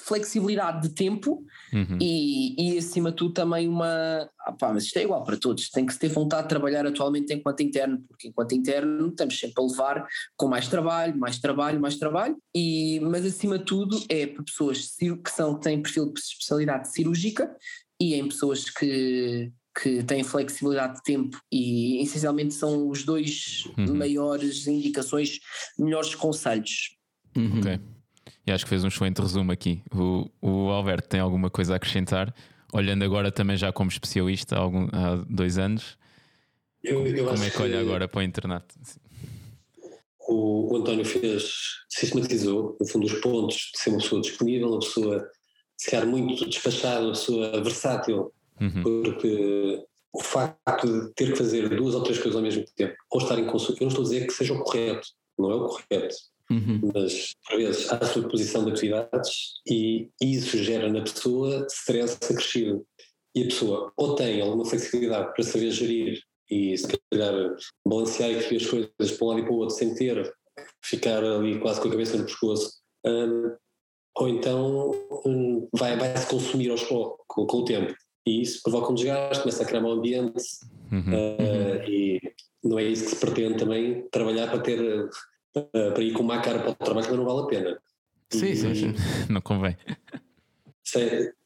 flexibilidade 0.00 0.88
de 0.88 0.94
tempo 0.94 1.44
uhum. 1.72 1.98
e, 2.00 2.74
e, 2.74 2.78
acima 2.78 3.10
de 3.10 3.16
tudo 3.16 3.34
também 3.34 3.68
uma 3.68 4.28
ah 4.40 4.52
pá, 4.52 4.72
mas 4.72 4.84
isto 4.84 4.98
é 4.98 5.02
igual 5.02 5.24
para 5.24 5.36
todos, 5.36 5.68
tem 5.70 5.84
que 5.84 5.92
se 5.92 5.98
ter 5.98 6.08
vontade 6.08 6.44
de 6.44 6.48
trabalhar 6.48 6.86
atualmente 6.86 7.32
enquanto 7.32 7.60
interno, 7.62 8.02
porque 8.08 8.28
enquanto 8.28 8.54
interno 8.54 9.08
estamos 9.08 9.38
sempre 9.38 9.62
a 9.62 9.66
levar 9.66 10.06
com 10.36 10.48
mais 10.48 10.68
trabalho, 10.68 11.18
mais 11.18 11.38
trabalho, 11.38 11.80
mais 11.80 11.96
trabalho, 11.96 12.36
e, 12.54 13.00
mas 13.00 13.26
acima 13.26 13.58
de 13.58 13.64
tudo 13.64 14.02
é 14.08 14.26
para 14.26 14.42
pessoas 14.42 14.94
que 14.96 15.30
são, 15.30 15.56
que 15.56 15.62
têm 15.62 15.82
perfil 15.82 16.12
de 16.12 16.20
especialidade 16.20 16.90
cirúrgica 16.90 17.54
e 18.00 18.14
em 18.14 18.28
pessoas 18.28 18.70
que, 18.70 19.52
que 19.82 20.02
têm 20.04 20.22
flexibilidade 20.22 20.96
de 20.96 21.02
tempo 21.02 21.38
e 21.52 22.00
essencialmente 22.02 22.54
são 22.54 22.88
os 22.88 23.04
dois 23.04 23.64
uhum. 23.76 23.94
maiores 23.94 24.66
indicações, 24.66 25.40
melhores 25.78 26.14
conselhos. 26.14 26.96
Uhum. 27.36 27.58
Ok. 27.58 27.97
E 28.48 28.50
acho 28.50 28.64
que 28.64 28.70
fez 28.70 28.82
um 28.82 28.88
excelente 28.88 29.20
resumo 29.20 29.52
aqui. 29.52 29.82
O, 29.94 30.26
o 30.40 30.70
Alberto 30.70 31.06
tem 31.06 31.20
alguma 31.20 31.50
coisa 31.50 31.74
a 31.74 31.76
acrescentar? 31.76 32.34
Olhando 32.72 33.04
agora 33.04 33.30
também 33.30 33.58
já 33.58 33.70
como 33.70 33.90
especialista 33.90 34.56
há, 34.56 34.58
algum, 34.58 34.88
há 34.90 35.16
dois 35.28 35.58
anos. 35.58 35.98
Eu, 36.82 37.06
eu 37.06 37.26
como 37.26 37.44
é 37.44 37.50
que 37.50 37.60
olha 37.60 37.72
que 37.72 37.78
agora 37.78 38.08
para 38.08 38.22
a 38.22 38.24
internet? 38.24 38.64
O, 40.26 40.72
o, 40.72 40.76
António 40.78 41.04
fez, 41.04 41.52
sistematizou, 41.90 42.74
no 42.80 42.86
fundo, 42.86 43.06
os 43.06 43.20
pontos 43.20 43.70
de 43.74 43.80
ser 43.80 43.90
uma 43.90 43.98
pessoa 43.98 44.22
disponível, 44.22 44.70
uma 44.70 44.80
pessoa, 44.80 45.30
se 45.76 45.90
calhar, 45.90 46.06
muito 46.06 46.48
despachada, 46.48 47.04
uma 47.04 47.12
pessoa 47.12 47.62
versátil, 47.62 48.32
uhum. 48.58 48.82
porque 48.82 49.84
o 50.10 50.22
facto 50.22 50.86
de 50.86 51.12
ter 51.12 51.32
que 51.32 51.36
fazer 51.36 51.68
duas 51.68 51.94
ou 51.94 52.02
três 52.02 52.18
coisas 52.18 52.36
ao 52.36 52.42
mesmo 52.42 52.64
tempo, 52.74 52.94
ou 53.10 53.20
estar 53.20 53.38
em 53.38 53.46
consulta, 53.46 53.82
eu 53.82 53.86
não 53.86 53.88
estou 53.88 54.04
a 54.04 54.08
dizer 54.08 54.26
que 54.26 54.32
seja 54.32 54.54
o 54.54 54.60
correto, 54.60 55.06
não 55.38 55.50
é 55.50 55.54
o 55.54 55.66
correto, 55.66 56.16
Uhum. 56.50 56.80
Mas, 56.94 57.32
por 57.46 57.58
vezes, 57.58 57.90
há 57.92 57.96
a 57.96 58.06
sobreposição 58.06 58.64
de 58.64 58.72
atividades 58.72 59.60
e 59.68 60.08
isso 60.22 60.56
gera 60.58 60.90
na 60.90 61.02
pessoa 61.02 61.66
stress 61.68 62.18
acrescido. 62.22 62.86
E 63.34 63.42
a 63.42 63.46
pessoa 63.46 63.92
ou 63.96 64.14
tem 64.14 64.40
alguma 64.40 64.64
flexibilidade 64.64 65.32
para 65.34 65.44
saber 65.44 65.70
gerir 65.70 66.22
e, 66.50 66.76
se 66.76 66.88
calhar, 67.12 67.34
balancear 67.86 68.30
e 68.30 68.56
as 68.56 68.66
coisas 68.66 68.90
para 68.96 69.26
um 69.26 69.28
lado 69.28 69.40
e 69.40 69.44
para 69.44 69.52
o 69.52 69.56
outro 69.56 69.76
sem 69.76 69.94
ter 69.94 70.34
ficar 70.82 71.22
ali 71.22 71.58
quase 71.60 71.80
com 71.80 71.88
a 71.88 71.90
cabeça 71.90 72.16
no 72.16 72.24
pescoço. 72.24 72.78
Um, 73.04 73.54
ou 74.16 74.28
então 74.28 74.90
um, 75.24 75.68
vai, 75.72 75.96
vai 75.96 76.16
se 76.16 76.26
consumir 76.26 76.70
aos 76.70 76.82
poucos 76.82 77.24
com, 77.28 77.46
com, 77.46 77.58
o 77.58 77.64
tempo. 77.64 77.94
E 78.26 78.42
isso 78.42 78.60
provoca 78.62 78.90
um 78.90 78.94
desgaste, 78.94 79.42
começa 79.42 79.62
a 79.62 79.66
criar 79.66 79.82
um 79.82 79.92
ambiente. 79.92 80.42
Uhum. 80.90 81.14
Uh, 81.14 81.88
e 81.88 82.20
não 82.64 82.78
é 82.78 82.84
isso 82.84 83.04
que 83.04 83.10
se 83.10 83.16
pretende 83.16 83.58
também 83.58 84.08
trabalhar 84.10 84.48
para 84.48 84.60
ter 84.60 85.08
para 85.62 86.02
ir 86.02 86.12
com 86.12 86.22
uma 86.22 86.40
cara 86.40 86.58
para 86.60 86.70
o 86.70 86.74
trabalho 86.74 87.06
que 87.06 87.12
não 87.12 87.24
vale 87.24 87.40
a 87.40 87.46
pena. 87.46 87.78
Sim, 88.30 88.50
e, 88.50 88.56
sim, 88.56 88.74
sim. 88.74 88.94
Não 89.32 89.40
convém. 89.40 89.76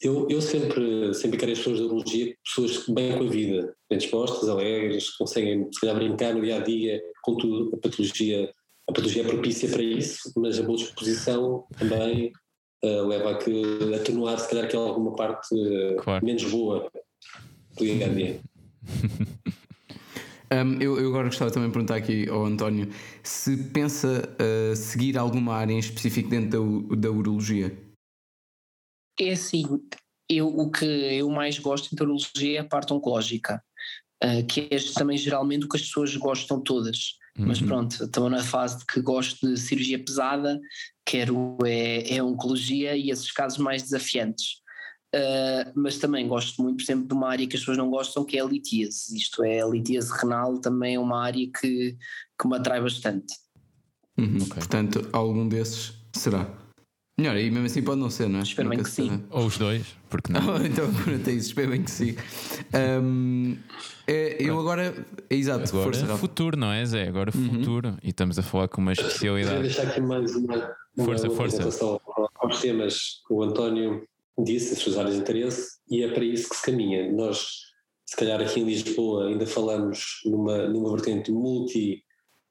Eu, 0.00 0.28
eu 0.28 0.40
sempre, 0.40 1.12
sempre 1.14 1.38
quero 1.38 1.52
as 1.52 1.58
pessoas 1.58 1.80
da 1.80 1.86
urologia 1.86 2.34
pessoas 2.44 2.86
bem 2.88 3.18
com 3.18 3.24
a 3.24 3.28
vida, 3.28 3.74
bem 3.90 3.98
dispostas, 3.98 4.48
alegres, 4.48 5.10
conseguem 5.10 5.68
se 5.72 5.80
calhar 5.80 5.96
brincar 5.96 6.34
no 6.34 6.42
dia 6.42 6.56
a 6.56 6.60
dia 6.60 7.00
com 7.22 7.36
tudo. 7.36 7.74
A 7.74 7.78
patologia, 7.78 8.52
a 8.88 8.92
patologia 8.92 9.22
é 9.22 9.26
propícia 9.26 9.68
para 9.68 9.82
isso, 9.82 10.32
mas 10.36 10.58
a 10.58 10.62
boa 10.62 10.78
disposição 10.78 11.64
também 11.76 12.32
uh, 12.84 13.06
leva 13.06 13.32
a 13.32 13.38
que 13.38 13.94
atenuar 13.94 14.38
se 14.38 14.48
calhar 14.48 14.68
que 14.68 14.76
alguma 14.76 15.14
parte 15.16 15.52
uh, 15.54 15.96
claro. 15.96 16.24
menos 16.24 16.44
boa 16.44 16.88
do 17.76 17.84
dia 17.84 18.06
a 18.06 18.08
dia. 18.08 18.40
Um, 20.52 20.82
eu, 20.82 21.00
eu, 21.00 21.08
agora 21.08 21.28
gostava 21.28 21.50
também 21.50 21.70
de 21.70 21.72
perguntar 21.72 21.96
aqui 21.96 22.28
ao 22.28 22.44
António 22.44 22.92
se 23.22 23.56
pensa 23.56 24.22
uh, 24.38 24.76
seguir 24.76 25.16
alguma 25.16 25.54
área 25.54 25.72
em 25.72 25.78
específico 25.78 26.28
dentro 26.28 26.86
da, 26.90 26.96
da 26.96 27.10
urologia. 27.10 27.74
É 29.18 29.32
assim, 29.32 29.64
eu, 30.28 30.48
o 30.48 30.70
que 30.70 30.84
eu 30.84 31.30
mais 31.30 31.58
gosto 31.58 31.94
em 31.94 31.96
urologia 31.98 32.58
é 32.58 32.60
a 32.60 32.64
parte 32.64 32.92
oncológica, 32.92 33.62
uh, 34.22 34.46
que 34.46 34.68
é 34.70 34.76
também 34.94 35.16
geralmente 35.16 35.64
o 35.64 35.68
que 35.68 35.76
as 35.76 35.82
pessoas 35.82 36.14
gostam 36.16 36.60
todas. 36.60 37.16
Uhum. 37.38 37.46
Mas 37.46 37.62
pronto, 37.62 38.04
estou 38.04 38.28
na 38.28 38.42
fase 38.42 38.78
de 38.78 38.84
que 38.84 39.00
gosto 39.00 39.46
de 39.46 39.58
cirurgia 39.58 39.98
pesada, 39.98 40.60
quero 41.06 41.56
é, 41.64 42.16
é 42.16 42.22
oncologia 42.22 42.94
e 42.94 43.10
esses 43.10 43.32
casos 43.32 43.58
mais 43.58 43.82
desafiantes. 43.82 44.61
Uh, 45.14 45.70
mas 45.74 45.98
também 45.98 46.26
gosto 46.26 46.62
muito, 46.62 46.76
por 46.78 46.82
exemplo, 46.84 47.06
de 47.06 47.12
uma 47.12 47.28
área 47.28 47.46
que 47.46 47.54
as 47.54 47.60
pessoas 47.60 47.76
não 47.76 47.90
gostam, 47.90 48.24
que 48.24 48.38
é 48.38 48.40
a 48.40 48.46
litíase. 48.46 49.14
Isto 49.14 49.44
é, 49.44 49.60
a 49.60 49.66
litíase 49.66 50.10
renal 50.10 50.58
também 50.58 50.94
é 50.94 50.98
uma 50.98 51.22
área 51.22 51.46
que, 51.48 51.96
que 52.40 52.48
me 52.48 52.56
atrai 52.56 52.80
bastante. 52.80 53.34
Uhum, 54.18 54.36
okay. 54.36 54.54
Portanto, 54.54 55.08
algum 55.12 55.46
desses 55.46 55.92
será. 56.14 56.50
Melhor, 57.18 57.36
e 57.36 57.50
mesmo 57.50 57.66
assim 57.66 57.82
pode 57.82 58.00
não 58.00 58.08
ser, 58.08 58.26
não 58.26 58.38
é? 58.38 58.42
Espero 58.42 58.70
bem 58.70 58.82
que 58.82 58.88
sim. 58.88 59.22
Ou 59.30 59.44
os 59.44 59.58
dois, 59.58 59.86
porque 60.08 60.32
não? 60.32 60.40
Oh, 60.40 60.56
então, 60.64 60.90
tem 61.22 61.36
isso, 61.36 61.48
espero 61.48 61.70
bem 61.70 61.82
que 61.82 61.90
sim. 61.90 62.16
Um, 63.02 63.58
é, 64.06 64.36
eu 64.40 64.58
agora. 64.58 64.94
É 65.28 65.34
exato, 65.34 65.68
agora 65.68 65.84
força, 65.84 66.16
futuro, 66.16 66.56
não 66.56 66.72
é, 66.72 66.84
Zé? 66.86 67.06
Agora 67.06 67.30
uhum. 67.34 67.50
futuro. 67.50 67.98
E 68.02 68.08
estamos 68.08 68.38
a 68.38 68.42
falar 68.42 68.68
com 68.68 68.80
uma 68.80 68.92
especialidade. 68.92 69.54
Vou 69.56 69.62
deixar 69.62 69.88
aqui 69.88 70.00
mais 70.00 70.34
uma. 70.34 70.74
uma 70.96 71.04
força, 71.04 71.28
força. 71.30 71.98
Aos 72.36 72.60
temas, 72.60 73.20
o 73.28 73.42
António 73.42 74.08
disse, 74.44 74.74
as 74.74 74.78
suas 74.78 74.98
áreas 74.98 75.14
de 75.14 75.20
interesse, 75.20 75.78
e 75.90 76.02
é 76.02 76.08
para 76.08 76.24
isso 76.24 76.48
que 76.48 76.56
se 76.56 76.62
caminha. 76.62 77.10
Nós, 77.12 77.46
se 78.06 78.16
calhar 78.16 78.40
aqui 78.40 78.60
em 78.60 78.64
Lisboa, 78.64 79.28
ainda 79.28 79.46
falamos 79.46 80.20
numa, 80.24 80.68
numa 80.68 80.90
vertente 80.90 81.30
multi, 81.30 82.02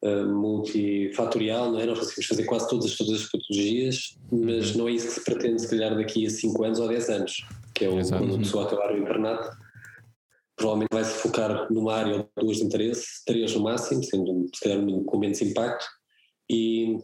uh, 0.04 0.28
multifatorial, 0.28 1.72
não 1.72 1.80
é? 1.80 1.86
Nós 1.86 2.00
conseguimos 2.00 2.28
fazer 2.28 2.44
quase 2.46 2.70
todas, 2.70 2.98
todas 2.98 3.22
as 3.22 3.30
patologias, 3.30 4.18
mas 4.32 4.72
uhum. 4.72 4.78
não 4.78 4.88
é 4.88 4.92
isso 4.92 5.08
que 5.08 5.14
se 5.14 5.24
pretende, 5.24 5.62
se 5.62 5.70
calhar, 5.70 5.96
daqui 5.96 6.26
a 6.26 6.30
5 6.30 6.64
anos 6.64 6.80
ou 6.80 6.88
10 6.88 7.10
anos, 7.10 7.46
que 7.74 7.86
é 7.86 7.90
o, 7.90 7.94
quando 7.94 8.36
a 8.36 8.40
pessoa 8.40 8.66
acabar 8.66 8.94
o 8.94 8.98
internato. 8.98 9.50
Provavelmente 10.56 10.94
vai 10.94 11.04
se 11.04 11.14
focar 11.14 11.72
numa 11.72 11.96
área 11.96 12.18
ou 12.18 12.30
duas 12.40 12.58
de 12.58 12.64
interesse, 12.66 13.26
três 13.26 13.56
no 13.56 13.64
máximo, 13.64 14.04
sendo 14.04 14.48
se 14.54 14.62
calhar 14.62 14.80
com 15.06 15.18
menos 15.18 15.42
impacto, 15.42 15.86
e 16.50 16.98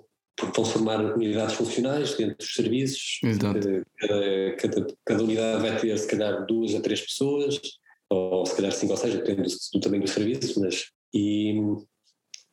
vão 0.45 0.65
formar 0.65 0.99
unidades 1.15 1.55
funcionais 1.55 2.15
dentro 2.15 2.37
dos 2.37 2.53
serviços. 2.53 3.19
Cada, 3.39 4.55
cada, 4.57 4.87
cada, 5.05 5.23
unidade 5.23 5.61
vai 5.61 5.79
ter, 5.79 5.97
se 5.97 6.07
calhar, 6.07 6.45
duas 6.45 6.75
a 6.75 6.81
três 6.81 7.01
pessoas, 7.01 7.59
ou 8.09 8.45
se 8.45 8.55
calhar 8.55 8.71
cinco 8.71 8.93
ou 8.93 8.97
seis, 8.97 9.15
depende 9.15 9.43
do, 9.43 9.49
do 9.73 9.79
tamanho 9.79 10.03
do 10.03 10.09
serviço, 10.09 10.59
mas. 10.59 10.91
E 11.13 11.55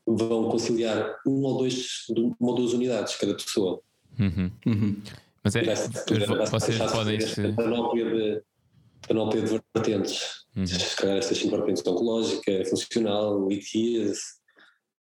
vão 0.07 0.49
conciliar 0.49 1.16
um 1.27 1.42
ou 1.42 1.59
dois, 1.59 2.05
uma 2.09 2.51
ou 2.51 2.55
duas 2.55 2.73
unidades 2.73 3.16
cada 3.16 3.35
pessoa. 3.35 3.81
Uhum. 4.18 4.51
Uhum. 4.66 5.03
Mas 5.42 5.57
é, 5.57 5.62
vocês 6.51 6.79
podem. 6.79 7.18
Panóplia 7.55 8.11
de, 8.11 8.42
panóplia 9.07 9.42
de 9.42 9.61
vertentes. 9.75 10.44
Uhum. 10.57 10.66
Se 10.66 10.97
calhar 10.97 11.18
estas 11.18 11.37
cinco 11.37 11.57
vertentes: 11.57 11.87
oncológica, 11.87 12.64
funcional, 12.66 13.49
litíase, 13.49 14.20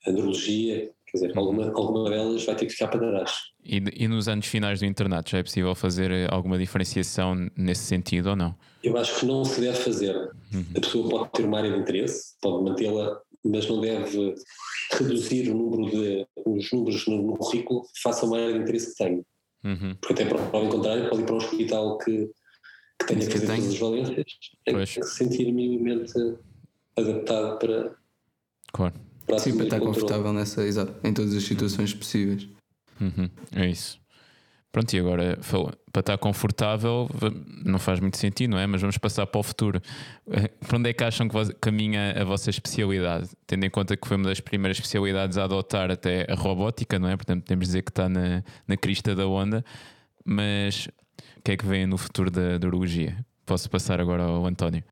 andrologia 0.08 0.91
Quer 1.12 1.17
dizer, 1.17 1.38
alguma, 1.38 1.65
alguma 1.74 2.10
delas 2.10 2.45
vai 2.45 2.56
ter 2.56 2.65
que 2.67 2.71
ficar 2.71 2.88
para 2.88 3.00
trás. 3.00 3.32
E, 3.66 3.84
e 3.93 4.07
nos 4.07 4.30
anos 4.30 4.47
finais 4.47 4.80
do 4.80 4.86
internato 4.86 5.32
já 5.32 5.39
é 5.39 5.43
possível 5.43 5.76
fazer 5.76 6.09
eh, 6.09 6.28
alguma 6.32 6.57
diferenciação 6.57 7.49
nesse 7.57 7.84
sentido 7.84 8.30
ou 8.30 8.36
não? 8.36 8.55
Eu 8.82 8.95
acho 8.97 9.20
que 9.20 9.26
não 9.26 9.43
se 9.43 9.59
deve 9.59 9.78
fazer. 9.78 10.16
Uhum. 10.16 10.66
A 10.78 10.80
pessoa 10.80 11.09
pode 11.09 11.32
ter 11.34 11.43
uma 11.43 11.57
área 11.57 11.72
de 11.72 11.80
interesse, 11.80 12.36
pode 12.41 12.64
mantê-la, 12.64 13.20
mas 13.43 13.68
não 13.68 13.82
deve 13.82 14.36
reduzir 14.93 15.49
o 15.49 15.53
número 15.53 15.91
de, 15.91 16.26
os 16.45 16.72
números 16.72 17.05
no, 17.05 17.22
no 17.22 17.38
currículo 17.38 17.84
face 18.01 18.24
a 18.24 18.28
uma 18.28 18.38
área 18.38 18.53
de 18.53 18.59
interesse 18.59 18.91
que 18.91 19.03
tem. 19.03 19.26
Uhum. 19.66 19.95
Porque 19.99 20.14
até 20.14 20.26
para 20.26 20.41
o 20.41 20.70
contrário, 20.70 21.09
pode 21.09 21.24
ir 21.24 21.26
para 21.26 21.36
um 21.36 21.38
hospital 21.39 21.97
que, 21.97 22.32
que 22.99 23.05
tenha 23.05 23.20
que 23.20 23.32
fazer 23.32 23.47
todas 23.47 23.68
as 23.68 23.78
valências, 23.78 24.26
tem 24.64 24.76
que 24.78 24.86
se 24.86 25.03
sentir 25.03 25.51
minimamente 25.51 26.14
adaptado 26.95 27.59
para. 27.59 27.95
Claro 28.72 29.11
Sim, 29.39 29.55
para 29.55 29.63
estar 29.65 29.79
confortável 29.79 30.34
nessa, 30.34 30.63
exato, 30.63 30.93
em 31.03 31.13
todas 31.13 31.36
as 31.36 31.43
situações 31.43 31.93
possíveis. 31.93 32.47
Uhum, 32.99 33.29
é 33.55 33.67
isso. 33.67 34.01
Pronto, 34.71 34.93
e 34.93 34.99
agora 34.99 35.38
para 35.91 35.99
estar 35.99 36.17
confortável 36.17 37.09
não 37.65 37.77
faz 37.77 37.99
muito 37.99 38.15
sentido, 38.15 38.51
não 38.51 38.57
é? 38.57 38.65
Mas 38.65 38.79
vamos 38.79 38.97
passar 38.97 39.27
para 39.27 39.39
o 39.39 39.43
futuro. 39.43 39.82
Eh, 40.29 40.47
para 40.47 40.77
onde 40.77 40.89
é 40.89 40.93
que 40.93 41.03
acham 41.03 41.27
que 41.27 41.53
caminha 41.55 42.13
a 42.17 42.23
vossa 42.23 42.49
especialidade? 42.49 43.29
Tendo 43.45 43.65
em 43.65 43.69
conta 43.69 43.97
que 43.97 44.07
foi 44.07 44.15
uma 44.15 44.29
das 44.29 44.39
primeiras 44.39 44.77
especialidades 44.77 45.38
a 45.38 45.43
adotar 45.43 45.91
até 45.91 46.25
a 46.32 46.36
robótica, 46.36 46.97
não 46.97 47.09
é? 47.09 47.17
Portanto, 47.17 47.43
podemos 47.43 47.67
dizer 47.67 47.82
que 47.82 47.91
está 47.91 48.07
na, 48.07 48.43
na 48.65 48.77
crista 48.77 49.13
da 49.13 49.27
onda. 49.27 49.65
Mas 50.23 50.88
o 51.38 51.41
que 51.43 51.51
é 51.51 51.57
que 51.57 51.65
vem 51.65 51.86
no 51.86 51.97
futuro 51.97 52.32
da, 52.32 52.57
da 52.57 52.67
urologia? 52.67 53.25
Posso 53.45 53.69
passar 53.69 53.99
agora 53.99 54.23
ao 54.23 54.45
António. 54.45 54.86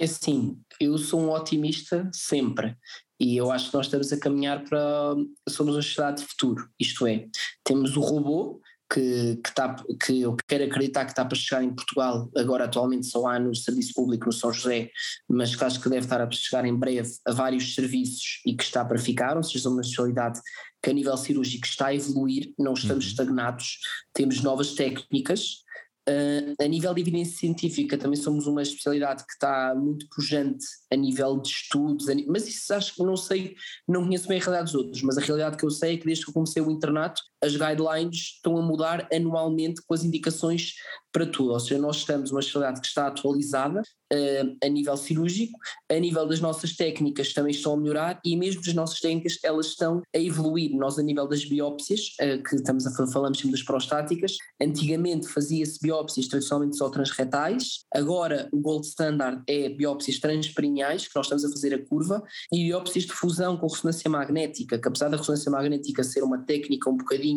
É 0.00 0.04
assim, 0.04 0.60
eu 0.80 0.98
sou 0.98 1.20
um 1.20 1.30
otimista 1.30 2.10
sempre. 2.12 2.76
E 3.22 3.36
eu 3.36 3.52
acho 3.52 3.70
que 3.70 3.76
nós 3.76 3.86
estamos 3.86 4.12
a 4.12 4.18
caminhar 4.18 4.64
para. 4.64 5.14
Somos 5.48 5.76
uma 5.76 5.82
sociedade 5.82 6.22
de 6.22 6.26
futuro. 6.26 6.68
Isto 6.78 7.06
é, 7.06 7.28
temos 7.62 7.96
o 7.96 8.00
robô 8.00 8.60
que, 8.92 9.36
que, 9.36 9.54
tá, 9.54 9.76
que 10.04 10.22
eu 10.22 10.36
quero 10.48 10.64
acreditar 10.64 11.04
que 11.04 11.12
está 11.12 11.24
para 11.24 11.38
chegar 11.38 11.62
em 11.62 11.72
Portugal, 11.72 12.28
agora 12.36 12.64
atualmente 12.64 13.06
só 13.06 13.28
há 13.28 13.38
no 13.38 13.54
Serviço 13.54 13.92
Público 13.94 14.26
no 14.26 14.32
São 14.32 14.52
José, 14.52 14.90
mas 15.28 15.54
que 15.54 15.64
acho 15.64 15.80
que 15.80 15.88
deve 15.88 16.04
estar 16.04 16.20
a 16.20 16.28
chegar 16.32 16.64
em 16.64 16.76
breve 16.76 17.10
a 17.24 17.32
vários 17.32 17.76
serviços 17.76 18.42
e 18.44 18.56
que 18.56 18.64
está 18.64 18.84
para 18.84 18.98
ficar, 18.98 19.36
ou 19.36 19.42
seja, 19.44 19.68
uma 19.68 19.82
especialidade 19.82 20.40
que 20.82 20.90
a 20.90 20.92
nível 20.92 21.16
cirúrgico 21.16 21.64
está 21.64 21.86
a 21.86 21.94
evoluir, 21.94 22.52
não 22.58 22.74
estamos 22.74 23.04
uhum. 23.04 23.10
estagnados, 23.12 23.78
temos 24.12 24.42
novas 24.42 24.74
técnicas, 24.74 25.62
Uh, 26.08 26.54
a 26.60 26.66
nível 26.66 26.92
de 26.92 27.00
evidência 27.00 27.38
científica, 27.38 27.96
também 27.96 28.20
somos 28.20 28.48
uma 28.48 28.60
especialidade 28.60 29.24
que 29.24 29.32
está 29.34 29.72
muito 29.74 30.08
pujante 30.08 30.66
a 30.92 30.96
nível 30.96 31.38
de 31.38 31.48
estudos, 31.48 32.06
mas 32.26 32.48
isso 32.48 32.74
acho 32.74 32.96
que 32.96 33.04
não 33.04 33.16
sei, 33.16 33.54
não 33.86 34.02
conheço 34.02 34.26
bem 34.26 34.40
a 34.40 34.40
realidade 34.40 34.72
dos 34.72 34.74
outros, 34.74 35.02
mas 35.02 35.16
a 35.16 35.20
realidade 35.20 35.56
que 35.56 35.64
eu 35.64 35.70
sei 35.70 35.94
é 35.94 35.96
que 35.96 36.04
desde 36.04 36.24
que 36.24 36.30
eu 36.30 36.34
comecei 36.34 36.60
o 36.60 36.70
internato, 36.72 37.22
as 37.42 37.52
guidelines 37.52 38.16
estão 38.36 38.56
a 38.56 38.62
mudar 38.62 39.08
anualmente 39.12 39.82
com 39.86 39.94
as 39.94 40.04
indicações 40.04 40.74
para 41.12 41.26
tudo, 41.26 41.52
ou 41.52 41.60
seja, 41.60 41.78
nós 41.78 41.96
estamos 41.96 42.30
uma 42.30 42.40
especialidade 42.40 42.80
que 42.80 42.86
está 42.86 43.06
atualizada 43.06 43.82
uh, 43.82 44.56
a 44.64 44.68
nível 44.68 44.96
cirúrgico, 44.96 45.58
a 45.90 45.94
nível 45.94 46.26
das 46.26 46.40
nossas 46.40 46.74
técnicas 46.74 47.34
também 47.34 47.50
estão 47.50 47.74
a 47.74 47.76
melhorar 47.76 48.20
e 48.24 48.34
mesmo 48.34 48.62
as 48.66 48.72
nossas 48.72 48.98
técnicas 48.98 49.38
elas 49.44 49.66
estão 49.66 50.00
a 50.14 50.18
evoluir. 50.18 50.74
Nós 50.74 50.98
a 50.98 51.02
nível 51.02 51.28
das 51.28 51.44
biópsias, 51.44 52.14
uh, 52.20 52.42
que 52.42 52.56
estamos 52.56 52.86
a 52.86 53.06
falamos 53.12 53.38
sempre 53.38 53.52
das 53.52 53.62
prostáticas, 53.62 54.36
antigamente 54.60 55.28
fazia-se 55.28 55.78
biópsias 55.82 56.28
tradicionalmente 56.28 56.78
só 56.78 56.88
transretais, 56.88 57.80
agora 57.94 58.48
o 58.50 58.58
gold 58.58 58.86
standard 58.86 59.42
é 59.46 59.68
biópsias 59.68 60.18
transperineais, 60.18 61.06
que 61.06 61.14
nós 61.14 61.26
estamos 61.26 61.44
a 61.44 61.50
fazer 61.50 61.74
a 61.74 61.84
curva, 61.86 62.22
e 62.50 62.64
biópsias 62.64 63.04
de 63.04 63.12
fusão 63.12 63.58
com 63.58 63.66
ressonância 63.66 64.10
magnética, 64.10 64.78
que 64.78 64.88
apesar 64.88 65.10
da 65.10 65.18
ressonância 65.18 65.50
magnética 65.50 66.02
ser 66.02 66.22
uma 66.22 66.38
técnica 66.38 66.88
um 66.88 66.96
bocadinho 66.96 67.31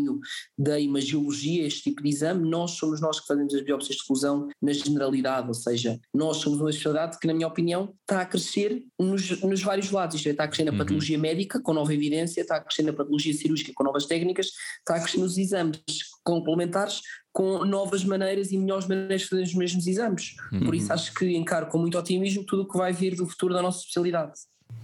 da 0.57 0.79
imagiologia, 0.79 1.65
este 1.65 1.83
tipo 1.83 2.01
de 2.01 2.09
exame, 2.09 2.47
nós 2.47 2.71
somos 2.71 3.01
nós 3.01 3.19
que 3.19 3.27
fazemos 3.27 3.53
as 3.53 3.61
biópsias 3.61 3.97
de 3.97 4.03
fusão 4.03 4.47
na 4.61 4.73
generalidade, 4.73 5.47
ou 5.47 5.53
seja, 5.53 5.99
nós 6.13 6.37
somos 6.37 6.59
uma 6.59 6.69
especialidade 6.69 7.19
que, 7.19 7.27
na 7.27 7.33
minha 7.33 7.47
opinião, 7.47 7.93
está 8.01 8.21
a 8.21 8.25
crescer 8.25 8.83
nos, 8.99 9.41
nos 9.41 9.61
vários 9.61 9.91
lados. 9.91 10.15
Isto 10.15 10.27
é, 10.27 10.31
está 10.31 10.43
a 10.43 10.47
crescer 10.47 10.63
na 10.63 10.71
uhum. 10.71 10.77
patologia 10.77 11.17
médica, 11.17 11.59
com 11.59 11.73
nova 11.73 11.93
evidência, 11.93 12.41
está 12.41 12.57
a 12.57 12.61
crescer 12.61 12.83
na 12.83 12.93
patologia 12.93 13.33
cirúrgica, 13.33 13.71
com 13.73 13.83
novas 13.83 14.05
técnicas, 14.05 14.47
está 14.79 14.95
a 14.95 14.99
crescer 14.99 15.19
nos 15.19 15.37
exames 15.37 15.79
complementares, 16.23 17.01
com 17.31 17.65
novas 17.65 18.03
maneiras 18.03 18.51
e 18.51 18.57
melhores 18.57 18.87
maneiras 18.87 19.21
de 19.21 19.27
fazer 19.27 19.43
os 19.43 19.53
mesmos 19.53 19.85
exames. 19.87 20.35
Uhum. 20.51 20.61
Por 20.61 20.75
isso 20.75 20.91
acho 20.93 21.13
que 21.13 21.35
encaro 21.35 21.67
com 21.67 21.77
muito 21.77 21.97
otimismo 21.97 22.43
tudo 22.45 22.63
o 22.63 22.67
que 22.67 22.77
vai 22.77 22.93
vir 22.93 23.15
do 23.15 23.27
futuro 23.27 23.53
da 23.53 23.61
nossa 23.61 23.79
especialidade. 23.79 24.33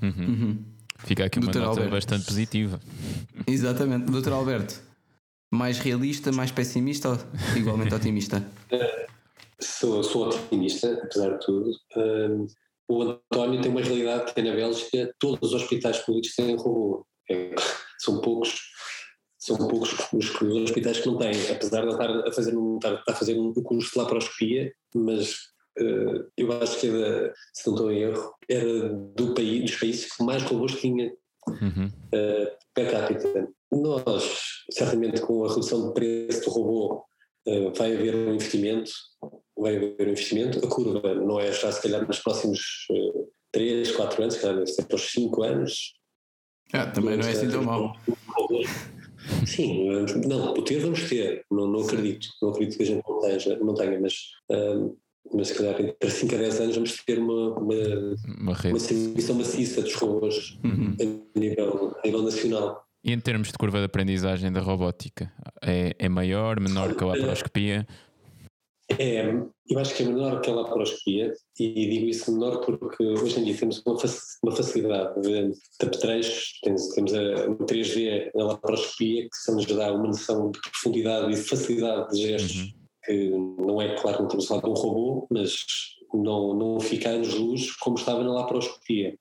Uhum. 0.01 0.09
Uhum. 0.09 0.65
Fica 0.99 1.25
aqui 1.25 1.39
uma 1.39 1.51
Dr. 1.51 1.59
nota 1.59 1.69
Alberto. 1.69 1.91
bastante 1.91 2.25
positiva. 2.25 2.79
Exatamente. 3.47 4.11
Doutor 4.11 4.33
Alberto, 4.33 4.81
mais 5.51 5.77
realista, 5.79 6.31
mais 6.31 6.51
pessimista 6.51 7.09
ou 7.09 7.17
igualmente 7.55 7.93
otimista? 7.93 8.43
Sou, 9.63 10.03
sou 10.03 10.27
otimista, 10.27 10.99
apesar 11.03 11.37
de 11.37 11.45
tudo. 11.45 11.71
Um, 11.95 12.47
o 12.89 13.03
António 13.03 13.61
tem 13.61 13.69
uma 13.69 13.81
realidade 13.81 14.33
que 14.33 14.39
é 14.39 14.43
na 14.43 14.55
Bélgica, 14.55 15.13
todos 15.19 15.53
os 15.53 15.61
hospitais 15.61 15.99
públicos 15.99 16.33
têm 16.33 16.55
robô. 16.55 17.05
É, 17.29 17.53
são 17.99 18.19
poucos 18.21 18.59
são 19.37 19.57
poucos 19.57 19.93
os, 20.13 20.41
os, 20.41 20.63
hospitais 20.63 20.99
que 20.99 21.07
não 21.07 21.17
têm, 21.17 21.31
apesar 21.51 21.81
de 21.81 21.87
ele 21.87 21.91
estar 21.91 22.27
a 22.27 22.31
fazer 22.31 22.55
um, 22.55 22.75
estar, 22.75 23.03
a 23.07 23.13
fazer 23.13 23.39
um 23.39 23.53
curso 23.53 23.91
de 23.91 23.97
laparoscopia, 23.97 24.71
mas 24.95 25.33
uh, 25.79 26.27
eu 26.37 26.61
acho 26.61 26.79
que 26.79 26.87
era, 26.87 27.33
se 27.53 27.65
não 27.67 27.73
estou 27.73 27.91
em 27.91 28.01
erro, 28.01 28.33
era 28.47 28.89
do 28.89 29.33
país, 29.33 29.63
dos 29.63 29.79
países 29.79 30.15
que 30.15 30.23
mais 30.23 30.43
robôs 30.43 30.79
tinha 30.79 31.11
uhum. 31.47 31.87
uh, 31.87 32.47
per 32.73 32.91
capita. 32.91 33.47
Nós, 33.71 34.65
certamente 34.71 35.21
com 35.21 35.45
a 35.45 35.49
redução 35.49 35.87
de 35.87 35.93
preço 35.93 36.43
do 36.45 36.51
robô, 36.51 37.05
uh, 37.47 37.73
vai 37.73 37.95
haver 37.95 38.15
um 38.15 38.33
investimento, 38.33 38.91
vai 39.57 39.77
haver 39.77 40.07
um 40.07 40.11
investimento, 40.11 40.65
a 40.65 40.69
curva 40.69 41.15
não 41.15 41.39
é 41.39 41.51
já 41.51 41.71
se 41.71 41.81
calhar 41.81 42.05
nos 42.05 42.19
próximos 42.19 42.59
uh, 42.91 43.29
3, 43.51 43.91
4 43.91 44.21
anos, 44.21 44.35
se 44.35 44.41
calhar 44.41 44.57
deve 44.57 44.71
ser 44.71 44.85
para 44.85 44.95
os 44.95 45.11
5 45.11 45.43
anos. 45.43 45.93
Ah, 46.73 46.87
também 46.87 47.17
não 47.17 47.27
é 47.27 47.31
assim 47.31 47.49
tão 47.49 47.63
mal. 47.63 47.95
Sim, 49.45 49.89
não, 50.27 50.53
o 50.53 50.61
ter 50.63 50.79
vamos 50.79 51.07
ter, 51.07 51.45
não, 51.51 51.67
não 51.67 51.81
acredito, 51.81 52.27
não 52.41 52.49
acredito 52.49 52.77
que 52.77 52.83
a 52.83 52.85
gente 52.85 53.03
não, 53.07 53.19
tenha, 53.19 53.59
não 53.59 53.75
tenha 53.75 53.99
mas, 53.99 54.15
um, 54.49 54.95
mas 55.33 55.49
se 55.49 55.55
calhar 55.55 55.79
entre 55.79 56.09
5 56.09 56.35
a 56.35 56.37
10 56.37 56.61
anos 56.61 56.75
vamos 56.75 56.97
ter 57.05 57.19
uma, 57.19 57.59
uma, 57.59 57.75
uma, 58.39 58.51
uma 58.51 58.73
distribuição 58.73 59.35
maciça 59.35 59.81
dos 59.81 59.93
robôs 59.93 60.57
uhum. 60.63 60.95
a, 60.99 61.39
nível, 61.39 61.95
a 61.97 62.01
nível 62.05 62.23
nacional. 62.23 62.83
E 63.03 63.11
em 63.11 63.19
termos 63.19 63.47
de 63.47 63.57
curva 63.57 63.79
de 63.79 63.85
aprendizagem 63.85 64.51
da 64.51 64.59
robótica, 64.59 65.31
é, 65.61 65.95
é 65.97 66.07
maior, 66.07 66.59
menor 66.59 66.95
que 66.95 67.03
a 67.03 67.07
laparoscopia? 67.07 67.87
É, 68.99 69.25
eu 69.69 69.79
acho 69.79 69.95
que 69.95 70.03
é 70.03 70.05
menor 70.05 70.41
que 70.41 70.49
a 70.49 70.53
laparoscopia 70.53 71.33
e 71.59 71.89
digo 71.89 72.07
isso 72.07 72.31
menor 72.31 72.59
porque 72.59 73.03
hoje 73.03 73.39
em 73.39 73.45
dia 73.45 73.57
temos 73.57 73.81
uma, 73.85 73.97
facilidade 73.97 75.21
de, 75.21 75.49
de 75.49 75.57
apetrechos, 75.81 76.59
temos, 76.61 77.13
a, 77.13 77.49
o 77.49 77.57
3D 77.57 78.31
na 78.35 78.45
laparoscopia 78.45 79.23
que 79.23 79.37
se 79.37 79.51
nos 79.51 79.65
dá 79.65 79.93
uma 79.93 80.07
noção 80.07 80.51
de 80.51 80.59
profundidade 80.59 81.31
e 81.31 81.35
de 81.35 81.41
facilidade 81.41 82.11
de 82.11 82.21
gestos 82.21 82.57
uhum. 82.57 82.71
que 83.05 83.29
não 83.29 83.81
é, 83.81 83.95
claro, 83.95 84.19
não 84.19 84.25
estamos 84.25 84.45
a 84.45 84.47
falar 84.47 84.61
de 84.61 84.69
um 84.69 84.73
robô, 84.73 85.27
mas 85.31 85.55
não, 86.13 86.53
não 86.53 86.79
fica 86.79 87.09
anos-luz 87.09 87.71
como 87.77 87.97
estava 87.97 88.23
na 88.23 88.33
laparoscopia. 88.33 89.17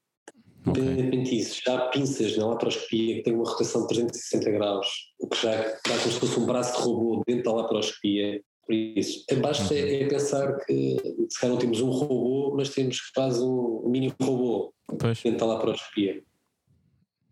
Okay. 0.67 0.83
Independentemente 0.83 1.31
disso, 1.31 1.61
já 1.65 1.75
há 1.75 1.89
pinças 1.89 2.37
na 2.37 2.47
laparoscopia 2.47 3.17
que 3.17 3.23
têm 3.23 3.35
uma 3.35 3.49
rotação 3.49 3.83
de 3.83 3.89
360 3.89 4.51
graus, 4.51 4.87
o 5.19 5.27
que 5.27 5.43
já 5.43 5.57
dá 5.57 5.99
como 5.99 6.13
se 6.13 6.21
fosse 6.21 6.39
um 6.39 6.47
braço 6.47 6.77
de 6.77 6.87
robô 6.87 7.23
dentro 7.27 7.45
da 7.45 7.53
laparoscopia 7.53 8.43
por 8.71 8.75
isso, 8.75 9.25
basta 9.41 9.75
uhum. 9.75 9.81
é 9.81 10.07
pensar 10.07 10.57
que 10.65 10.97
se 11.29 11.41
calhar 11.41 11.55
não 11.55 11.59
temos 11.61 11.81
um 11.81 11.91
robô, 11.91 12.55
mas 12.57 12.69
temos 12.69 13.01
quase 13.11 13.43
um 13.43 13.83
mini 13.89 14.15
robô 14.23 14.73
pois. 14.97 15.21
dentro 15.25 15.41
da 15.41 15.47
laparoscopia. 15.47 16.23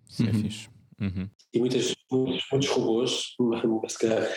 Isso 0.08 0.22
é 0.24 0.26
uhum. 0.26 0.34
fixe. 0.34 0.68
Uhum. 1.00 1.30
E 1.54 1.60
muitas, 1.60 1.94
muitos, 2.10 2.44
muitos 2.50 2.68
robôs, 2.70 3.36
se 3.86 3.98
calhar, 4.00 4.28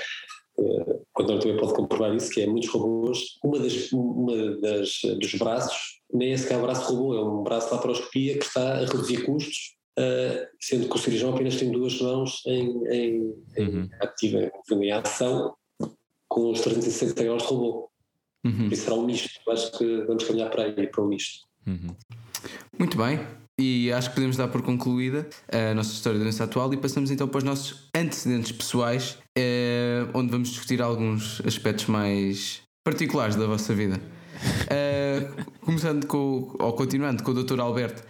uh, 0.60 1.06
quando 1.12 1.40
também 1.40 1.58
pode 1.58 1.74
comprovar 1.74 2.16
isso, 2.16 2.30
que 2.30 2.42
é 2.42 2.46
muitos 2.46 2.70
robôs, 2.70 3.20
uma 3.44 3.58
das, 3.58 3.92
uma 3.92 4.58
das 4.58 5.00
dos 5.20 5.34
braços, 5.34 6.01
nem 6.14 6.34
é 6.34 6.38
sequer 6.38 6.58
um 6.58 6.62
braço 6.62 6.94
robô, 6.94 7.16
é 7.16 7.24
um 7.24 7.44
braço 7.44 7.68
de 7.68 7.74
laparoscopia 7.74 8.38
que 8.38 8.46
está 8.46 8.74
a 8.74 8.86
reduzir 8.86 9.26
custos 9.26 9.76
Uh, 10.00 10.48
sendo 10.60 10.88
que 10.88 10.96
o 10.96 10.98
cirurgião 10.98 11.34
apenas 11.34 11.58
tem 11.58 11.70
duas 11.70 12.00
mãos 12.00 12.42
em, 12.48 12.88
em, 12.88 13.36
em 13.58 13.68
uhum. 13.68 13.90
ativa, 14.00 14.50
em 14.72 14.92
ação, 14.92 15.54
com 16.30 16.50
os 16.50 16.62
360 16.62 17.24
graus 17.24 17.44
de 17.44 17.50
robô. 17.50 17.90
Uhum. 18.46 18.70
Isso 18.72 18.84
será 18.84 18.96
um 18.96 19.06
misto. 19.06 19.30
Acho 19.50 19.78
que 19.78 20.04
vamos 20.06 20.24
caminhar 20.24 20.50
para 20.50 20.64
aí, 20.64 20.88
para 20.88 21.04
um 21.04 21.08
misto. 21.08 21.46
Uhum. 21.68 21.94
Muito 22.80 22.98
bem. 22.98 23.20
E 23.60 23.92
acho 23.92 24.10
que 24.10 24.16
podemos 24.16 24.38
dar 24.38 24.48
por 24.48 24.62
concluída 24.62 25.30
a 25.52 25.74
nossa 25.76 25.92
história 25.92 26.18
da 26.18 26.24
doença 26.24 26.46
atual 26.46 26.74
e 26.74 26.78
passamos 26.78 27.12
então 27.12 27.28
para 27.28 27.40
os 27.40 27.44
nossos 27.44 27.90
antecedentes 27.94 28.54
pessoais, 28.54 29.20
eh, 29.38 30.08
onde 30.16 30.32
vamos 30.32 30.50
discutir 30.50 30.82
alguns 30.82 31.42
aspectos 31.46 31.86
mais 31.86 32.62
particulares 32.84 33.36
da 33.36 33.46
vossa 33.46 33.76
vida. 33.76 34.02
Uh, 35.12 35.46
começando 35.62 36.06
com, 36.06 36.56
ou 36.60 36.74
continuando 36.74 37.24
com 37.24 37.32
o 37.32 37.44
Dr. 37.44 37.60
Alberto, 37.60 38.02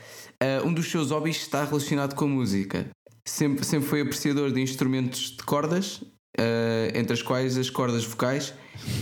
uh, 0.41 0.67
um 0.67 0.73
dos 0.73 0.89
seus 0.89 1.11
hobbies 1.11 1.37
está 1.37 1.63
relacionado 1.63 2.15
com 2.15 2.25
a 2.25 2.27
música. 2.27 2.89
Sempre, 3.25 3.63
sempre 3.65 3.87
foi 3.87 4.01
apreciador 4.01 4.51
de 4.51 4.61
instrumentos 4.61 5.31
de 5.31 5.43
cordas 5.43 6.01
uh, 6.37 6.95
entre 6.97 7.13
as 7.13 7.21
quais 7.21 7.57
as 7.57 7.69
cordas 7.69 8.03
vocais, 8.05 8.53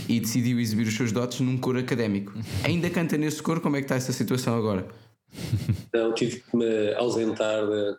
e 0.08 0.20
decidiu 0.20 0.60
exibir 0.60 0.86
os 0.86 0.94
seus 0.94 1.12
dotes 1.12 1.40
num 1.40 1.56
coro 1.56 1.78
académico. 1.78 2.32
Ainda 2.64 2.90
canta 2.90 3.16
nesse 3.16 3.42
coro? 3.42 3.60
Como 3.60 3.76
é 3.76 3.80
que 3.80 3.86
está 3.86 3.96
essa 3.96 4.12
situação 4.12 4.56
agora? 4.56 4.86
Não, 5.94 6.12
tive 6.12 6.40
que 6.40 6.56
me 6.56 6.92
ausentar 6.94 7.66
da 7.66 7.96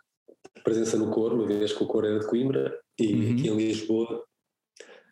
presença 0.62 0.96
no 0.96 1.10
coro, 1.10 1.36
uma 1.36 1.46
vez 1.46 1.72
que 1.72 1.82
o 1.82 1.86
coro 1.86 2.06
era 2.06 2.20
de 2.20 2.26
Coimbra 2.26 2.78
e 2.98 3.14
uhum. 3.14 3.32
aqui 3.32 3.48
em 3.48 3.56
Lisboa. 3.56 4.22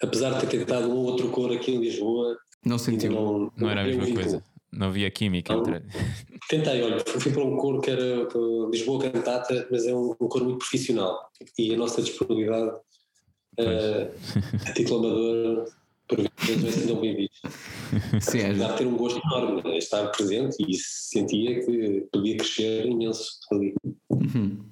Apesar 0.03 0.35
de 0.35 0.47
ter 0.47 0.59
tentado 0.59 0.89
um 0.89 0.97
outro 0.97 1.29
coro 1.31 1.53
aqui 1.53 1.73
em 1.73 1.81
Lisboa, 1.81 2.37
não 2.65 2.79
sentiu. 2.79 3.11
Não, 3.13 3.39
não, 3.39 3.53
não 3.57 3.71
era 3.71 3.81
a 3.81 3.85
mesma 3.85 4.15
coisa. 4.15 4.45
Não 4.73 4.89
havia 4.89 5.11
química 5.11 5.53
entre. 5.53 5.83
Tentei, 6.49 6.83
olha, 6.83 7.01
fui 7.01 7.33
para 7.33 7.45
um 7.45 7.57
coro 7.57 7.81
que 7.81 7.91
era 7.91 8.29
Lisboa 8.71 9.11
Cantata, 9.11 9.67
mas 9.71 9.87
é 9.87 9.95
um, 9.95 10.15
um 10.21 10.29
coro 10.29 10.45
muito 10.45 10.59
profissional 10.59 11.29
e 11.59 11.75
a 11.75 11.77
nossa 11.77 12.03
disponibilidade 12.03 12.71
uh, 13.59 14.69
a 14.69 14.73
título 14.73 15.07
amador 15.07 15.69
por 16.09 16.19
vezes 16.19 16.63
não 16.63 16.69
assim 16.69 16.87
tão 16.87 17.01
bem 17.01 17.17
visto. 17.17 17.49
Sim, 18.21 18.39
é. 18.41 18.47
Apesar 18.47 18.73
de 18.73 18.79
ter 18.79 18.87
um 18.87 18.97
gosto 18.97 19.21
enorme, 19.25 19.63
né? 19.63 19.79
estar 19.79 20.07
presente 20.09 20.57
e 20.69 20.77
sentia 20.77 21.65
que 21.65 22.09
podia 22.13 22.37
crescer 22.37 22.87
imenso 22.87 23.39
ali. 23.53 23.75
Uhum. 24.11 24.65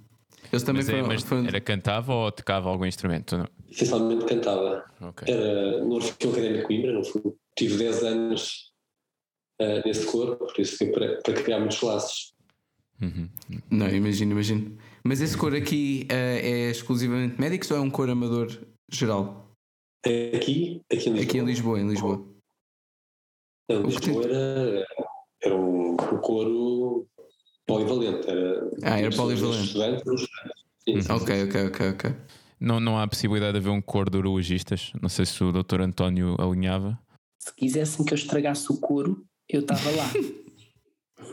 Eles 0.52 0.62
também 0.62 0.82
Mas, 0.82 0.88
é, 0.88 1.02
mas 1.02 1.22
foram- 1.22 1.46
era 1.46 1.60
cantava 1.60 2.12
ou 2.14 2.32
tocava 2.32 2.68
algum 2.70 2.86
instrumento? 2.86 3.36
Não? 3.36 3.46
Essencialmente 3.70 4.24
cantava. 4.24 4.84
Ok. 5.00 5.32
Era 5.32 5.84
no 5.84 5.94
Orfeu 5.94 6.30
Académico 6.30 6.60
de 6.60 6.64
Coimbra, 6.66 6.92
no 6.92 7.04
fundo. 7.04 7.36
Tive 7.56 7.76
10 7.76 8.02
anos 8.02 8.67
ah, 9.60 9.82
nesse 9.84 10.06
coro, 10.06 10.36
por 10.36 10.58
isso 10.58 10.76
foi 10.76 10.88
para, 10.88 11.20
para 11.22 11.34
criar 11.34 11.58
muitos 11.58 11.80
laços. 11.82 12.32
Uhum. 13.00 13.28
Não, 13.70 13.88
imagino, 13.88 14.32
imagino. 14.32 14.76
Mas 15.04 15.20
esse 15.20 15.36
cor 15.36 15.54
aqui 15.54 16.06
eh, 16.10 16.40
é 16.42 16.70
exclusivamente 16.70 17.40
médicos 17.40 17.70
ou 17.70 17.76
é 17.76 17.80
um 17.80 17.90
cor 17.90 18.10
amador 18.10 18.48
geral? 18.90 19.48
Aqui, 20.04 20.82
aqui 20.92 21.08
em 21.08 21.12
Lisboa. 21.12 21.22
Aqui 21.22 21.38
em 21.38 21.44
Lisboa, 21.44 21.80
em 21.80 21.88
Lisboa. 21.88 22.28
Não, 23.70 23.82
O 23.82 23.88
que 23.88 24.06
Lisboa 24.06 24.24
era, 24.24 24.86
era 25.42 25.56
um, 25.56 25.92
um 25.92 25.96
coro 25.96 27.06
polivalente. 27.66 28.28
Era, 28.28 28.70
Ah, 28.82 29.00
era 29.00 29.14
polivalente. 29.14 29.66
Estudantes, 29.66 30.06
os 30.06 30.22
estudantes. 30.22 30.58
Sim, 30.84 31.02
sim, 31.02 31.12
Ok, 31.12 31.44
ok, 31.44 31.66
ok, 31.66 31.88
ok. 31.90 32.16
Não, 32.60 32.80
não 32.80 32.98
há 32.98 33.06
possibilidade 33.06 33.52
de 33.52 33.58
haver 33.58 33.70
um 33.70 33.80
coro 33.80 34.10
de 34.10 34.16
urologistas? 34.16 34.92
Não 35.00 35.08
sei 35.08 35.24
se 35.26 35.42
o 35.44 35.52
Dr. 35.52 35.82
António 35.82 36.34
alinhava. 36.40 36.98
Se 37.38 37.54
quisessem 37.54 38.04
que 38.04 38.12
eu 38.12 38.16
estragasse 38.16 38.72
o 38.72 38.80
couro, 38.80 39.24
eu 39.48 39.60
estava 39.60 39.90
lá. 39.90 40.10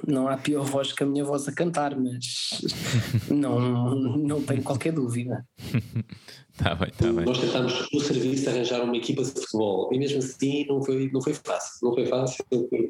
Não 0.08 0.28
há 0.28 0.38
pior 0.38 0.64
voz 0.64 0.92
que 0.92 1.04
a 1.04 1.06
minha 1.06 1.24
voz 1.24 1.48
a 1.48 1.52
cantar, 1.52 1.96
mas 1.96 2.62
não, 3.30 3.96
não 3.96 4.42
tenho 4.42 4.62
qualquer 4.62 4.92
dúvida. 4.92 5.46
Está 6.52 6.74
bem, 6.76 6.90
está 6.90 7.12
bem. 7.12 7.26
Nós 7.26 7.40
tentámos 7.40 7.88
no 7.92 8.00
serviço 8.00 8.50
arranjar 8.50 8.84
uma 8.84 8.98
equipa 8.98 9.24
de 9.24 9.32
futebol 9.32 9.90
e 9.94 10.00
mesmo 10.00 10.20
assim 10.20 10.66
não 10.68 10.84
foi, 10.84 11.10
não 11.12 11.22
foi 11.22 11.34
fácil. 11.34 11.88
Não 11.88 11.94
foi 11.94 12.06
fácil 12.08 12.46
porque 12.50 12.90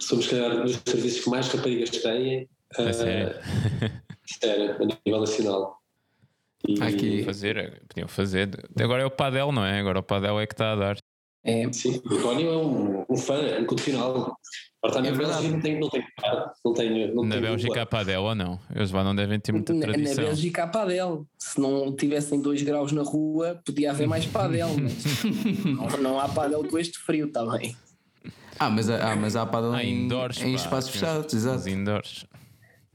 somos, 0.00 0.26
se 0.26 0.30
calhar, 0.30 0.62
dos 0.62 0.80
serviços 0.86 1.24
que 1.24 1.30
mais 1.30 1.48
raparigas 1.48 1.90
têm 1.90 2.48
A 2.78 2.82
ah, 2.82 2.92
sério? 2.92 3.34
era, 4.42 4.76
a 4.76 4.86
nível 5.04 5.20
nacional. 5.20 5.82
E, 6.66 6.80
Aqui. 6.80 7.24
Fazer, 7.24 7.82
podiam 7.88 8.08
fazer. 8.08 8.70
Agora 8.80 9.02
é 9.02 9.06
o 9.06 9.10
Padel, 9.10 9.50
não 9.50 9.64
é? 9.64 9.80
Agora 9.80 9.98
o 9.98 10.02
Padel 10.02 10.38
é 10.40 10.46
que 10.46 10.54
está 10.54 10.72
a 10.72 10.76
dar. 10.76 10.96
É, 11.44 11.72
Sim, 11.72 12.00
o 12.08 12.14
António 12.14 12.48
é 12.50 12.56
um, 12.56 13.04
um 13.10 13.16
fã 13.16 13.58
incondicional. 13.60 14.36
Na 14.84 14.98
É 15.08 15.12
verdade. 15.12 15.48
Bélgica, 15.48 15.52
não 15.52 15.60
tem, 15.60 15.80
não 15.80 15.88
tem, 15.88 16.04
não 16.64 16.72
tem, 16.72 17.14
não 17.14 17.24
Na 17.24 17.34
tem 17.36 17.40
Bélgica 17.42 17.82
há 17.82 17.86
Padel 17.86 18.22
ou 18.22 18.34
não? 18.34 18.58
Eles 18.74 18.90
lá 18.90 19.04
não 19.04 19.14
devem 19.14 19.38
ter 19.38 19.52
muita 19.52 19.72
na, 19.72 19.78
na 19.86 19.92
tradição. 19.92 20.24
Bélgica 20.24 20.64
há 20.64 20.66
padel. 20.66 21.26
Se 21.38 21.60
não 21.60 21.94
tivessem 21.94 22.40
dois 22.40 22.62
graus 22.62 22.90
na 22.90 23.02
rua, 23.02 23.60
podia 23.64 23.90
haver 23.92 24.08
mais 24.08 24.26
padel, 24.26 24.70
mas 24.78 25.64
não, 25.64 26.02
não 26.02 26.20
há 26.20 26.28
padel 26.28 26.64
com 26.64 26.78
este 26.78 26.98
frio 26.98 27.30
também. 27.30 27.76
Ah, 28.58 28.68
mas, 28.70 28.90
há- 28.90 29.12
ah, 29.12 29.16
mas 29.16 29.36
há 29.36 29.46
paddle 29.46 29.72
Há 29.72 29.84
em, 29.84 30.04
indoors. 30.04 30.38
em 30.40 30.50
pá, 30.52 30.56
espaços 30.62 30.90
os- 30.90 30.94
fechados, 31.00 31.26
Os 31.32 31.34
exato. 31.34 31.68
indoors. 31.68 32.26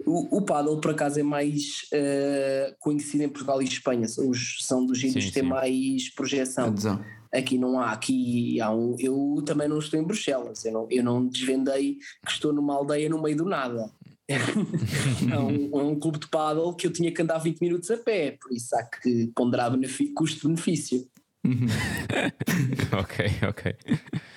O, 0.05 0.37
o 0.37 0.41
paddle, 0.41 0.79
por 0.79 0.91
acaso, 0.91 1.19
é 1.19 1.23
mais 1.23 1.87
eh, 1.91 2.73
conhecido 2.79 3.23
em 3.23 3.29
Portugal 3.29 3.61
e 3.61 3.65
Espanha. 3.65 4.07
São, 4.07 4.29
os, 4.29 4.57
são 4.61 4.85
dos 4.85 4.99
sítios 5.01 5.23
Sim, 5.25 5.29
que 5.31 5.39
têm 5.39 5.43
mais 5.49 6.09
projeção. 6.13 6.67
Adesão. 6.67 7.03
Aqui 7.33 7.57
não 7.57 7.79
há. 7.79 7.91
Aqui 7.91 8.59
há 8.61 8.71
um. 8.71 8.95
Eu 8.99 9.43
também 9.45 9.67
não 9.67 9.79
estou 9.79 9.99
em 9.99 10.03
Bruxelas. 10.03 10.65
Eu 10.65 10.73
não, 10.73 10.87
eu 10.89 11.03
não 11.03 11.27
desvendei 11.27 11.97
que 12.25 12.31
estou 12.31 12.53
numa 12.53 12.75
aldeia 12.75 13.09
no 13.09 13.21
meio 13.21 13.37
do 13.37 13.45
nada. 13.45 13.91
é, 14.27 15.39
um, 15.39 15.79
é 15.79 15.83
um 15.83 15.97
clube 15.97 16.19
de 16.19 16.27
paddle 16.27 16.75
que 16.75 16.85
eu 16.85 16.91
tinha 16.91 17.11
que 17.13 17.21
andar 17.21 17.37
20 17.37 17.61
minutos 17.61 17.89
a 17.89 17.97
pé. 17.97 18.37
Por 18.41 18.51
isso 18.51 18.75
há 18.75 18.83
que 18.83 19.31
ponderar 19.35 19.71
custo-benefício. 20.15 21.07
ok, 22.99 23.25
ok. 23.47 23.75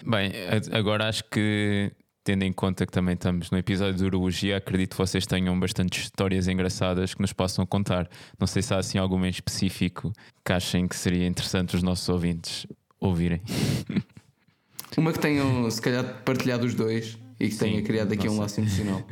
Bem, 0.07 0.33
agora 0.71 1.09
acho 1.09 1.25
que, 1.25 1.91
tendo 2.23 2.45
em 2.45 2.53
conta 2.53 2.87
que 2.87 2.93
também 2.93 3.15
estamos 3.15 3.51
no 3.51 3.59
episódio 3.59 3.95
de 3.95 4.05
urologia, 4.05 4.59
acredito 4.59 4.93
que 4.93 4.99
vocês 4.99 5.27
tenham 5.27 5.59
bastantes 5.59 6.05
histórias 6.05 6.47
engraçadas 6.47 7.15
que 7.15 7.21
nos 7.21 7.33
possam 7.33 7.67
contar. 7.67 8.09
Não 8.39 8.47
sei 8.47 8.63
se 8.63 8.73
há 8.73 8.79
assim 8.79 8.99
alguma 8.99 9.27
em 9.27 9.31
específico 9.31 10.13
que 10.45 10.53
achem 10.53 10.87
que 10.87 10.95
seria 10.95 11.27
interessante 11.27 11.75
os 11.75 11.83
nossos 11.83 12.09
ouvintes 12.09 12.65
ouvirem. 13.01 13.41
Uma 14.97 15.13
que 15.13 15.19
tenham, 15.19 15.71
se 15.71 15.81
calhar, 15.81 16.23
partilhado 16.25 16.67
os 16.67 16.75
dois 16.75 17.17
e 17.39 17.49
que 17.49 17.55
Sim, 17.55 17.59
tenha 17.61 17.83
criado 17.83 18.13
aqui 18.13 18.29
um 18.29 18.39
laço 18.39 18.61
emocional. 18.61 19.03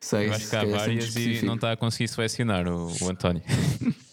Sei, 0.00 0.28
Eu 0.28 0.32
acho 0.32 0.48
que 0.48 0.54
há 0.54 0.64
várias 0.64 1.16
e 1.16 1.44
não 1.44 1.56
está 1.56 1.72
a 1.72 1.76
conseguir 1.76 2.06
selecionar 2.06 2.68
o, 2.68 2.86
o 3.02 3.10
António. 3.10 3.42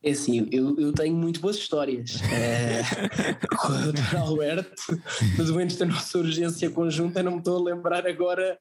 É 0.00 0.12
assim, 0.12 0.48
eu, 0.52 0.78
eu 0.78 0.92
tenho 0.92 1.14
muito 1.16 1.40
boas 1.40 1.56
histórias. 1.56 2.22
É, 2.22 2.82
com 3.56 3.72
o 3.72 3.92
Dr. 3.92 4.16
Alberto, 4.16 5.02
de 5.36 5.42
doentes 5.42 5.76
da 5.76 5.86
nossa 5.86 6.18
urgência 6.18 6.70
conjunta, 6.70 7.22
não 7.22 7.32
me 7.32 7.38
estou 7.38 7.58
a 7.58 7.74
lembrar 7.74 8.06
agora 8.06 8.58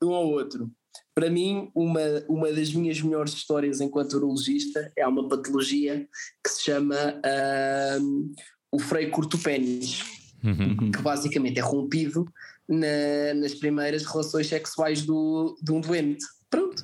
de 0.00 0.08
um 0.08 0.12
ao 0.12 0.26
outro. 0.26 0.68
Para 1.14 1.28
mim, 1.30 1.70
uma, 1.74 2.00
uma 2.28 2.52
das 2.52 2.72
minhas 2.72 3.00
melhores 3.00 3.32
histórias 3.34 3.80
enquanto 3.80 4.14
urologista 4.14 4.90
é 4.96 5.06
uma 5.06 5.28
patologia 5.28 6.08
que 6.42 6.50
se 6.50 6.62
chama 6.64 6.96
ahm, 7.24 8.32
o 8.72 8.78
freio 8.78 9.10
curto 9.10 9.36
pênis, 9.38 10.02
Uhum. 10.42 10.90
que 10.90 11.02
basicamente 11.02 11.58
é 11.58 11.62
rompido 11.62 12.24
na- 12.66 13.34
nas 13.34 13.52
primeiras 13.54 14.04
relações 14.06 14.46
sexuais 14.46 15.02
do, 15.04 15.54
de 15.62 15.70
um 15.72 15.80
doente. 15.82 16.24
Pronto. 16.48 16.82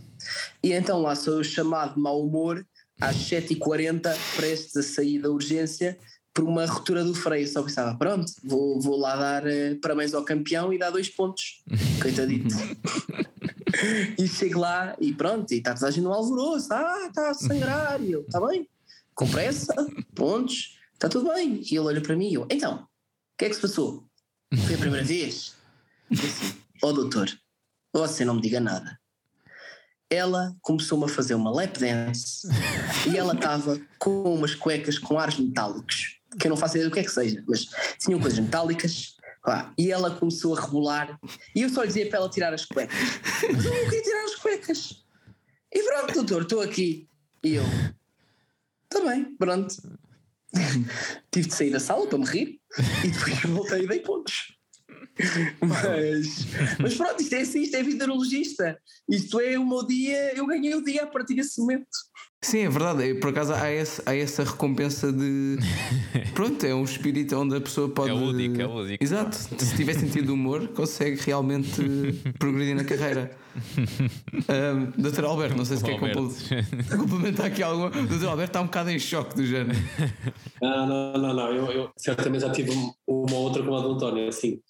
E 0.63 0.73
então 0.73 1.01
lá 1.01 1.15
sou 1.15 1.35
eu 1.39 1.45
chamado 1.45 1.95
de 1.95 2.01
mau 2.01 2.21
humor 2.23 2.67
às 3.01 3.17
7h40, 3.17 4.15
prestes 4.37 4.77
a 4.77 4.83
sair 4.83 5.21
da 5.21 5.31
urgência, 5.31 5.97
por 6.35 6.45
uma 6.45 6.67
ruptura 6.67 7.03
do 7.03 7.15
freio. 7.15 7.49
Só 7.49 7.63
pensava, 7.63 7.97
pronto, 7.97 8.31
vou, 8.45 8.79
vou 8.81 8.99
lá 8.99 9.17
dar 9.17 9.47
eh, 9.47 9.75
parabéns 9.81 10.13
ao 10.13 10.23
campeão 10.23 10.71
e 10.73 10.79
dar 10.79 10.91
dois 10.91 11.09
pontos. 11.09 11.63
Coitadito. 12.03 12.55
e 14.19 14.27
chego 14.29 14.61
lá 14.61 14.97
e 15.01 15.13
pronto, 15.13 15.53
e 15.53 15.59
está 15.59 15.75
toda 15.75 15.89
a 15.89 15.91
gente 15.91 16.05
no 16.05 16.13
alvoroço. 16.13 16.73
Ah, 16.73 17.07
está 17.09 17.31
a 17.31 17.35
sangrar. 17.35 18.01
E 18.01 18.13
eu, 18.13 18.23
está 18.23 18.41
bem, 18.47 18.69
com 19.15 19.29
pressa, 19.29 19.75
pontos, 20.15 20.79
está 20.95 21.09
tudo 21.09 21.33
bem. 21.33 21.61
E 21.63 21.77
ele 21.77 21.81
olha 21.81 22.01
para 22.01 22.17
mim 22.17 22.29
e 22.29 22.35
eu, 22.35 22.47
então, 22.51 22.83
o 22.83 23.39
que 23.39 23.47
é 23.47 23.49
que 23.49 23.55
se 23.55 23.61
passou? 23.61 24.05
Foi 24.65 24.75
a 24.75 24.79
primeira 24.79 25.05
vez? 25.05 25.55
Eu 26.11 26.19
assim, 26.19 26.55
ó 26.83 26.93
doutor, 26.93 27.29
você 27.93 28.25
não 28.25 28.35
me 28.35 28.41
diga 28.41 28.61
nada. 28.61 28.99
Ela 30.09 30.55
começou-me 30.63 31.05
a 31.05 31.09
fazer 31.09 31.35
uma 31.35 31.51
lap 31.51 31.79
dance 31.79 32.47
e 33.11 33.17
ela 33.17 33.35
estava 33.35 33.81
com 33.99 34.35
umas 34.35 34.55
cuecas 34.55 34.99
com 34.99 35.19
ares 35.19 35.39
metálicos, 35.39 36.21
que 36.39 36.47
eu 36.47 36.51
não 36.51 36.57
faço 36.57 36.77
ideia 36.77 36.89
do 36.89 36.95
que 36.95 37.01
é 37.01 37.05
que 37.05 37.11
seja, 37.11 37.43
mas 37.47 37.67
tinham 37.99 38.21
coisas 38.21 38.39
metálicas. 38.39 39.16
Pá, 39.47 39.73
e 39.79 39.93
ela 39.93 40.11
começou 40.11 40.57
a 40.57 40.61
rebolar 40.61 41.21
e 41.55 41.63
eu 41.63 41.71
só 41.71 41.83
lhe 41.83 41.87
dizia 41.87 42.09
para 42.09 42.19
ela 42.19 42.29
tirar 42.29 42.53
as 42.53 42.65
cuecas. 42.65 42.99
Mas 43.55 43.65
eu 43.65 43.73
não 43.73 43.85
queria 43.85 44.03
tirar 44.03 44.25
as 44.25 44.35
cuecas. 44.35 45.05
E 45.73 45.83
pronto, 45.85 46.15
doutor, 46.15 46.43
estou 46.43 46.61
aqui. 46.61 47.09
E 47.45 47.55
eu, 47.55 47.63
está 48.85 49.09
bem, 49.09 49.37
pronto. 49.37 49.77
Tive 51.31 51.49
de 51.49 51.55
sair 51.55 51.71
da 51.71 51.79
sala 51.79 52.09
para 52.09 52.19
me 52.19 52.25
rir 52.25 52.61
e 53.05 53.09
depois 53.09 53.41
voltei 53.47 53.85
e 53.85 53.87
dei 53.87 54.01
pontos. 54.01 54.57
Mas, 55.61 56.27
mas 56.81 56.95
pronto, 56.95 57.23
isto 57.23 57.35
é 57.35 57.41
assim, 57.41 57.63
isto 57.63 57.77
é 57.77 57.83
vida 57.85 58.05
urologista. 58.05 58.77
Isto 59.09 59.41
é 59.41 59.57
o 59.57 59.67
meu 59.67 59.87
dia, 59.87 60.37
eu 60.37 60.45
ganhei 60.47 60.75
o 60.75 60.83
dia 60.83 61.05
a 61.05 61.07
partir 61.07 61.35
desse 61.37 61.61
momento. 61.61 61.87
Sim, 62.47 62.59
é 62.61 62.69
verdade. 62.69 63.15
Por 63.15 63.31
acaso 63.31 63.53
há, 63.53 63.73
esse- 63.73 64.01
há 64.07 64.15
essa 64.15 64.45
recompensa 64.45 65.13
de. 65.13 65.57
Pronto, 66.33 66.65
é 66.65 66.73
um 66.73 66.85
espírito 66.85 67.35
onde 67.37 67.57
a 67.57 67.61
pessoa 67.61 67.89
pode. 67.89 68.11
É 68.11 68.13
lúdico, 68.15 68.61
é 68.61 68.67
lúdico. 68.67 69.03
Exato. 69.03 69.35
Se 69.37 69.75
tiver 69.77 69.95
sentido 69.95 70.27
de 70.27 70.31
humor, 70.31 70.69
consegue 70.69 71.21
realmente 71.23 71.83
progredir 72.39 72.77
na 72.77 72.85
carreira. 72.85 73.33
Ahm, 74.49 74.93
Doutor 74.97 75.25
Alberto, 75.25 75.57
não 75.57 75.65
sei 75.65 75.77
se 75.79 75.83
quer 75.85 75.99
compl- 75.99 76.97
complementar 76.97 77.47
aqui 77.47 77.63
alguma. 77.65 77.91
Doutor 77.91 78.29
Alberto 78.29 78.51
está 78.51 78.61
um 78.61 78.67
bocado 78.67 78.91
em 78.91 78.99
choque 79.01 79.35
do 79.35 79.45
género. 79.45 79.79
Não, 80.63 80.87
não, 80.87 81.13
não, 81.15 81.35
não. 81.35 81.53
Eu, 81.53 81.67
eu 81.73 81.91
certamente 81.97 82.43
já 82.43 82.51
tive 82.53 82.71
um- 82.71 82.93
uma 83.09 83.35
ou 83.35 83.43
outra 83.43 83.63
com 83.65 83.75
a 83.75 83.81
do 83.81 83.93
António, 83.95 84.29
assim. 84.29 84.61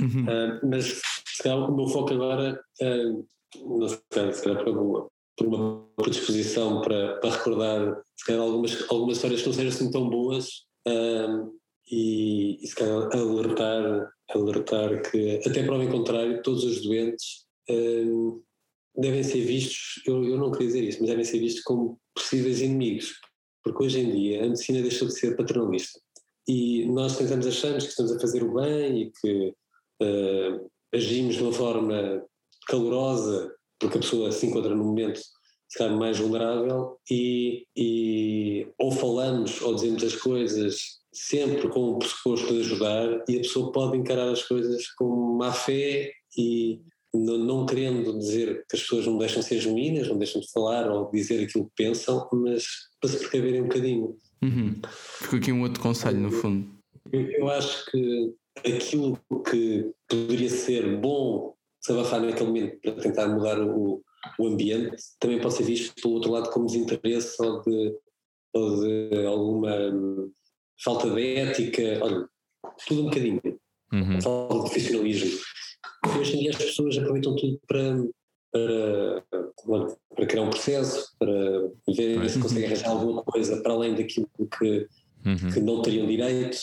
Uhum. 0.00 0.24
Ah, 0.28 0.60
mas 0.70 1.00
se 1.26 1.42
calhar 1.42 1.58
o 1.58 1.74
meu 1.74 1.88
foco 1.88 2.12
agora, 2.14 2.60
ah, 2.80 2.86
não 3.60 3.88
sei, 3.88 4.32
se 4.32 4.42
calhar 4.44 4.62
por 4.62 4.76
uma, 4.78 5.06
por 5.36 5.46
uma 5.46 5.88
predisposição 5.96 6.80
para, 6.80 7.16
para 7.18 7.30
recordar 7.30 8.02
se 8.16 8.24
calhar 8.26 8.42
algumas, 8.42 8.90
algumas 8.90 9.16
histórias 9.16 9.40
que 9.40 9.46
não 9.46 9.54
sejam 9.54 9.72
assim 9.72 9.90
tão 9.90 10.08
boas 10.08 10.48
ah, 10.86 11.48
e, 11.90 12.58
e 12.62 12.66
se 12.66 12.74
calhar 12.74 13.08
alertar, 13.12 14.12
alertar 14.30 15.10
que, 15.10 15.40
até 15.46 15.62
prova 15.62 15.84
em 15.84 15.90
contrário, 15.90 16.42
todos 16.42 16.64
os 16.64 16.82
doentes 16.82 17.44
ah, 17.70 18.40
devem 18.96 19.22
ser 19.22 19.44
vistos, 19.44 20.02
eu, 20.06 20.24
eu 20.24 20.38
não 20.38 20.52
queria 20.52 20.68
dizer 20.68 20.84
isso, 20.84 20.98
mas 21.00 21.10
devem 21.10 21.24
ser 21.24 21.38
vistos 21.40 21.62
como 21.64 21.98
possíveis 22.14 22.60
inimigos, 22.60 23.12
porque 23.62 23.82
hoje 23.82 24.00
em 24.00 24.12
dia 24.12 24.44
a 24.44 24.48
medicina 24.48 24.82
deixou 24.82 25.08
de 25.08 25.18
ser 25.18 25.36
paternalista. 25.36 25.98
E 26.46 26.84
nós 26.86 27.16
tentamos 27.16 27.46
achamos 27.46 27.84
que 27.84 27.90
estamos 27.90 28.12
a 28.12 28.20
fazer 28.20 28.44
o 28.44 28.54
bem 28.54 29.02
e 29.02 29.12
que 29.20 29.54
eh, 30.02 30.60
agimos 30.92 31.36
de 31.36 31.42
uma 31.42 31.52
forma 31.52 32.22
calorosa 32.68 33.52
porque 33.78 33.98
a 33.98 34.00
pessoa 34.00 34.32
se 34.32 34.46
encontra 34.46 34.74
num 34.74 34.84
momento 34.84 35.20
se 35.68 35.78
calhar 35.78 35.96
mais 35.96 36.18
vulnerável 36.18 36.98
e, 37.10 37.66
e 37.76 38.68
ou 38.78 38.92
falamos 38.92 39.60
ou 39.60 39.74
dizemos 39.74 40.04
as 40.04 40.14
coisas 40.14 40.76
sempre 41.12 41.68
com 41.68 41.90
o 41.90 41.98
pressuposto 41.98 42.52
de 42.52 42.60
ajudar 42.60 43.24
e 43.28 43.36
a 43.36 43.40
pessoa 43.40 43.72
pode 43.72 43.96
encarar 43.96 44.28
as 44.28 44.42
coisas 44.42 44.88
com 44.92 45.36
má 45.36 45.52
fé 45.52 46.12
e 46.36 46.80
não, 47.14 47.38
não, 47.38 47.66
querendo 47.66 48.18
dizer 48.18 48.64
que 48.68 48.76
as 48.76 48.82
pessoas 48.82 49.06
não 49.06 49.18
deixam 49.18 49.40
de 49.40 49.46
ser 49.46 49.60
genuínas, 49.60 50.08
não 50.08 50.18
deixam 50.18 50.40
de 50.40 50.50
falar 50.50 50.90
ou 50.90 51.10
dizer 51.12 51.44
aquilo 51.44 51.66
que 51.66 51.84
pensam, 51.84 52.28
mas 52.32 52.64
para 53.00 53.10
se 53.10 53.18
precaverem 53.18 53.62
um 53.62 53.68
bocadinho. 53.68 54.16
Uhum. 54.42 54.80
Ficou 55.20 55.38
aqui 55.38 55.52
um 55.52 55.62
outro 55.62 55.80
conselho, 55.80 56.18
no 56.18 56.32
fundo. 56.32 56.68
Eu, 57.12 57.30
eu 57.30 57.48
acho 57.48 57.88
que 57.90 58.34
aquilo 58.66 59.18
que 59.48 59.92
poderia 60.08 60.50
ser 60.50 60.96
bom 60.98 61.53
se 61.84 61.92
abafar 61.92 62.20
naquele 62.20 62.46
momento 62.46 62.80
para 62.80 62.92
tentar 62.94 63.28
mudar 63.28 63.60
o, 63.60 64.02
o 64.38 64.46
ambiente, 64.46 64.96
também 65.20 65.38
pode 65.38 65.54
ser 65.54 65.64
visto 65.64 65.94
pelo 66.00 66.14
outro 66.14 66.30
lado 66.30 66.50
como 66.50 66.66
desinteresse 66.66 67.36
ou 67.42 67.60
de, 67.60 67.94
ou 68.54 68.80
de 68.80 69.26
alguma 69.26 69.70
falta 70.82 71.10
de 71.10 71.36
ética, 71.36 71.98
olha, 72.00 72.26
tudo 72.86 73.02
um 73.02 73.04
bocadinho. 73.04 73.40
Uhum. 73.92 74.20
Falta 74.22 74.54
de 74.54 74.60
profissionalismo. 74.60 75.38
Hoje 76.18 76.36
em 76.36 76.40
dia 76.40 76.50
as 76.50 76.56
pessoas 76.56 76.96
aproveitam 76.96 77.36
tudo 77.36 77.60
para, 77.66 78.02
para, 78.50 79.96
para 80.16 80.26
criar 80.26 80.42
um 80.42 80.50
processo, 80.50 81.14
para 81.18 81.70
ver 81.94 82.30
se 82.30 82.40
conseguem 82.40 82.64
arranjar 82.64 82.90
alguma 82.90 83.22
coisa 83.24 83.62
para 83.62 83.74
além 83.74 83.94
daquilo 83.94 84.28
que, 84.58 84.88
uhum. 85.26 85.52
que 85.52 85.60
não 85.60 85.82
teriam 85.82 86.06
direito. 86.06 86.56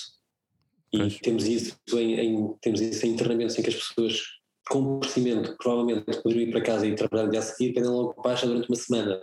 E 0.91 0.97
pois. 0.97 1.19
temos 1.19 1.45
isso 1.45 1.77
em, 1.93 2.19
em, 2.19 2.53
temos 2.59 2.81
isso 2.81 3.05
em 3.05 3.11
internamentos 3.11 3.57
em 3.57 3.61
que 3.61 3.69
as 3.69 3.75
pessoas 3.75 4.40
com 4.71 4.99
crescimento 4.99 5.55
provavelmente 5.57 6.05
poderiam 6.21 6.47
ir 6.47 6.51
para 6.51 6.61
casa 6.61 6.87
e 6.87 6.95
trabalhar 6.95 7.25
no 7.25 7.31
dia 7.31 7.39
a 7.39 7.43
seguir, 7.43 7.73
pendem 7.73 7.91
logo 7.91 8.21
baixa 8.21 8.47
durante 8.47 8.69
uma 8.69 8.75
semana. 8.75 9.21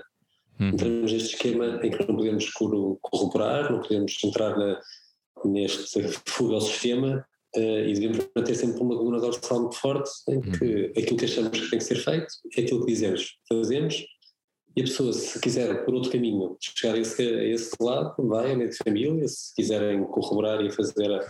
Uhum. 0.61 0.69
Entramos 0.69 1.13
neste 1.13 1.35
esquema 1.35 1.81
em 1.83 1.91
que 1.91 2.07
não 2.07 2.17
podemos 2.17 2.51
corroborar, 3.01 3.73
não 3.73 3.81
podemos 3.81 4.17
entrar 4.23 4.59
na, 4.59 4.81
neste 5.47 6.03
fuga 6.27 6.55
ao 6.55 6.61
sistema 6.61 7.27
uh, 7.57 7.61
e 7.61 7.95
devemos 7.95 8.29
manter 8.37 8.55
sempre 8.55 8.81
uma 8.83 8.97
coluna 8.97 9.21
dorsal 9.21 9.61
muito 9.61 9.77
forte 9.77 10.11
em 10.29 10.41
que 10.41 10.65
uhum. 10.65 10.91
aquilo 10.99 11.17
que 11.17 11.25
achamos 11.25 11.61
que 11.61 11.71
tem 11.71 11.79
que 11.79 11.85
ser 11.85 11.97
feito 11.97 12.27
é 12.57 12.61
aquilo 12.61 12.85
que 12.85 12.93
dizemos, 12.93 13.39
fazemos 13.49 14.05
e 14.77 14.83
a 14.83 14.85
pessoa, 14.85 15.13
se 15.13 15.41
quiser 15.41 15.85
por 15.85 15.95
outro 15.95 16.13
caminho 16.13 16.57
chegar 16.61 16.95
a 16.95 16.99
esse, 16.99 17.21
a 17.21 17.45
esse 17.45 17.71
lado, 17.81 18.15
vai 18.29 18.53
a 18.53 18.57
meio 18.57 18.71
de 18.71 18.77
família, 18.77 19.27
se 19.27 19.53
quiserem 19.55 20.05
corroborar 20.05 20.61
e 20.65 20.71
fazer 20.71 21.21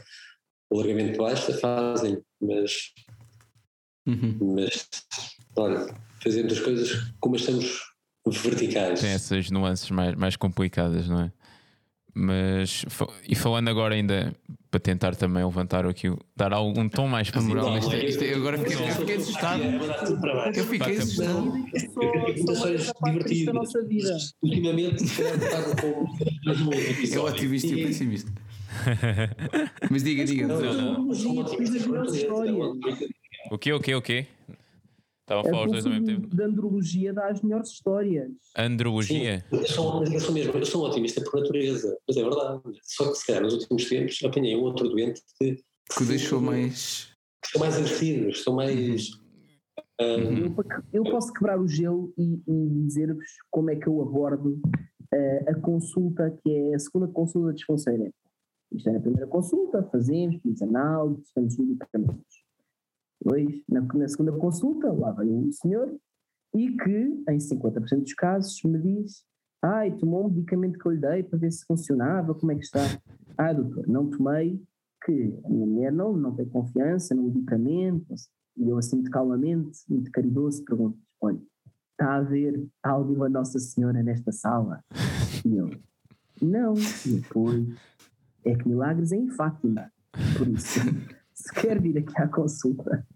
o 0.69 0.77
largamento 0.77 1.13
de 1.13 1.19
baixa, 1.19 1.55
fazem, 1.55 2.19
mas, 2.39 2.93
uhum. 4.09 4.55
mas 4.55 4.89
olha, 5.57 5.95
fazemos 6.23 6.53
as 6.53 6.61
coisas 6.61 7.13
como 7.21 7.37
estamos 7.37 7.83
verticais. 8.27 9.01
Tem 9.01 9.11
essas 9.11 9.51
nuances 9.51 9.91
mais, 9.91 10.15
mais 10.15 10.37
complicadas, 10.37 11.09
não 11.09 11.23
é? 11.23 11.33
Mas, 12.15 12.85
e 13.29 13.37
falando 13.37 13.69
agora 13.69 13.95
ainda 13.95 14.35
para 14.71 14.81
tentar 14.81 15.15
também 15.15 15.45
levantar 15.45 15.87
aqui, 15.87 16.13
dar 16.37 16.53
algum 16.53 16.89
tom 16.89 17.07
mais 17.07 17.31
para 17.31 17.41
moral. 17.41 17.79
Isto, 17.79 17.95
isto, 17.95 18.25
eu 18.25 18.39
agora 18.39 18.59
fiquei, 18.59 18.89
eu 18.89 18.95
fiquei 18.95 19.17
assustado. 19.17 19.63
Eu 20.53 20.65
fiquei 20.65 20.97
assustado. 20.97 21.65
Histórias 22.35 22.93
divertidas. 23.05 23.55
nossa 23.55 23.83
vida. 23.85 24.17
Ultimamente, 24.43 25.05
é 27.13 27.19
o 27.19 27.25
otimista 27.25 27.69
e 27.69 27.85
o 27.85 27.87
pessimista. 27.87 28.33
Mas 29.91 30.03
diga, 30.03 30.25
diga. 30.25 30.49
O 33.51 33.59
que, 33.59 33.73
o 33.73 33.81
que, 33.81 33.95
o 33.95 34.03
que? 34.03 34.27
Estavam 35.29 35.43
a 35.43 35.45
falar 35.45 35.67
os 35.67 35.73
dois 35.73 35.85
ao 35.85 35.93
mesmo 35.93 36.07
tempo. 36.07 36.35
De 36.35 36.43
andrologia 36.43 37.13
dá 37.13 37.29
as 37.29 37.43
melhores 37.43 37.69
histórias. 37.69 38.31
Andrologia? 38.57 39.45
Sim, 39.51 39.57
eu 39.57 39.67
sou, 39.67 40.05
eu 40.05 40.21
sou 40.21 40.35
mesmo, 40.35 40.53
eu 40.55 40.65
sou 40.65 40.83
um 40.83 40.89
otimista 40.89 41.23
por 41.23 41.41
natureza, 41.41 41.99
mas 42.09 42.17
é 42.17 42.23
verdade. 42.23 42.63
Só 42.83 43.11
que 43.11 43.19
se 43.19 43.27
calhar 43.27 43.43
nos 43.43 43.53
últimos 43.53 43.85
tempos 43.87 44.19
apanhei 44.25 44.57
um 44.57 44.61
outro 44.61 44.89
doente 44.89 45.21
que, 45.39 45.57
que 45.95 46.05
deixou 46.05 46.41
mais. 46.41 47.13
Que 47.43 47.51
são 47.51 47.61
mais 47.61 47.77
agressivos, 47.77 48.43
são 48.43 48.55
mais. 48.55 49.11
Uhum. 50.01 50.55
Eu, 50.93 51.05
eu, 51.05 51.05
posso 51.05 51.31
quebrar 51.33 51.61
o 51.61 51.69
gelo 51.69 52.11
e, 52.17 52.41
e 52.47 52.69
dizer-vos 52.87 53.27
como 53.51 53.71
é 53.71 53.77
que 53.77 53.87
eu 53.87 54.01
abordo 54.01 54.59
uh, 55.13 55.51
a 55.51 55.55
consulta, 55.57 56.39
que 56.43 56.51
é 56.51 56.75
a 56.75 56.79
segunda 56.79 57.07
consulta 57.09 57.51
de 57.51 57.57
disfunção 57.57 57.93
erétil. 57.93 58.15
Isto 58.73 58.91
é 58.91 58.97
a 58.97 59.01
primeira 59.01 59.27
consulta, 59.27 59.83
fazemos, 59.93 60.37
fazemos 60.37 60.63
análise, 60.63 61.23
estamos 61.23 61.59
medicamentos. 61.59 62.38
Dois, 63.25 63.63
na, 63.69 63.81
na 63.81 64.09
segunda 64.09 64.33
consulta, 64.33 64.93
lá 64.93 65.13
veio 65.13 65.49
o 65.49 65.53
senhor 65.53 65.95
e 66.55 66.71
que, 66.77 67.25
em 67.29 67.39
50% 67.39 68.03
dos 68.03 68.15
casos, 68.15 68.63
me 68.65 68.79
diz: 68.79 69.25
Ai, 69.63 69.97
tomou 69.97 70.25
um 70.25 70.29
medicamento 70.29 70.79
que 70.79 70.87
eu 70.87 70.93
lhe 70.93 71.01
dei 71.01 71.23
para 71.23 71.39
ver 71.39 71.51
se 71.51 71.65
funcionava, 71.67 72.35
como 72.35 72.53
é 72.53 72.55
que 72.55 72.65
está? 72.65 72.81
Ah, 73.41 73.53
doutor, 73.53 73.87
não 73.87 74.11
tomei, 74.11 74.61
que 75.05 75.39
a 75.45 75.49
minha 75.49 75.65
mulher 75.65 75.93
não, 75.93 76.13
não 76.17 76.35
tem 76.35 76.45
confiança 76.45 77.15
no 77.15 77.23
medicamento. 77.23 78.13
E 78.57 78.69
eu, 78.69 78.77
assim, 78.77 78.97
muito 78.97 79.13
calmamente, 79.13 79.79
muito 79.89 80.11
caridoso, 80.11 80.65
pergunto: 80.65 80.99
Olha, 81.21 81.41
está 81.93 82.15
a 82.15 82.17
haver 82.17 82.67
alguma 82.83 83.29
Nossa 83.29 83.61
Senhora 83.61 84.03
nesta 84.03 84.33
sala? 84.33 84.83
E 85.47 85.57
eu: 85.57 85.71
Não. 86.43 86.75
E 87.07 87.21
depois: 87.21 87.65
É 88.45 88.57
que 88.57 88.69
milagres 88.69 89.13
é 89.13 89.17
em 89.17 89.29
Fátima. 89.29 89.89
Por 90.37 90.49
isso 90.49 90.81
se 91.49 91.55
quer 91.55 91.81
vir 91.81 91.99
aqui 91.99 92.13
à 92.21 92.29
consulta, 92.29 93.07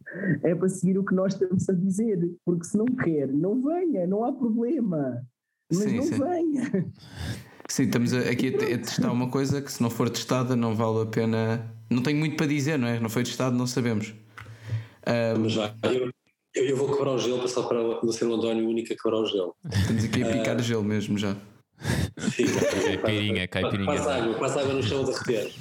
é 0.43 0.55
para 0.55 0.69
seguir 0.69 0.99
o 0.99 1.05
que 1.05 1.15
nós 1.15 1.35
temos 1.35 1.69
a 1.69 1.73
dizer, 1.75 2.19
porque 2.45 2.65
se 2.65 2.77
não 2.77 2.87
quer, 2.87 3.29
não 3.29 3.63
venha, 3.63 4.07
não 4.07 4.25
há 4.25 4.33
problema. 4.33 5.23
Mas 5.71 5.83
sim, 5.83 5.97
não 5.97 6.03
sim. 6.03 6.19
venha. 6.19 6.93
Sim, 7.69 7.85
estamos 7.85 8.13
aqui 8.13 8.49
a, 8.49 8.79
testar 8.79 9.11
uma 9.11 9.31
coisa 9.31 9.63
que 9.63 9.73
se 9.73 9.83
não 9.83 9.89
for 9.89 10.11
testada 10.11 10.55
não 10.55 10.75
vale 10.75 11.03
a 11.03 11.07
pena. 11.07 11.75
Não 11.89 12.03
tenho 12.03 12.19
muito 12.19 12.37
para 12.37 12.47
dizer, 12.47 12.79
não 12.79 12.87
é? 12.87 13.01
Não 13.01 13.09
foi 13.09 13.23
testado, 13.23 13.57
não 13.57 13.67
sabemos. 13.67 14.15
Um, 15.07 15.49
já, 15.49 15.75
eu, 15.85 16.11
eu, 16.55 16.77
vou 16.77 16.93
quebrar 16.93 17.13
o 17.13 17.19
gelo, 17.19 17.41
passar 17.41 17.63
para 17.63 17.79
não 18.03 18.13
ser 18.13 18.27
o 18.27 18.35
António 18.35 18.67
o 18.67 18.69
único 18.69 18.93
a 18.93 18.97
quebrar 18.97 19.21
o 19.21 19.27
gelo. 19.27 19.57
Estamos 19.73 20.05
aqui 20.05 20.23
a 20.23 20.33
picar 20.33 20.57
uh, 20.57 20.63
gelo 20.63 20.85
mesmo 20.85 21.17
já. 21.17 21.35
Sim, 22.35 22.45
caipirinha, 23.03 23.49
caipirinha. 23.49 23.87
Passa 23.87 24.15
água, 24.15 24.35
passa 24.35 24.61
água 24.61 24.75
no 24.75 24.83
chão 24.83 25.03
a 25.03 25.07
derreter. 25.07 25.53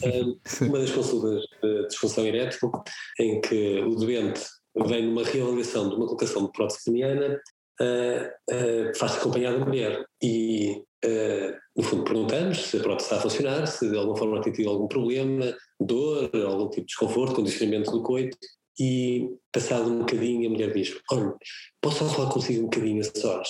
uma 0.61 0.80
das 0.80 0.91
consultas 0.91 1.43
de 1.63 1.88
disfunção 1.88 2.26
erétil, 2.26 2.72
em 3.19 3.41
que 3.41 3.80
o 3.80 3.95
doente 3.95 4.41
vem 4.88 5.07
numa 5.07 5.24
reavaliação 5.24 5.89
de 5.89 5.95
uma 5.95 6.05
colocação 6.05 6.45
de 6.45 6.51
prótese 6.51 6.86
peniana, 6.86 7.39
uh, 7.82 8.53
uh, 8.53 8.97
faz-se 8.97 9.17
acompanhar 9.17 9.57
da 9.57 9.65
mulher 9.65 10.05
e, 10.22 10.84
uh, 11.05 11.53
no 11.76 11.84
fundo, 11.84 12.03
perguntamos 12.03 12.57
se 12.57 12.78
a 12.78 12.82
prótese 12.82 13.05
está 13.05 13.17
a 13.17 13.22
funcionar, 13.22 13.67
se 13.67 13.89
de 13.89 13.97
alguma 13.97 14.17
forma 14.17 14.41
tem 14.41 14.53
tido 14.53 14.69
algum 14.69 14.88
problema, 14.88 15.53
dor, 15.80 16.30
algum 16.45 16.69
tipo 16.69 16.82
de 16.82 16.88
desconforto, 16.88 17.36
condicionamento 17.36 17.91
do 17.91 18.03
coito. 18.03 18.38
E, 18.80 19.30
passado 19.51 19.91
um 19.91 19.99
bocadinho, 19.99 20.47
a 20.47 20.51
mulher 20.51 20.74
diz: 20.74 20.97
Olha, 21.11 21.34
posso 21.82 22.05
falar 22.05 22.32
consigo 22.32 22.61
um 22.61 22.63
bocadinho 22.63 23.01
a 23.01 23.19
sós? 23.19 23.49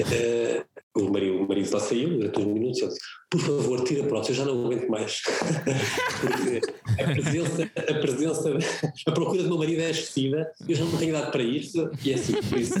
Uh, 0.00 0.64
o 0.96 1.10
marido, 1.10 1.42
o 1.42 1.48
marido 1.48 1.72
lá 1.72 1.80
saiu 1.80 2.10
durante 2.10 2.40
uns 2.40 2.46
minutos 2.46 2.78
e 2.78 2.84
ele 2.84 2.92
disse: 2.92 3.00
Por 3.30 3.40
favor, 3.40 3.84
tira 3.84 4.06
pronto, 4.06 4.28
eu 4.28 4.34
já 4.34 4.44
não 4.44 4.64
aguento 4.64 4.88
mais. 4.88 5.22
Porque 6.20 6.60
a 7.02 7.06
presença, 7.12 7.62
a 7.76 7.94
presença, 7.94 8.58
a 9.06 9.12
procura 9.12 9.42
do 9.42 9.48
meu 9.48 9.58
marido 9.58 9.82
é 9.82 9.90
excessiva, 9.90 10.46
eu 10.68 10.74
já 10.74 10.84
não 10.84 10.96
tenho 10.96 11.10
idade 11.10 11.32
para 11.32 11.42
isto, 11.42 11.90
e 12.04 12.12
é 12.12 12.14
assim, 12.14 12.34
por 12.34 12.58
isso. 12.58 12.74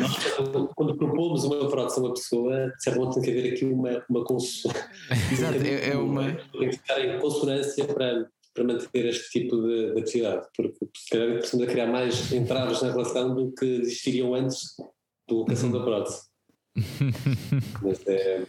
Nós, 0.00 0.70
quando 0.74 0.96
propomos 0.96 1.44
uma 1.44 1.68
prótese 1.68 1.98
a 1.98 2.02
uma 2.02 2.14
pessoa, 2.14 2.72
modo 2.96 3.14
tem 3.14 3.22
que 3.22 3.30
haver 3.30 3.52
aqui 3.52 3.64
uma, 3.64 4.04
uma 4.08 4.24
consonância. 4.24 4.88
Exato, 5.32 5.58
é, 5.66 5.90
é 5.90 5.96
uma. 5.96 6.32
Tem 6.52 6.70
que 6.70 6.76
ficar 6.76 7.00
em 7.04 7.18
consonância 7.18 7.84
para 7.86 8.28
para 8.54 8.64
manter 8.64 9.06
este 9.06 9.30
tipo 9.30 9.56
de, 9.56 9.94
de 9.94 10.00
atividade, 10.00 10.46
porque 10.54 10.86
se 10.94 11.08
calhar 11.08 11.38
precisamos 11.38 11.72
criar 11.72 11.86
mais 11.86 12.30
entraves 12.32 12.82
na 12.82 12.92
relação 12.92 13.34
do 13.34 13.50
que 13.52 13.64
existiriam 13.64 14.34
antes 14.34 14.76
da 15.26 15.34
locação 15.34 15.70
uhum. 15.70 15.78
da 15.78 15.84
prótese. 15.84 16.31
é, 18.06 18.42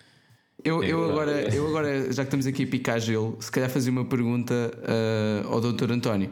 eu, 0.64 0.82
eu, 0.84 1.10
agora, 1.10 1.54
eu 1.54 1.68
agora, 1.68 2.12
já 2.12 2.24
que 2.24 2.28
estamos 2.28 2.48
aqui 2.48 2.64
a 2.64 2.68
picar 2.68 3.00
gelo, 3.00 3.38
se 3.40 3.52
calhar 3.52 3.70
fazer 3.70 3.90
uma 3.90 4.06
pergunta 4.06 4.54
uh, 4.54 5.48
ao 5.52 5.60
Dr. 5.60 5.92
António. 5.92 6.32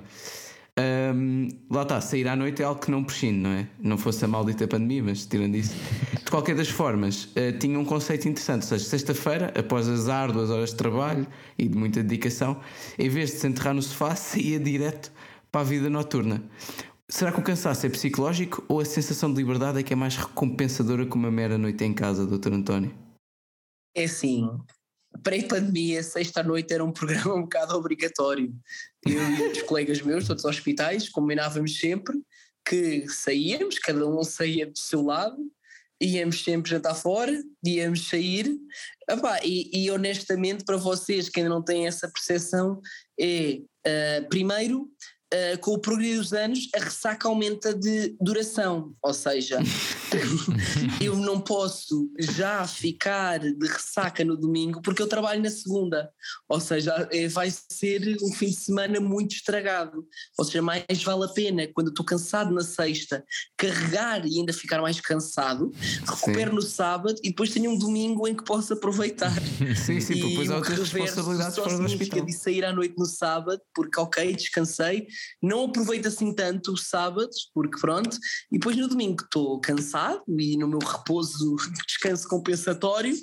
Um, 0.79 1.49
lá 1.69 1.81
está, 1.81 1.99
sair 1.99 2.29
à 2.29 2.35
noite 2.35 2.61
é 2.61 2.65
algo 2.65 2.79
que 2.79 2.89
não 2.89 3.03
prescinde, 3.03 3.39
não 3.39 3.49
é? 3.49 3.67
Não 3.77 3.97
fosse 3.97 4.23
a 4.23 4.27
maldita 4.27 4.65
pandemia, 4.67 5.03
mas 5.03 5.25
tirando 5.25 5.55
isso. 5.55 5.75
De 6.23 6.31
qualquer 6.31 6.55
das 6.55 6.69
formas, 6.69 7.25
uh, 7.25 7.57
tinha 7.59 7.77
um 7.77 7.83
conceito 7.83 8.29
interessante, 8.29 8.61
ou 8.63 8.69
seja, 8.69 8.85
sexta-feira, 8.85 9.53
após 9.57 9.89
as 9.89 10.07
árduas 10.07 10.49
horas 10.49 10.69
de 10.69 10.77
trabalho 10.77 11.27
e 11.57 11.67
de 11.67 11.77
muita 11.77 12.01
dedicação, 12.01 12.57
em 12.97 13.09
vez 13.09 13.31
de 13.31 13.37
se 13.37 13.47
enterrar 13.47 13.73
no 13.73 13.81
sofá, 13.81 14.15
saía 14.15 14.59
direto 14.59 15.11
para 15.51 15.61
a 15.61 15.63
vida 15.65 15.89
noturna. 15.89 16.41
Será 17.11 17.29
que 17.29 17.41
o 17.41 17.43
cansaço 17.43 17.85
é 17.85 17.89
psicológico 17.89 18.63
ou 18.69 18.79
a 18.79 18.85
sensação 18.85 19.33
de 19.33 19.41
liberdade 19.41 19.77
é 19.77 19.83
que 19.83 19.91
é 19.91 19.95
mais 19.97 20.15
recompensadora 20.15 21.05
que 21.05 21.13
uma 21.13 21.29
mera 21.29 21.57
noite 21.57 21.83
em 21.83 21.93
casa, 21.93 22.25
Dr. 22.25 22.53
António? 22.53 22.97
É 23.93 24.05
assim, 24.05 24.47
pré-pandemia, 25.21 26.01
sexta-noite 26.03 26.73
era 26.73 26.81
um 26.81 26.93
programa 26.93 27.35
um 27.35 27.41
bocado 27.41 27.75
obrigatório. 27.75 28.55
Eu 29.05 29.29
e 29.29 29.41
outros 29.41 29.63
colegas 29.63 30.01
meus, 30.01 30.25
todos 30.25 30.45
os 30.45 30.49
hospitais, 30.49 31.09
combinávamos 31.09 31.77
sempre 31.77 32.17
que 32.65 33.05
saíamos, 33.09 33.77
cada 33.77 34.07
um 34.07 34.23
saía 34.23 34.67
do 34.67 34.79
seu 34.79 35.01
lado, 35.01 35.35
íamos 36.01 36.41
sempre 36.41 36.71
jantar 36.71 36.95
fora, 36.95 37.33
íamos 37.61 38.07
sair. 38.07 38.57
Epá, 39.09 39.37
e, 39.43 39.69
e 39.73 39.91
honestamente, 39.91 40.63
para 40.63 40.77
vocês 40.77 41.27
que 41.27 41.41
ainda 41.41 41.49
não 41.49 41.61
têm 41.61 41.87
essa 41.87 42.09
percepção, 42.09 42.79
é 43.19 43.59
uh, 43.85 44.29
primeiro 44.29 44.89
Uh, 45.33 45.57
com 45.59 45.71
o 45.71 45.79
progredir 45.79 46.17
dos 46.17 46.33
anos, 46.33 46.67
a 46.75 46.79
ressaca 46.79 47.27
aumenta 47.27 47.73
de 47.73 48.15
duração. 48.19 48.93
Ou 49.01 49.13
seja, 49.13 49.59
eu 51.01 51.15
não 51.15 51.39
posso 51.39 52.11
já 52.19 52.67
ficar 52.67 53.39
de 53.39 53.67
ressaca 53.67 54.25
no 54.25 54.35
domingo 54.35 54.81
porque 54.81 55.01
eu 55.01 55.07
trabalho 55.07 55.41
na 55.41 55.49
segunda. 55.49 56.09
Ou 56.49 56.59
seja, 56.59 57.07
é, 57.11 57.29
vai 57.29 57.49
ser 57.49 58.17
um 58.21 58.33
fim 58.33 58.47
de 58.47 58.55
semana 58.55 58.99
muito 58.99 59.35
estragado. 59.35 60.05
Ou 60.37 60.43
seja, 60.43 60.61
mais 60.61 61.03
vale 61.03 61.23
a 61.23 61.29
pena 61.29 61.67
quando 61.73 61.89
estou 61.89 62.05
cansado 62.05 62.53
na 62.53 62.61
sexta 62.61 63.23
carregar 63.57 64.25
e 64.25 64.39
ainda 64.39 64.51
ficar 64.51 64.81
mais 64.81 64.99
cansado, 64.99 65.71
recupero 66.05 66.49
sim. 66.49 66.55
no 66.55 66.61
sábado 66.61 67.15
e 67.23 67.29
depois 67.29 67.51
tenho 67.51 67.71
um 67.71 67.77
domingo 67.77 68.27
em 68.27 68.35
que 68.35 68.43
posso 68.43 68.73
aproveitar. 68.73 69.31
Sim, 69.75 69.99
sim, 69.99 70.29
depois 70.29 70.49
há 70.49 70.57
outras 70.57 70.79
responsabilidades 70.79 71.55
fora 71.55 71.77
do 71.77 71.85
hospital. 71.85 72.25
de 72.25 72.33
sair 72.33 72.65
à 72.65 72.73
noite 72.73 72.95
no 72.97 73.05
sábado 73.05 73.61
porque, 73.73 73.99
ok, 73.99 74.35
descansei 74.35 75.07
não 75.41 75.65
aproveito 75.65 76.07
assim 76.07 76.33
tanto 76.33 76.73
os 76.73 76.87
sábados, 76.87 77.49
porque 77.53 77.79
pronto, 77.79 78.17
e 78.51 78.57
depois 78.57 78.75
no 78.77 78.87
domingo 78.87 79.23
estou 79.23 79.59
cansado 79.59 80.23
e 80.27 80.57
no 80.57 80.67
meu 80.67 80.79
repouso 80.79 81.55
descanso 81.87 82.27
compensatório 82.27 83.15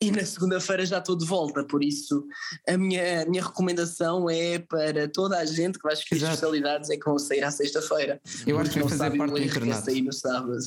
e 0.00 0.10
na 0.10 0.24
segunda-feira 0.24 0.86
já 0.86 0.98
estou 0.98 1.16
de 1.16 1.26
volta, 1.26 1.64
por 1.64 1.82
isso 1.82 2.26
a 2.68 2.76
minha, 2.76 3.22
a 3.22 3.26
minha 3.26 3.42
recomendação 3.42 4.28
é 4.28 4.58
para 4.58 5.08
toda 5.08 5.38
a 5.38 5.44
gente 5.44 5.78
que 5.78 5.84
vai 5.84 5.94
escolher 5.94 6.24
especialidades 6.24 6.90
é 6.90 6.96
que 6.96 7.04
vão 7.04 7.18
sair 7.18 7.42
à 7.42 7.50
sexta-feira. 7.50 8.20
Eu 8.46 8.58
acho 8.58 8.70
que 8.70 8.80
vai 8.80 8.88
fazer 8.88 9.16
parte 9.16 9.32
do 9.32 9.42
internato. 9.42 9.84
sair 9.84 10.02
no 10.02 10.12
sábado. 10.12 10.58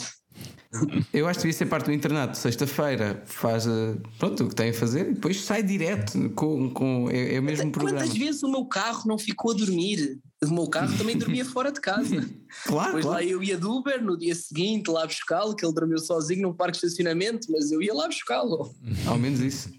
Eu 1.14 1.28
acho 1.28 1.40
que 1.40 1.44
devia 1.44 1.58
ser 1.58 1.66
parte 1.66 1.86
do 1.86 1.92
internato. 1.92 2.38
Sexta-feira 2.38 3.24
faz 3.26 3.66
eh, 3.66 3.96
pronto, 4.20 4.44
o 4.44 4.50
que 4.50 4.56
tem 4.56 4.70
a 4.70 4.74
fazer 4.74 5.10
e 5.10 5.14
depois 5.14 5.42
sai 5.42 5.64
direto 5.64 6.30
com, 6.32 6.70
com 6.72 7.10
é, 7.10 7.36
é 7.36 7.40
o 7.40 7.44
mesmo 7.44 7.66
Quantas 7.66 7.72
programa. 7.72 8.06
Quantas 8.06 8.18
vezes 8.18 8.44
o 8.44 8.52
meu 8.52 8.66
carro 8.66 9.04
não 9.08 9.18
ficou 9.18 9.52
a 9.52 9.56
dormir? 9.56 10.20
O 10.44 10.54
meu 10.54 10.68
carro 10.68 10.96
também 10.98 11.18
dormia 11.18 11.44
fora 11.46 11.72
de 11.72 11.82
casa. 11.82 12.30
claro. 12.66 12.88
Depois 12.88 13.06
claro. 13.06 13.08
lá 13.08 13.24
eu 13.24 13.42
ia 13.42 13.58
de 13.58 13.66
Uber 13.66 14.04
no 14.04 14.18
dia 14.18 14.36
seguinte 14.36 14.90
lá 14.90 15.06
buscá-lo, 15.06 15.56
que 15.56 15.66
ele 15.66 15.74
dormiu 15.74 15.98
sozinho 15.98 16.44
num 16.44 16.54
parque 16.54 16.80
de 16.80 16.86
estacionamento, 16.86 17.48
mas 17.52 17.72
eu 17.72 17.82
ia 17.82 17.94
lá 17.94 18.08
buscá-lo. 18.08 18.74
Ao 19.08 19.18
menos 19.18 19.40
isso. 19.40 19.70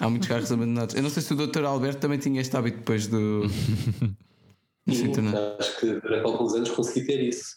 Há 0.00 0.08
muitos 0.08 0.28
carros 0.28 0.50
abandonados. 0.50 0.94
Eu 0.94 1.02
não 1.02 1.10
sei 1.10 1.22
se 1.22 1.32
o 1.32 1.36
Dr. 1.36 1.64
Alberto 1.64 2.00
também 2.00 2.18
tinha 2.18 2.40
este 2.40 2.56
hábito 2.56 2.78
depois 2.78 3.06
do. 3.06 3.42
Sim, 4.88 5.12
acho 5.58 5.78
que 5.78 5.86
durante 6.00 6.24
alguns 6.24 6.54
anos 6.54 6.70
consegui 6.70 7.06
ter 7.06 7.22
isso. 7.22 7.56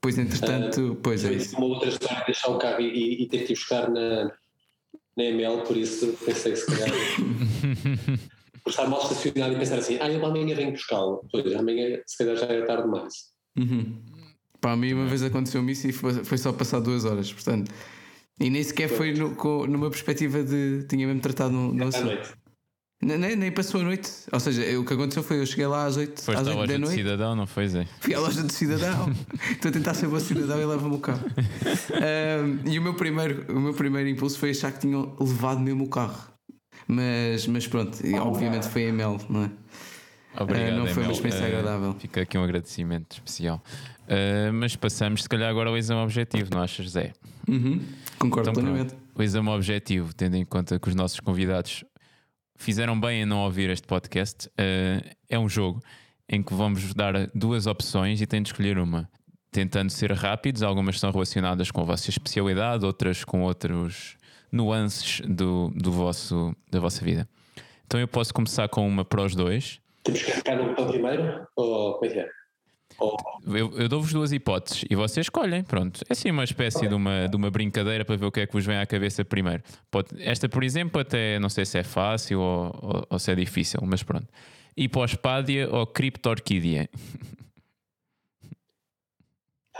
Pois, 0.00 0.18
entretanto, 0.18 0.92
uh, 0.92 0.96
pois 0.96 1.24
é 1.24 1.32
isso. 1.32 1.56
Uma 1.56 1.66
outra 1.66 1.88
história, 1.88 2.24
deixar 2.24 2.48
o 2.48 2.58
carro 2.58 2.80
e, 2.80 3.22
e, 3.22 3.28
ter 3.28 3.44
que 3.44 3.52
ir 3.52 3.56
buscar 3.56 3.88
na, 3.90 4.24
na 5.16 5.24
ML, 5.24 5.62
por 5.62 5.76
isso 5.76 6.14
pensei 6.24 6.52
que 6.52 6.58
se 6.58 6.66
calhar. 6.66 6.90
por 8.62 8.70
estar 8.70 8.86
mal 8.88 9.02
estacionado 9.02 9.54
e 9.54 9.58
pensar 9.58 9.78
assim, 9.78 9.98
ah, 10.00 10.10
eu 10.10 10.24
amanhã 10.24 10.54
venho 10.54 10.72
buscá-lo. 10.72 11.24
Pois, 11.30 11.54
amanhã 11.54 12.00
se 12.06 12.18
calhar 12.18 12.36
já 12.36 12.46
era 12.46 12.66
tarde 12.66 12.82
demais. 12.84 13.14
Uhum. 13.58 14.02
Para 14.60 14.76
mim, 14.76 14.92
uma 14.92 15.06
vez 15.06 15.22
aconteceu-me 15.22 15.72
isso 15.72 15.88
e 15.88 15.92
foi, 15.92 16.24
foi 16.24 16.38
só 16.38 16.52
passar 16.52 16.80
duas 16.80 17.04
horas, 17.04 17.32
portanto. 17.32 17.72
E 18.38 18.48
nem 18.48 18.62
sequer 18.62 18.88
foi 18.88 19.12
no, 19.12 19.34
com, 19.34 19.66
numa 19.66 19.90
perspectiva 19.90 20.42
de. 20.42 20.84
Tinha 20.88 21.06
mesmo 21.06 21.20
tratado 21.20 21.52
no, 21.52 21.74
no 21.74 21.88
assunto. 21.88 22.40
Nem, 23.02 23.34
nem 23.34 23.50
passou 23.50 23.80
a 23.80 23.84
noite. 23.84 24.10
Ou 24.30 24.38
seja, 24.38 24.78
o 24.78 24.84
que 24.84 24.92
aconteceu 24.92 25.22
foi 25.22 25.40
eu 25.40 25.46
cheguei 25.46 25.66
lá 25.66 25.86
às 25.86 25.96
8, 25.96 26.22
Foste 26.22 26.38
às 26.38 26.46
8 26.46 26.50
à 26.50 26.60
loja 26.60 26.72
da 26.72 26.78
noite. 26.78 26.90
de 26.90 27.02
cidadão, 27.02 27.34
não 27.34 27.46
foi, 27.46 27.66
Zé? 27.66 27.86
Fui 28.00 28.14
à 28.14 28.20
loja 28.20 28.42
de 28.42 28.52
cidadão. 28.52 29.10
Estou 29.50 29.70
a 29.70 29.72
tentar 29.72 29.94
ser 29.94 30.06
bom 30.06 30.20
cidadão 30.20 30.60
e 30.60 30.64
leva-me 30.66 30.94
o 30.94 30.98
carro. 30.98 31.24
Um, 31.90 32.70
e 32.70 32.78
o 32.78 32.82
meu, 32.82 32.94
primeiro, 32.94 33.44
o 33.52 33.60
meu 33.60 33.74
primeiro 33.74 34.08
impulso 34.08 34.38
foi 34.38 34.50
achar 34.50 34.72
que 34.72 34.80
tinham 34.80 35.14
levado 35.20 35.60
mesmo 35.60 35.84
o 35.84 35.88
carro. 35.88 36.29
Mas, 36.90 37.46
mas 37.46 37.68
pronto, 37.68 38.04
e, 38.04 38.14
obviamente 38.14 38.68
foi 38.68 38.88
a 38.88 38.92
Mel, 38.92 39.16
não 39.28 39.44
é? 39.44 39.50
Obrigado, 40.40 40.72
uh, 40.72 40.78
não 40.78 40.86
foi 40.88 41.04
uma 41.04 41.12
experiência 41.12 41.44
uh, 41.44 41.46
agradável. 41.46 41.94
Fica 41.94 42.22
aqui 42.22 42.36
um 42.36 42.42
agradecimento 42.42 43.12
especial. 43.12 43.62
Uh, 44.08 44.52
mas 44.52 44.74
passamos, 44.74 45.22
se 45.22 45.28
calhar, 45.28 45.48
agora 45.48 45.70
ao 45.70 45.78
exame 45.78 46.02
objetivo, 46.02 46.50
não 46.52 46.60
achas, 46.60 46.90
Zé? 46.90 47.12
Uhum. 47.48 47.80
Concordo 48.18 48.50
então, 48.50 48.60
plenamente. 48.60 48.96
O 49.14 49.22
exame 49.22 49.48
objetivo, 49.50 50.12
tendo 50.12 50.34
em 50.34 50.44
conta 50.44 50.80
que 50.80 50.88
os 50.88 50.94
nossos 50.96 51.20
convidados 51.20 51.84
fizeram 52.56 53.00
bem 53.00 53.22
em 53.22 53.24
não 53.24 53.38
ouvir 53.38 53.70
este 53.70 53.86
podcast, 53.86 54.50
é 55.28 55.38
um 55.38 55.48
jogo 55.48 55.80
em 56.28 56.42
que 56.42 56.52
vamos 56.52 56.92
dar 56.92 57.28
duas 57.34 57.66
opções 57.66 58.20
e 58.20 58.26
têm 58.26 58.42
de 58.42 58.48
escolher 58.48 58.78
uma. 58.78 59.08
Tentando 59.52 59.90
ser 59.90 60.12
rápidos, 60.12 60.62
algumas 60.62 60.98
são 60.98 61.10
relacionadas 61.10 61.70
com 61.70 61.80
a 61.80 61.84
vossa 61.84 62.10
especialidade, 62.10 62.84
outras 62.84 63.24
com 63.24 63.42
outros 63.42 64.16
nuances 64.52 65.20
do, 65.26 65.70
do 65.74 65.92
vosso, 65.92 66.54
da 66.70 66.80
vossa 66.80 67.04
vida. 67.04 67.28
Então 67.86 67.98
eu 67.98 68.08
posso 68.08 68.32
começar 68.32 68.68
com 68.68 68.86
uma 68.86 69.04
para 69.04 69.22
os 69.22 69.34
dois. 69.34 69.80
Temos 70.04 70.22
que 70.22 70.32
carregar 70.42 70.64
no 70.64 70.86
primeiro? 70.86 71.46
Ou 71.56 71.94
como 71.94 72.06
é 72.06 72.08
que 72.14 72.20
é? 72.20 72.28
Eu, 73.46 73.72
eu 73.78 73.88
dou-vos 73.88 74.12
duas 74.12 74.30
hipóteses 74.30 74.84
e 74.88 74.94
vocês 74.94 75.26
escolhem. 75.26 75.62
Pronto, 75.62 76.00
é 76.08 76.12
assim 76.12 76.30
uma 76.30 76.44
espécie 76.44 76.86
de, 76.86 76.94
uma, 76.94 77.26
de 77.28 77.36
uma 77.36 77.50
brincadeira 77.50 78.04
para 78.04 78.16
ver 78.16 78.26
o 78.26 78.32
que 78.32 78.40
é 78.40 78.46
que 78.46 78.52
vos 78.52 78.64
vem 78.64 78.76
à 78.76 78.86
cabeça 78.86 79.24
primeiro. 79.24 79.62
Pode, 79.90 80.08
esta, 80.22 80.48
por 80.48 80.62
exemplo, 80.62 81.00
até 81.00 81.38
não 81.38 81.48
sei 81.48 81.64
se 81.64 81.78
é 81.78 81.82
fácil 81.82 82.40
ou, 82.40 82.78
ou, 82.82 83.06
ou 83.10 83.18
se 83.18 83.32
é 83.32 83.34
difícil, 83.34 83.80
mas 83.84 84.02
pronto. 84.02 84.26
Hipospádia 84.76 85.68
ou 85.70 85.86
criptorquídea? 85.86 86.88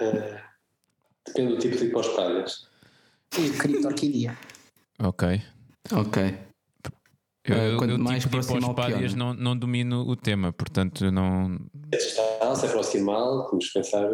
Uh, 0.01 0.41
depende 1.27 1.53
do 1.55 1.59
tipo 1.59 1.77
de 1.77 1.85
hipospádias. 1.85 2.67
Criptorquídea. 3.31 4.37
Ok. 5.03 5.43
Ok. 5.93 6.23
Eu, 7.47 7.57
Uh, 7.57 7.59
eu, 7.59 7.77
quanto 7.79 7.91
eu 7.93 7.99
mais 7.99 8.23
tipo 8.23 8.39
de 8.39 8.47
proximal, 8.47 8.71
hipospádias 8.73 9.13
pior, 9.15 9.19
não, 9.19 9.35
não 9.35 9.57
domino 9.57 10.03
o 10.07 10.15
tema, 10.15 10.53
portanto 10.53 11.11
não. 11.11 11.59
Está, 11.93 12.55
se 12.55 12.67
aproximar, 12.67 13.19
vamos 13.49 13.67
pensar. 13.73 14.07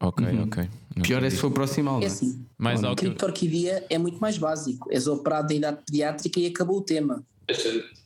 Ok, 0.00 0.26
Uhum. 0.26 0.42
ok. 0.44 0.68
Não 0.94 1.02
Pior 1.02 1.24
é 1.24 1.30
se 1.30 1.36
for 1.38 1.50
proximal, 1.50 2.00
É 2.00 2.04
é? 2.04 2.06
assim, 2.08 2.44
Mais 2.58 2.82
eu- 2.82 2.94
criptorquídea 2.94 3.86
é 3.88 3.96
muito 3.96 4.18
mais 4.18 4.36
básico. 4.36 4.86
És 4.92 5.06
operado 5.06 5.50
em 5.52 5.56
idade 5.56 5.78
pediátrica 5.86 6.38
e 6.40 6.46
acabou 6.46 6.76
o 6.78 6.82
tema. 6.82 7.24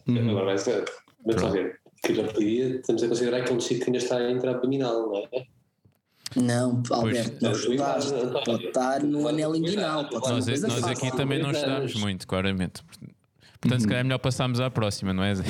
Uhum. 0.06 0.30
Agora 0.30 0.44
vai 0.46 0.58
ser. 0.58 0.84
Lá 1.26 1.50
ver. 1.50 1.80
Quilopedia, 2.04 2.76
estamos 2.76 3.02
a 3.02 3.08
considerar 3.08 3.44
que 3.44 3.50
é 3.50 3.54
um 3.54 3.58
tecido 3.58 3.80
que 3.80 3.86
ainda 3.86 3.98
está 3.98 4.30
intra-abdominal, 4.30 5.08
não 5.08 5.16
é? 5.18 5.28
Não, 6.36 6.82
Alberto, 6.90 7.38
não 7.42 7.50
Pois. 7.50 7.60
estudaste. 7.62 8.12
Pode 8.44 8.66
estar 8.66 9.02
no 9.02 9.28
anel 9.28 9.54
inguinal. 9.56 10.08
Pode 10.08 10.24
ser 10.26 10.30
uma 10.32 10.36
Nós, 10.38 10.44
coisa 10.46 10.68
nós 10.68 10.80
fácil. 10.80 11.06
aqui 11.08 11.16
também 11.16 11.38
não 11.40 11.50
anos. 11.50 11.94
muito, 11.94 12.26
claramente. 12.26 12.82
Portanto, 13.60 13.80
se 13.80 13.86
calhar 13.86 14.00
é 14.00 14.04
melhor 14.04 14.18
passarmos 14.18 14.58
à 14.60 14.68
próxima, 14.70 15.12
não 15.12 15.22
é, 15.22 15.34
Zé? 15.36 15.44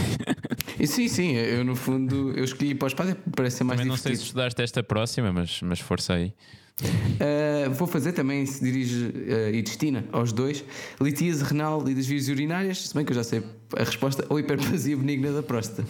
E 0.79 0.87
sim, 0.87 1.09
sim, 1.09 1.33
eu 1.33 1.65
no 1.65 1.75
fundo 1.77 2.33
eu 2.37 2.45
escolhi 2.45 2.71
hipospádia 2.73 3.15
porque 3.15 3.31
parece 3.35 3.59
ser 3.59 3.65
mais 3.65 3.79
Também 3.79 3.89
não 3.89 3.97
sei 3.97 4.03
se 4.17 4.23
divertido. 4.23 4.27
estudaste 4.29 4.63
esta 4.63 4.83
próxima, 4.83 5.33
mas, 5.33 5.61
mas 5.63 5.81
força 5.81 6.15
aí. 6.15 6.35
Uh, 6.83 7.71
vou 7.73 7.87
fazer 7.87 8.13
também, 8.13 8.45
se 8.45 8.63
dirige 8.65 9.05
uh, 9.07 9.55
e 9.55 9.63
destina 9.63 10.05
aos 10.13 10.33
dois, 10.33 10.65
litíase 11.01 11.45
renal 11.45 11.87
e 11.89 11.95
das 11.95 12.07
vias 12.07 12.29
urinárias, 12.29 12.89
se 12.89 12.95
bem 12.95 13.05
que 13.05 13.13
eu 13.13 13.17
já 13.17 13.23
sei 13.25 13.43
a 13.77 13.85
resposta, 13.85 14.27
ou 14.29 14.39
hiperplasia 14.41 14.97
benigna 14.97 15.33
da 15.33 15.43
próstata. 15.43 15.87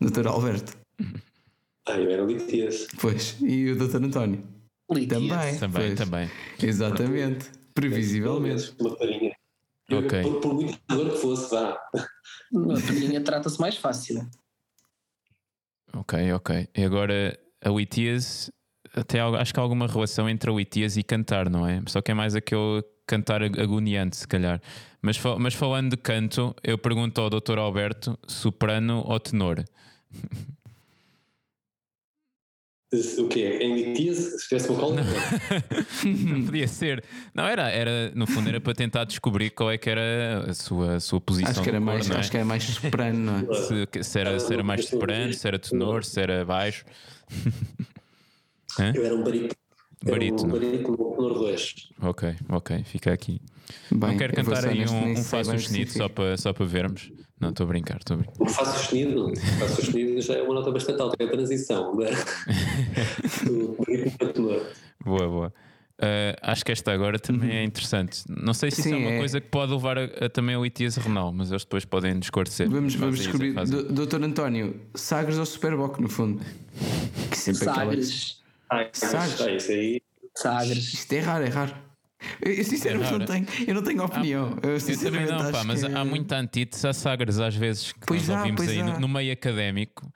Dr. 0.00 0.26
Alberto. 0.28 0.76
Ah, 1.88 1.98
eu 1.98 2.10
era 2.10 2.22
litíase. 2.22 2.86
Pois, 3.00 3.36
e 3.40 3.70
o 3.70 3.76
Dr. 3.76 3.96
António. 4.04 4.44
Litíase. 4.90 5.58
Também. 5.58 5.58
Também, 5.58 5.86
pois. 5.96 5.98
também. 5.98 6.30
Exatamente. 6.62 7.50
Previsivelmente. 7.74 8.74
Uma 8.78 8.96
farinha. 8.96 9.34
Ok. 9.90 10.22
Por, 10.22 10.40
por 10.40 10.54
muito 10.54 10.78
dor 10.88 11.10
que 11.10 11.16
fosse, 11.18 11.50
vá. 11.50 11.70
A 11.72 12.86
pedrinha 12.86 13.20
trata-se 13.22 13.60
mais 13.60 13.76
fácil. 13.76 14.26
Ok, 15.94 16.32
ok. 16.32 16.68
E 16.76 16.84
agora 16.84 17.38
a 17.64 17.68
litíase, 17.70 18.50
até 18.94 19.20
acho 19.20 19.52
que 19.52 19.60
há 19.60 19.62
alguma 19.62 19.86
relação 19.86 20.28
entre 20.28 20.50
a 20.50 20.54
litíase 20.54 21.00
e 21.00 21.02
cantar, 21.02 21.50
não 21.50 21.66
é? 21.66 21.82
Só 21.88 22.00
que 22.00 22.10
é 22.10 22.14
mais 22.14 22.34
aquele 22.34 22.82
cantar 23.06 23.42
ag- 23.42 23.60
agoniante, 23.60 24.16
se 24.16 24.26
calhar. 24.28 24.60
Mas, 25.02 25.18
mas 25.38 25.54
falando 25.54 25.90
de 25.90 25.96
canto, 25.96 26.54
eu 26.62 26.78
pergunto 26.78 27.20
ao 27.20 27.28
Dr. 27.28 27.58
Alberto: 27.58 28.18
soprano 28.26 29.02
ou 29.06 29.18
tenor? 29.20 29.64
O 33.18 33.26
quê? 33.26 33.58
Em 33.62 33.74
litíase? 33.74 34.38
Se 34.38 34.48
tivesse 34.48 34.68
uma 34.68 34.78
cola? 34.78 34.96
Não 36.04 36.44
podia 36.44 36.68
ser. 36.68 37.02
Não, 37.34 37.46
era, 37.46 37.70
era, 37.70 38.12
no 38.14 38.26
fundo, 38.26 38.50
era 38.50 38.60
para 38.60 38.74
tentar 38.74 39.04
descobrir 39.04 39.48
qual 39.48 39.70
é 39.70 39.78
que 39.78 39.88
era 39.88 40.44
a 40.46 40.52
sua, 40.52 40.96
a 40.96 41.00
sua 41.00 41.18
posição. 41.18 41.50
Acho 41.50 41.62
que 41.62 41.70
era 41.70 41.80
no 41.80 41.86
mais, 41.86 42.10
é? 42.10 42.14
acho 42.16 42.30
que 42.30 42.36
era 42.36 42.44
mais 42.44 42.64
soprano, 42.64 43.18
não 43.18 43.54
é? 43.54 43.54
Se, 43.96 44.04
se 44.04 44.20
era, 44.20 44.38
se 44.38 44.52
era 44.52 44.62
mais 44.62 44.84
soprano, 44.84 45.32
se 45.32 45.48
era 45.48 45.58
tenor, 45.58 46.04
se 46.04 46.20
era 46.20 46.44
baixo. 46.44 46.84
Eu 48.94 49.04
era 49.04 49.14
um 49.14 49.22
barito. 49.24 49.56
Era 50.04 50.12
Barítono. 50.12 50.56
um 50.56 50.58
barito 50.58 50.90
no 50.90 50.96
tenor 50.96 51.34
2. 51.34 51.74
Ok, 52.02 52.34
ok, 52.48 52.84
fica 52.84 53.12
aqui. 53.12 53.40
Bem, 53.90 54.10
não 54.10 54.16
quero 54.18 54.34
cantar 54.34 54.66
aí 54.66 54.84
um, 54.86 55.12
um 55.12 55.16
faço 55.24 55.58
sonido 55.58 55.90
só 55.92 56.08
para, 56.08 56.36
só 56.36 56.52
para 56.52 56.66
vermos. 56.66 57.10
Não, 57.42 57.50
estou 57.50 57.64
a 57.64 57.66
brincar, 57.66 57.96
estou 57.96 58.14
a 58.14 58.18
brincar. 58.18 58.34
O 58.38 58.48
Faço 58.48 58.78
sustenido, 58.78 59.32
o 59.32 59.68
sustenido 59.68 60.20
já 60.22 60.34
é 60.34 60.42
uma 60.42 60.54
nota 60.54 60.70
bastante 60.70 61.02
alta, 61.02 61.16
é 61.18 61.26
a 61.26 61.30
transição 61.30 61.96
da, 61.96 62.10
do 63.44 63.76
para 64.16 64.28
tenor. 64.28 64.66
Boa, 65.04 65.28
boa. 65.28 65.54
Uh, 65.98 66.38
acho 66.40 66.64
que 66.64 66.70
esta 66.70 66.92
agora 66.92 67.18
também 67.18 67.50
uhum. 67.50 67.56
é 67.56 67.64
interessante. 67.64 68.22
Não 68.28 68.54
sei 68.54 68.70
se 68.70 68.82
Sim, 68.82 68.90
isso 68.90 68.98
é 68.98 68.98
uma 68.98 69.10
é... 69.10 69.18
coisa 69.18 69.40
que 69.40 69.48
pode 69.48 69.72
levar 69.72 69.98
a, 69.98 70.04
a 70.04 70.28
também 70.28 70.54
ao 70.54 70.64
ITS 70.64 70.96
renal, 70.98 71.32
mas 71.32 71.50
eles 71.50 71.64
depois 71.64 71.84
podem 71.84 72.16
esclarecer. 72.20 72.70
Vamos, 72.70 72.94
vamos 72.94 73.18
descobrir. 73.18 73.54
Doutor 73.90 74.22
António, 74.22 74.80
Sagres 74.94 75.36
ou 75.36 75.44
Superboc, 75.44 76.00
no 76.00 76.08
fundo? 76.08 76.40
Que 77.28 77.36
sempre 77.36 77.64
Sagres. 77.64 78.40
Aquela... 78.68 78.90
Sagres. 78.92 79.40
Ah, 79.40 79.50
isso 79.50 79.72
aí. 79.72 80.02
Sagres. 80.34 80.94
Isto 80.94 81.12
é 81.12 81.18
raro, 81.18 81.44
é 81.44 81.48
raro. 81.48 81.74
Eu 82.40 82.64
sinceramente 82.64 83.14
é 83.14 83.18
não 83.18 83.26
tenho, 83.26 83.46
eu 83.66 83.74
não 83.74 83.82
tenho 83.82 84.04
opinião. 84.04 84.58
Ah, 84.62 84.66
eu, 84.66 84.72
eu 84.76 84.98
também 84.98 85.26
não, 85.26 85.52
pá, 85.52 85.64
mas 85.64 85.84
há 85.84 86.04
muita 86.04 86.36
antítese 86.36 86.86
a 86.86 86.92
Sagres 86.92 87.38
às 87.38 87.54
vezes 87.54 87.92
que 87.92 88.06
pois 88.06 88.28
nós 88.28 88.38
há, 88.38 88.40
ouvimos 88.40 88.68
aí 88.68 88.82
no, 88.82 89.00
no 89.00 89.08
meio 89.08 89.32
académico 89.32 90.12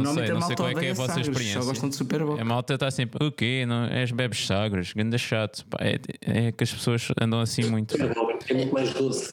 não 0.00 0.14
sei, 0.14 0.28
não 0.28 0.42
sei 0.42 0.56
qual 0.56 0.68
é 0.68 0.74
que 0.74 0.86
é 0.86 0.90
a 0.90 0.94
vossa 0.94 1.08
sagres, 1.14 1.28
experiência. 1.28 1.62
Só 1.62 1.68
gostam 1.68 1.88
de 1.88 1.96
Super 1.96 2.24
Bowl. 2.24 2.40
A 2.40 2.44
malta 2.44 2.74
está 2.74 2.90
sempre, 2.90 3.24
o 3.24 3.32
quê? 3.32 3.64
Não, 3.66 3.84
és 3.84 4.10
bebes 4.10 4.46
sagres, 4.46 4.92
ganda 4.92 5.16
chato. 5.16 5.64
Pá, 5.66 5.78
é, 5.80 5.98
é, 6.20 6.52
que 6.52 6.64
as 6.64 6.72
pessoas 6.72 7.08
andam 7.20 7.40
assim 7.40 7.64
muito. 7.64 7.96
É 7.96 8.54
muito 8.54 8.74
mais 8.74 8.92
doce. 8.92 9.32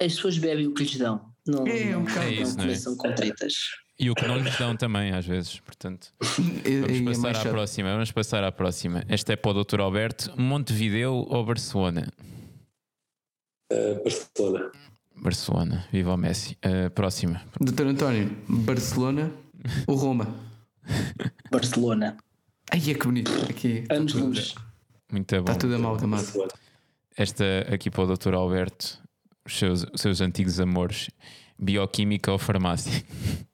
As 0.00 0.14
pessoas 0.14 0.38
bebem 0.38 0.66
o 0.66 0.74
que 0.74 0.84
lhes 0.84 0.96
dão. 0.96 1.32
Não, 1.46 1.66
é, 1.66 1.90
é 1.90 1.96
um 1.96 2.04
bocado. 2.04 2.26
É 2.26 2.32
isso, 2.32 2.56
não, 2.56 2.66
não 2.66 2.72
é? 2.72 2.96
com 2.96 3.14
tretas. 3.14 3.54
E 3.98 4.10
o 4.10 4.14
que 4.14 4.26
não 4.26 4.38
lhes 4.38 4.56
dão 4.58 4.76
também, 4.76 5.12
às 5.12 5.24
vezes. 5.24 5.60
Portanto, 5.60 6.12
vamos 6.20 7.20
passar 7.22 7.46
à 7.46 7.50
próxima. 7.50 7.92
Vamos 7.92 8.12
passar 8.12 8.44
à 8.44 8.52
próxima. 8.52 9.04
Esta 9.08 9.32
é 9.32 9.36
para 9.36 9.50
o 9.52 9.64
Dr. 9.64 9.80
Alberto. 9.80 10.32
Montevideo 10.40 11.12
ou 11.12 11.44
Barcelona? 11.44 12.12
Uh, 13.72 14.02
Barcelona. 14.02 14.72
Barcelona. 15.16 15.88
Viva 15.92 16.14
o 16.14 16.16
Messi. 16.16 16.58
Uh, 16.64 16.90
próxima. 16.90 17.42
Dr. 17.60 17.86
António, 17.86 18.36
Barcelona 18.48 19.30
o 19.86 19.94
Roma. 19.94 20.34
Barcelona. 21.50 22.16
Ai, 22.70 22.90
é 22.90 22.94
que 22.94 23.06
bonito. 23.06 23.30
Aqui. 23.48 23.84
Anos 23.90 24.14
luz. 24.14 24.54
Muito 25.10 25.34
bom. 25.36 25.40
Está 25.40 25.54
tudo 25.54 25.76
amalgamado. 25.76 26.26
Esta 27.16 27.44
aqui 27.72 27.90
para 27.90 28.02
o 28.02 28.16
Dr. 28.16 28.34
Alberto, 28.34 28.98
os 29.44 29.56
seus, 29.56 29.86
os 29.92 30.00
seus 30.00 30.20
antigos 30.20 30.58
amores, 30.58 31.08
bioquímica 31.58 32.32
ou 32.32 32.38
farmácia? 32.38 33.02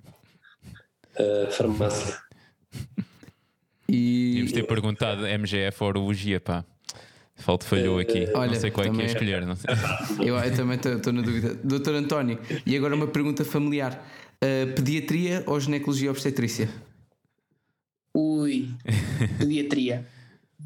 Uh, 1.20 1.52
farmácia. 1.52 2.16
E... 3.88 4.30
Tínhamos 4.32 4.52
ter 4.52 4.66
perguntado 4.66 5.26
MGF 5.26 5.82
ou 5.82 5.88
urologia, 5.88 6.40
pá. 6.40 6.64
Falta 7.36 7.66
falhou 7.66 7.98
aqui. 7.98 8.28
Olha, 8.34 8.52
não 8.52 8.60
sei 8.60 8.70
qual 8.70 8.86
é 8.86 8.90
que 8.90 9.02
é 9.02 9.06
escolher. 9.06 9.46
Não 9.46 9.56
sei. 9.56 9.70
Eu, 10.20 10.36
eu 10.36 10.56
também 10.56 10.76
estou 10.76 11.12
na 11.12 11.22
dúvida. 11.22 11.54
Doutor 11.64 11.94
António, 11.94 12.38
e 12.66 12.76
agora 12.76 12.94
uma 12.94 13.06
pergunta 13.06 13.44
familiar: 13.44 13.94
uh, 14.44 14.74
pediatria 14.74 15.42
ou 15.46 15.58
ginecologia 15.58 16.10
obstetrícia? 16.10 16.68
Ui, 18.14 18.68
pediatria. 19.38 20.06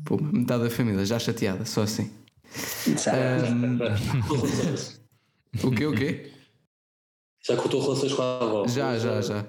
Pô, 0.04 0.18
metade 0.20 0.64
da 0.64 0.70
família 0.70 1.04
já 1.04 1.18
chateada, 1.18 1.64
só 1.64 1.82
assim. 1.82 2.10
Um, 3.54 3.78
o 5.68 5.70
quê? 5.70 5.86
O 5.86 5.94
quê? 5.94 6.30
Já 7.46 7.56
cortou 7.56 7.80
relações 7.80 8.12
com 8.12 8.22
a 8.22 8.36
avó? 8.36 8.66
Já, 8.66 8.98
já, 8.98 9.20
já. 9.20 9.46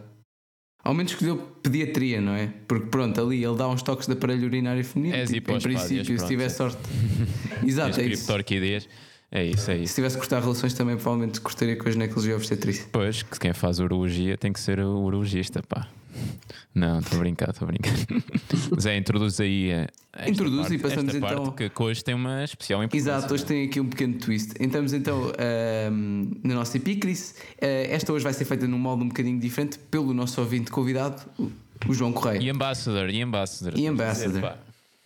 Ao 0.86 0.94
menos 0.94 1.14
escolheu 1.14 1.38
pediatria, 1.64 2.22
não 2.22 2.34
é? 2.34 2.54
Porque 2.68 2.86
pronto, 2.86 3.20
ali 3.20 3.44
ele 3.44 3.56
dá 3.56 3.68
uns 3.68 3.82
toques 3.82 4.06
de 4.06 4.14
aparelho 4.14 4.46
urinário 4.46 4.86
feminino. 4.86 5.18
É 5.18 5.26
tipo, 5.26 5.52
em 5.52 5.60
princípio, 5.60 6.20
se 6.20 6.28
tiver 6.28 6.48
sorte. 6.48 6.78
Exato, 7.66 8.00
é 8.00 8.06
isso. 8.06 8.32
É 9.32 9.44
isso, 9.44 9.72
é 9.72 9.78
isso. 9.78 9.88
Se 9.88 9.96
tivesse 9.96 10.16
que 10.16 10.22
cortar 10.22 10.42
relações 10.42 10.76
também, 10.76 10.96
provavelmente 10.96 11.42
cortaria 11.42 11.76
com 11.76 11.90
a 11.90 11.92
ginecologia 11.92 12.36
obstetrícia. 12.36 12.86
Pois, 12.92 13.24
que 13.24 13.40
quem 13.40 13.52
faz 13.52 13.80
urologia 13.80 14.38
tem 14.38 14.54
que 14.54 14.60
ser 14.60 14.80
o 14.80 15.00
urologista, 15.00 15.64
pá. 15.64 15.88
Não, 16.74 17.00
estou 17.00 17.18
a 17.18 17.22
brincar, 17.22 17.50
estou 17.50 17.68
a 17.68 17.72
brincar. 17.72 17.94
Zé, 18.80 18.98
introduz 18.98 19.40
aí. 19.40 19.72
A, 20.14 20.30
introduz 20.30 20.62
parte, 20.62 20.76
e 20.76 20.78
passamos 20.80 21.16
esta 21.16 21.28
então. 21.28 21.46
Parte 21.46 21.70
que 21.70 21.84
hoje 21.84 22.04
tem 22.04 22.16
uma 22.16 22.44
especial 22.44 22.84
importância. 22.84 23.12
Exato, 23.12 23.34
hoje 23.34 23.46
tem 23.46 23.66
aqui 23.66 23.80
um 23.80 23.88
pequeno 23.88 24.16
twist. 24.16 24.54
Entramos 24.60 24.94
então 24.94 25.32
um, 25.92 26.32
na 26.44 26.56
nossa 26.56 26.78
epícrise. 26.78 27.34
Uh, 27.54 27.90
esta 27.90 28.12
hoje 28.12 28.24
vai 28.24 28.34
ser 28.34 28.46
feita 28.46 28.68
num 28.68 28.78
molde 28.78 29.04
um 29.04 29.08
bocadinho 29.08 29.40
diferente 29.40 29.80
pelo 29.80 30.14
nosso 30.14 30.40
ouvinte 30.42 30.72
convidado, 30.72 31.22
o 31.88 31.94
João 31.94 32.12
Correia. 32.12 32.42
E 32.42 32.50
Ambassador, 32.50 33.10
e 33.10 33.22
Ambassador. 33.22 33.80
E 33.80 33.88
Ambassador. 33.88 34.58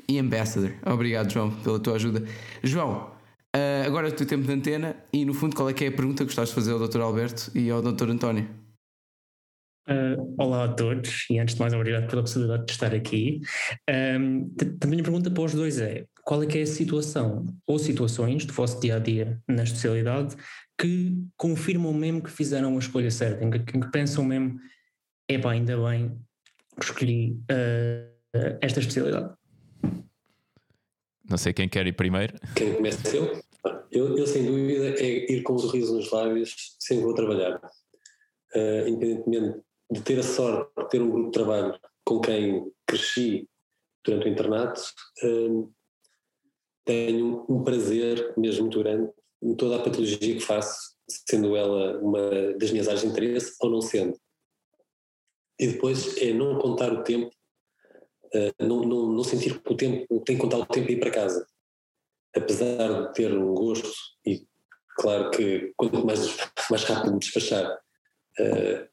E 0.07 0.17
Ambassador. 0.17 0.73
Obrigado, 0.85 1.31
João, 1.31 1.51
pela 1.51 1.79
tua 1.79 1.95
ajuda. 1.95 2.23
João, 2.63 3.19
Uh, 3.55 3.87
agora 3.87 4.07
é 4.07 4.11
o 4.11 4.13
teu 4.13 4.27
tempo 4.27 4.45
de 4.45 4.53
antena 4.53 4.95
e, 5.11 5.25
no 5.25 5.33
fundo, 5.33 5.55
qual 5.55 5.67
é 5.67 5.73
que 5.73 5.83
é 5.83 5.87
a 5.87 5.91
pergunta 5.91 6.17
que 6.17 6.25
gostaste 6.25 6.53
de 6.53 6.55
fazer 6.55 6.71
ao 6.71 6.87
Dr. 6.87 7.01
Alberto 7.01 7.49
e 7.55 7.71
ao 7.71 7.81
Dr. 7.81 8.11
António? 8.11 8.47
Uh, 9.89 10.35
olá 10.37 10.65
a 10.65 10.67
todos 10.67 11.25
e 11.31 11.39
antes 11.39 11.55
de 11.55 11.61
mais 11.61 11.73
obrigado 11.73 12.07
pela 12.07 12.21
possibilidade 12.21 12.63
de 12.63 12.71
estar 12.73 12.93
aqui. 12.93 13.41
Um, 13.89 14.53
a 14.83 14.85
minha 14.85 15.01
pergunta 15.01 15.31
para 15.31 15.43
os 15.43 15.55
dois 15.55 15.79
é 15.79 16.05
qual 16.23 16.43
é 16.43 16.45
que 16.45 16.59
é 16.59 16.61
a 16.61 16.67
situação 16.67 17.47
ou 17.65 17.79
situações 17.79 18.45
do 18.45 18.53
vosso 18.53 18.79
dia 18.79 18.97
a 18.97 18.99
dia 18.99 19.41
na 19.47 19.63
especialidade 19.63 20.35
que 20.79 21.17
confirmam 21.35 21.91
mesmo 21.91 22.21
que 22.21 22.29
fizeram 22.29 22.75
a 22.75 22.77
escolha 22.77 23.09
certa, 23.09 23.43
em 23.43 23.49
que, 23.49 23.59
que 23.59 23.91
pensam 23.91 24.23
mesmo, 24.23 24.59
epá, 25.27 25.53
ainda 25.53 25.75
bem 25.75 26.15
que 26.79 26.85
escolhi 26.85 27.31
uh, 27.49 28.57
esta 28.61 28.81
especialidade. 28.81 29.33
Não 31.27 31.37
sei 31.37 31.51
quem 31.51 31.67
quer 31.67 31.87
ir 31.87 31.93
primeiro. 31.93 32.35
Quem 32.55 32.75
começa 32.75 33.17
eu? 33.17 33.41
Eu, 33.91 34.15
eu 34.19 34.27
sem 34.27 34.45
dúvida, 34.45 35.01
é 35.01 35.31
ir 35.33 35.41
com 35.41 35.55
um 35.55 35.57
sorriso 35.57 35.95
nos 35.95 36.11
lábios 36.11 36.75
sempre 36.77 37.01
que 37.01 37.07
vou 37.07 37.15
trabalhar. 37.15 37.59
Uh, 38.53 38.87
independentemente 38.87 39.67
de 39.91 40.01
ter 40.01 40.19
a 40.19 40.23
sorte 40.23 40.71
de 40.77 40.89
ter 40.89 41.01
um 41.01 41.09
grupo 41.09 41.27
de 41.27 41.33
trabalho 41.33 41.79
com 42.05 42.19
quem 42.19 42.71
cresci 42.85 43.47
durante 44.03 44.27
o 44.27 44.31
internato, 44.31 44.81
uh, 45.23 45.73
tenho 46.85 47.45
um 47.49 47.63
prazer 47.63 48.33
mesmo 48.37 48.63
muito 48.63 48.79
grande 48.79 49.11
em 49.41 49.55
toda 49.55 49.77
a 49.77 49.83
patologia 49.83 50.17
que 50.17 50.39
faço, 50.39 50.95
sendo 51.07 51.55
ela 51.55 51.99
uma 51.99 52.53
das 52.57 52.71
minhas 52.71 52.87
áreas 52.87 53.01
de 53.01 53.07
interesse 53.07 53.55
ou 53.61 53.69
não 53.69 53.81
sendo. 53.81 54.19
E 55.59 55.67
depois 55.67 56.17
é 56.17 56.33
não 56.33 56.57
contar 56.57 56.91
o 56.91 57.03
tempo 57.03 57.31
uh, 58.33 58.65
não, 58.65 58.81
não, 58.81 59.07
não, 59.11 59.23
sentir 59.23 59.59
que 59.61 59.73
o 59.73 59.77
tempo 59.77 60.19
tem 60.21 60.35
que 60.35 60.41
contar 60.41 60.57
o 60.57 60.65
tempo 60.65 60.87
de 60.87 60.93
ir 60.93 60.99
para 60.99 61.11
casa. 61.11 61.45
Apesar 62.35 63.07
de 63.07 63.13
ter 63.13 63.35
um 63.35 63.53
gosto, 63.53 63.91
e 64.25 64.45
claro 64.97 65.31
que 65.31 65.73
quanto 65.75 66.05
mais, 66.05 66.37
mais 66.69 66.83
rápido 66.83 67.19
despachar, 67.19 67.71
uh, 68.39 68.89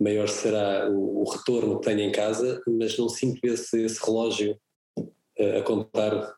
maior 0.00 0.28
será 0.28 0.88
o, 0.90 1.22
o, 1.22 1.30
retorno 1.30 1.78
que 1.78 1.86
tenho 1.86 2.00
em 2.00 2.12
casa, 2.12 2.62
mas 2.66 2.96
não 2.98 3.08
sinto 3.08 3.44
esse, 3.44 3.82
esse 3.82 4.04
relógio 4.04 4.58
uh, 4.98 5.58
a 5.58 5.62
contar 5.62 6.34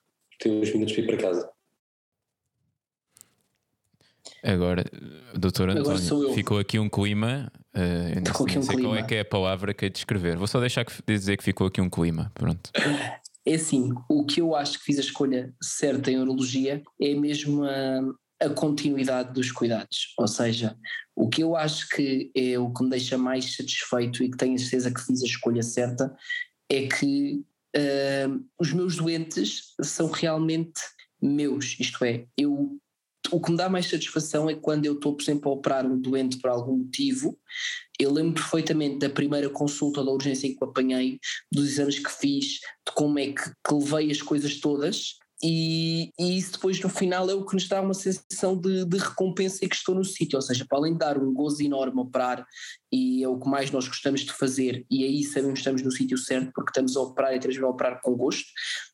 os 0.46 0.72
minutos 0.72 0.94
para 0.94 1.02
ir 1.02 1.06
para 1.06 1.16
casa. 1.16 1.50
Agora, 4.42 4.84
doutor 5.34 5.70
António, 5.70 6.32
ficou 6.32 6.58
aqui 6.58 6.78
um 6.78 6.88
clima. 6.88 7.50
Uh, 7.74 8.20
não, 8.24 8.34
sei, 8.34 8.58
um 8.58 8.62
sei 8.62 8.76
clima. 8.76 8.90
qual 8.90 8.96
é 8.96 9.02
que 9.02 9.14
é 9.14 9.20
a 9.20 9.24
palavra 9.24 9.74
que 9.74 9.86
é 9.86 9.88
descrever. 9.88 10.36
Vou 10.36 10.46
só 10.46 10.60
deixar 10.60 10.84
que, 10.84 10.92
dizer 11.06 11.36
que 11.36 11.42
ficou 11.42 11.66
aqui 11.66 11.80
um 11.80 11.90
clima. 11.90 12.30
Pronto. 12.34 12.70
É 13.44 13.54
assim, 13.54 13.90
o 14.08 14.24
que 14.24 14.40
eu 14.40 14.54
acho 14.54 14.78
que 14.78 14.84
fiz 14.84 14.98
a 14.98 15.00
escolha 15.00 15.52
certa 15.60 16.10
em 16.10 16.18
urologia 16.18 16.82
é 17.00 17.14
mesmo 17.14 17.64
a, 17.64 18.00
a 18.40 18.48
continuidade 18.48 19.32
dos 19.32 19.50
cuidados. 19.50 20.14
Ou 20.18 20.28
seja, 20.28 20.76
o 21.14 21.28
que 21.28 21.42
eu 21.42 21.56
acho 21.56 21.88
que 21.88 22.30
é 22.34 22.58
o 22.58 22.72
que 22.72 22.84
me 22.84 22.90
deixa 22.90 23.18
mais 23.18 23.56
satisfeito 23.56 24.22
e 24.22 24.30
que 24.30 24.36
tenho 24.36 24.54
a 24.54 24.58
certeza 24.58 24.92
que 24.92 25.04
fiz 25.04 25.22
a 25.22 25.26
escolha 25.26 25.62
certa 25.62 26.14
é 26.70 26.86
que 26.86 27.42
uh, 27.76 28.44
os 28.58 28.72
meus 28.72 28.96
doentes 28.96 29.74
são 29.82 30.10
realmente 30.10 30.80
meus, 31.20 31.76
isto 31.80 32.04
é, 32.04 32.26
eu 32.36 32.78
o 33.30 33.40
que 33.40 33.50
me 33.50 33.56
dá 33.56 33.68
mais 33.68 33.86
satisfação 33.86 34.48
é 34.48 34.54
quando 34.54 34.86
eu 34.86 34.94
estou, 34.94 35.14
por 35.14 35.22
exemplo, 35.22 35.50
a 35.50 35.54
operar 35.54 35.86
um 35.86 36.00
doente 36.00 36.38
por 36.38 36.50
algum 36.50 36.78
motivo. 36.78 37.38
Eu 37.98 38.12
lembro 38.12 38.34
perfeitamente 38.34 38.98
da 38.98 39.10
primeira 39.10 39.50
consulta 39.50 40.04
da 40.04 40.10
urgência 40.10 40.48
que 40.48 40.62
eu 40.62 40.68
apanhei, 40.68 41.18
dos 41.52 41.68
exames 41.68 41.98
que 41.98 42.10
fiz, 42.10 42.44
de 42.86 42.94
como 42.94 43.18
é 43.18 43.32
que, 43.32 43.42
que 43.42 43.74
levei 43.74 44.10
as 44.10 44.22
coisas 44.22 44.58
todas. 44.60 45.18
E, 45.42 46.10
e, 46.18 46.36
isso 46.36 46.52
depois 46.52 46.80
no 46.80 46.88
final 46.88 47.30
é 47.30 47.34
o 47.34 47.44
que 47.44 47.54
nos 47.54 47.68
dá 47.68 47.80
uma 47.80 47.94
sensação 47.94 48.56
de, 48.56 48.84
de 48.84 48.98
recompensa 48.98 49.64
e 49.64 49.68
que 49.68 49.76
estou 49.76 49.94
no 49.94 50.04
sítio, 50.04 50.36
ou 50.36 50.42
seja, 50.42 50.66
para 50.68 50.78
além 50.78 50.94
de 50.94 50.98
dar 50.98 51.16
um 51.16 51.32
gozo 51.32 51.62
enorme 51.62 51.98
a 51.98 52.02
operar 52.02 52.46
e 52.92 53.22
é 53.22 53.28
o 53.28 53.38
que 53.38 53.48
mais 53.48 53.70
nós 53.70 53.86
gostamos 53.86 54.22
de 54.22 54.32
fazer 54.32 54.84
e 54.90 55.04
aí 55.04 55.22
sabemos 55.22 55.54
que 55.54 55.58
estamos 55.60 55.82
no 55.82 55.92
sítio 55.92 56.18
certo 56.18 56.50
porque 56.52 56.70
estamos 56.70 56.96
a 56.96 57.00
operar 57.02 57.36
e 57.36 57.38
temos 57.38 57.56
a 57.56 57.68
operar 57.68 58.00
com 58.02 58.16
gosto, 58.16 58.46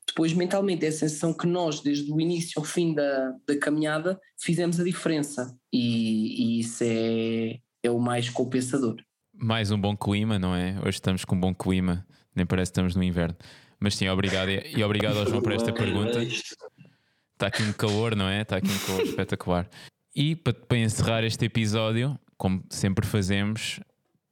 depois 0.06 0.34
mentalmente 0.34 0.84
é 0.84 0.88
a 0.88 0.92
sensação 0.92 1.32
que 1.32 1.46
nós, 1.46 1.80
desde 1.80 2.12
o 2.12 2.20
início 2.20 2.52
ao 2.58 2.64
fim 2.64 2.94
da, 2.94 3.32
da 3.48 3.58
caminhada, 3.58 4.20
fizemos 4.38 4.78
a 4.78 4.84
diferença 4.84 5.56
e, 5.72 6.58
e 6.58 6.60
isso 6.60 6.84
é, 6.84 7.58
é 7.82 7.90
o 7.90 7.98
mais 7.98 8.28
compensador. 8.28 8.96
Mais 9.32 9.70
um 9.70 9.80
bom 9.80 9.96
clima, 9.96 10.38
não 10.38 10.54
é? 10.54 10.78
Hoje 10.80 10.98
estamos 10.98 11.24
com 11.24 11.34
um 11.34 11.40
bom 11.40 11.54
clima, 11.54 12.06
nem 12.36 12.44
parece 12.44 12.70
que 12.70 12.74
estamos 12.74 12.94
no 12.94 13.02
inverno. 13.02 13.36
Mas 13.78 13.96
sim, 13.96 14.08
obrigado 14.08 14.48
e, 14.48 14.76
e 14.76 14.84
obrigado 14.84 15.18
ao 15.18 15.26
João 15.26 15.42
por 15.42 15.52
esta 15.52 15.72
pergunta. 15.74 16.22
Está 16.22 17.48
aqui 17.48 17.62
um 17.62 17.72
calor, 17.72 18.14
não 18.14 18.28
é? 18.28 18.42
Está 18.42 18.56
aqui 18.56 18.70
um 18.70 18.78
calor 18.86 19.02
espetacular. 19.02 19.68
E 20.14 20.36
para, 20.36 20.54
para 20.54 20.78
encerrar 20.78 21.24
este 21.24 21.44
episódio, 21.44 22.18
como 22.36 22.64
sempre 22.70 23.06
fazemos, 23.06 23.80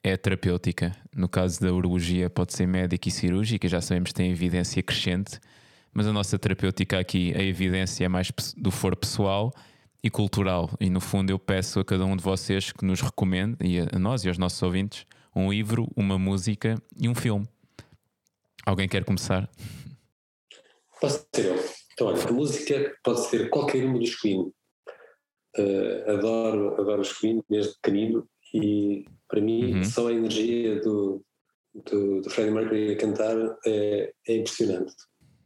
é 0.03 0.16
terapêutica. 0.16 0.97
No 1.14 1.28
caso 1.28 1.61
da 1.61 1.72
urologia, 1.72 2.30
pode 2.30 2.53
ser 2.53 2.66
médica 2.66 3.09
e 3.09 3.12
cirúrgica, 3.12 3.68
já 3.68 3.80
sabemos 3.80 4.11
que 4.11 4.14
tem 4.14 4.30
evidência 4.30 4.82
crescente 4.82 5.40
mas 5.93 6.07
a 6.07 6.12
nossa 6.12 6.38
terapêutica 6.38 6.99
aqui, 6.99 7.34
a 7.36 7.43
evidência 7.43 8.05
é 8.05 8.09
mais 8.09 8.32
do 8.57 8.70
foro 8.70 8.97
pessoal 8.97 9.53
e 10.03 10.09
cultural. 10.09 10.70
E 10.80 10.88
no 10.88 11.01
fundo 11.01 11.30
eu 11.30 11.38
peço 11.38 11.80
a 11.80 11.84
cada 11.84 12.05
um 12.05 12.16
de 12.16 12.22
vocês 12.22 12.72
que 12.72 12.84
nos 12.84 13.01
recomende, 13.01 13.57
e 13.61 13.78
a 13.78 13.99
nós 13.99 14.24
e 14.24 14.28
aos 14.28 14.38
nossos 14.38 14.62
ouvintes, 14.62 15.07
um 15.34 15.51
livro, 15.51 15.88
uma 15.95 16.18
música 16.18 16.76
e 16.99 17.09
um 17.09 17.14
filme. 17.14 17.47
Alguém 18.64 18.88
quer 18.88 19.04
começar? 19.04 19.50
Posso 21.00 21.26
ser 21.34 21.46
eu. 21.46 21.56
Então, 21.92 22.06
olha, 22.06 22.28
a 22.28 22.32
música 22.32 22.94
pode 23.02 23.20
ser 23.26 23.50
qualquer 23.50 23.84
uma 23.84 23.98
dos 23.98 24.14
Queen. 24.20 24.52
Uh, 25.58 26.10
adoro, 26.10 26.80
adoro 26.80 27.02
os 27.02 27.12
Queen 27.12 27.42
desde 27.50 27.74
pequenino 27.74 28.26
e 28.54 29.04
para 29.28 29.40
mim 29.40 29.74
uhum. 29.74 29.84
só 29.84 30.08
a 30.08 30.12
energia 30.12 30.80
do, 30.80 31.22
do, 31.74 32.22
do 32.22 32.30
Freddie 32.30 32.52
Mercury 32.52 32.92
a 32.92 32.96
cantar 32.96 33.36
é, 33.66 34.12
é 34.28 34.36
impressionante. 34.36 34.94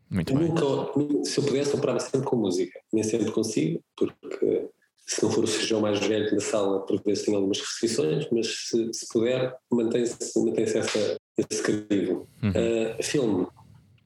Muito 0.08 0.34
nunca, 0.34 0.64
bem. 0.96 1.24
Se 1.24 1.38
eu 1.38 1.44
pudesse, 1.44 1.74
eu 1.74 1.80
parava 1.80 1.98
sempre 1.98 2.28
com 2.28 2.36
música. 2.36 2.78
Nem 2.92 3.02
sempre 3.02 3.32
consigo, 3.32 3.82
porque 3.96 4.68
se 5.07 5.22
não 5.22 5.30
for 5.30 5.44
o 5.44 5.46
feijão 5.46 5.80
mais 5.80 6.00
velho 6.00 6.34
na 6.34 6.40
sala, 6.40 6.84
por 6.84 7.00
vezes 7.02 7.24
tenho 7.24 7.36
algumas 7.36 7.61
restrições, 7.61 8.26
mas 8.32 8.46
se, 8.68 8.92
se 8.92 9.07
puder, 9.09 9.54
mantém-se 9.70 10.16
mantém 10.38 10.64
essa, 10.64 11.16
esse 11.38 11.62
crivo. 11.62 12.28
Uhum. 12.42 12.50
Uh, 12.50 13.02
filme, 13.02 13.46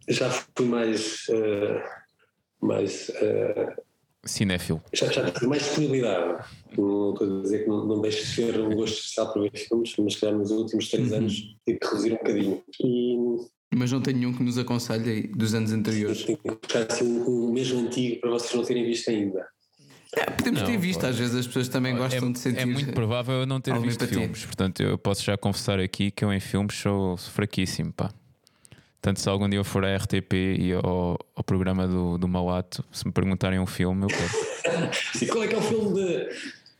já 0.09 0.31
fui 0.31 0.67
mais. 0.67 1.27
Uh, 1.29 1.81
mais 2.61 3.09
uh, 3.09 3.83
Cinéfilo. 4.23 4.83
Já, 4.93 5.11
já 5.11 5.31
tive 5.31 5.47
mais 5.47 5.63
disponibilidade. 5.63 6.45
Não 6.77 7.15
estou 7.15 7.39
a 7.39 7.43
dizer 7.43 7.65
que 7.65 7.69
não, 7.71 7.87
não 7.87 8.01
deixo 8.03 8.19
de 8.19 8.35
ser 8.35 8.61
um 8.61 8.75
gosto 8.75 8.99
especial 8.99 9.33
para 9.33 9.43
ver 9.43 9.57
filmes, 9.57 9.95
mas 9.99 10.17
calhar 10.17 10.37
nos 10.37 10.51
últimos 10.51 10.91
três 10.91 11.11
uhum. 11.11 11.17
anos 11.17 11.35
tive 11.67 11.79
que 11.79 11.87
reduzir 11.87 12.13
um 12.13 12.17
bocadinho. 12.17 12.63
E, 12.85 13.17
mas 13.75 13.91
não 13.91 14.03
tem 14.03 14.13
nenhum 14.13 14.35
que 14.35 14.43
nos 14.43 14.59
aconselhe 14.59 15.29
dos 15.29 15.55
anos 15.55 15.73
anteriores. 15.73 16.25
Tenho 16.25 16.37
que 16.37 16.51
buscar 16.51 16.87
assim 16.91 17.23
um 17.23 17.51
mesmo 17.51 17.81
antigo 17.81 18.21
para 18.21 18.31
vocês 18.31 18.53
não 18.53 18.63
terem 18.63 18.85
visto 18.85 19.09
ainda. 19.09 19.47
É, 20.17 20.25
podemos 20.29 20.61
não, 20.61 20.67
ter 20.67 20.77
visto, 20.77 21.05
às 21.05 21.17
vezes 21.17 21.37
as 21.37 21.47
pessoas 21.47 21.69
também 21.69 21.95
gostam 21.95 22.29
é, 22.29 22.33
de 22.33 22.39
sentir. 22.39 22.61
É 22.61 22.67
muito 22.67 22.93
provável 22.93 23.37
eu 23.37 23.47
não 23.47 23.61
ter 23.61 23.79
visto 23.79 24.03
empatia. 24.03 24.21
filmes, 24.21 24.45
portanto 24.45 24.81
eu 24.81 24.99
posso 24.99 25.23
já 25.23 25.37
confessar 25.37 25.79
aqui 25.79 26.11
que 26.11 26.25
eu 26.25 26.33
em 26.33 26.41
filmes 26.41 26.75
sou 26.75 27.17
fraquíssimo, 27.17 27.93
pá. 27.93 28.11
Tanto 29.01 29.19
se 29.21 29.29
algum 29.29 29.49
dia 29.49 29.59
eu 29.59 29.65
for 29.65 29.85
à 29.85 29.97
RTP 29.97 30.33
e 30.59 30.73
ao, 30.73 31.17
ao 31.35 31.45
programa 31.45 31.89
do, 31.89 32.19
do 32.19 32.29
Malato, 32.29 32.85
se 32.93 33.07
me 33.07 33.13
perguntarem 33.13 33.59
um 33.59 33.67
filme, 33.67 34.05
eu 34.05 34.09
quero. 34.09 34.91
Sim, 35.15 35.27
qual 35.29 35.45
é 35.45 35.49
que 35.49 35.55
é 35.55 35.59
o 35.59 35.63
filme 35.63 35.95
de. 35.95 36.29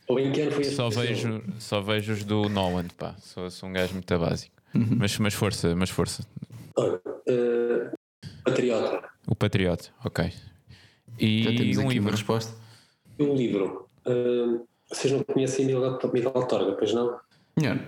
Ou 0.07 0.19
em 0.19 0.31
que 0.31 0.41
ano 0.41 0.51
foi 0.51 0.65
só 0.65 0.89
vejo, 0.89 1.41
só 1.57 1.81
vejo 1.81 2.13
os 2.13 2.23
do 2.23 2.47
Nolan, 2.49 2.87
pá. 2.97 3.15
Sou, 3.19 3.49
sou 3.49 3.69
um 3.69 3.73
gajo 3.73 3.93
muito 3.93 4.19
básico. 4.19 4.53
Uhum. 4.75 4.97
Mas, 4.99 5.17
mas 5.17 5.33
força, 5.33 5.75
mas 5.75 5.89
força. 5.89 6.23
Olha, 6.75 6.95
uh, 6.97 7.97
Patriota. 8.43 9.09
O 9.27 9.35
Patriota, 9.35 9.89
ok. 10.03 10.31
E 11.19 11.43
Já 11.43 11.49
temos 11.51 11.77
um 11.77 11.81
aqui 11.81 11.93
livro. 11.93 12.09
uma 12.09 12.11
resposta. 12.11 12.60
Um 13.21 13.35
livro. 13.35 13.87
Uh, 14.05 14.65
vocês 14.89 15.13
não 15.13 15.23
conhecem 15.23 15.65
Miguel, 15.65 15.99
Miguel 16.13 16.31
Torga, 16.31 16.73
pois 16.73 16.93
não? 16.93 17.19
Não, 17.55 17.79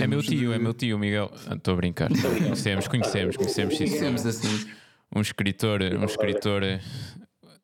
é 0.00 0.06
meu 0.06 0.22
tio, 0.22 0.52
é 0.52 0.58
meu 0.58 0.74
tio, 0.74 0.98
Miguel. 0.98 1.30
Estou 1.54 1.74
a 1.74 1.76
brincar. 1.76 2.08
conhecemos, 2.08 2.88
conhecemos, 2.88 3.36
conhecemos. 3.36 3.76
Conhecemos 3.76 4.26
assim. 4.26 4.70
Um 5.14 5.20
escritor, 5.20 5.80
um 5.82 6.04
escritor 6.04 6.62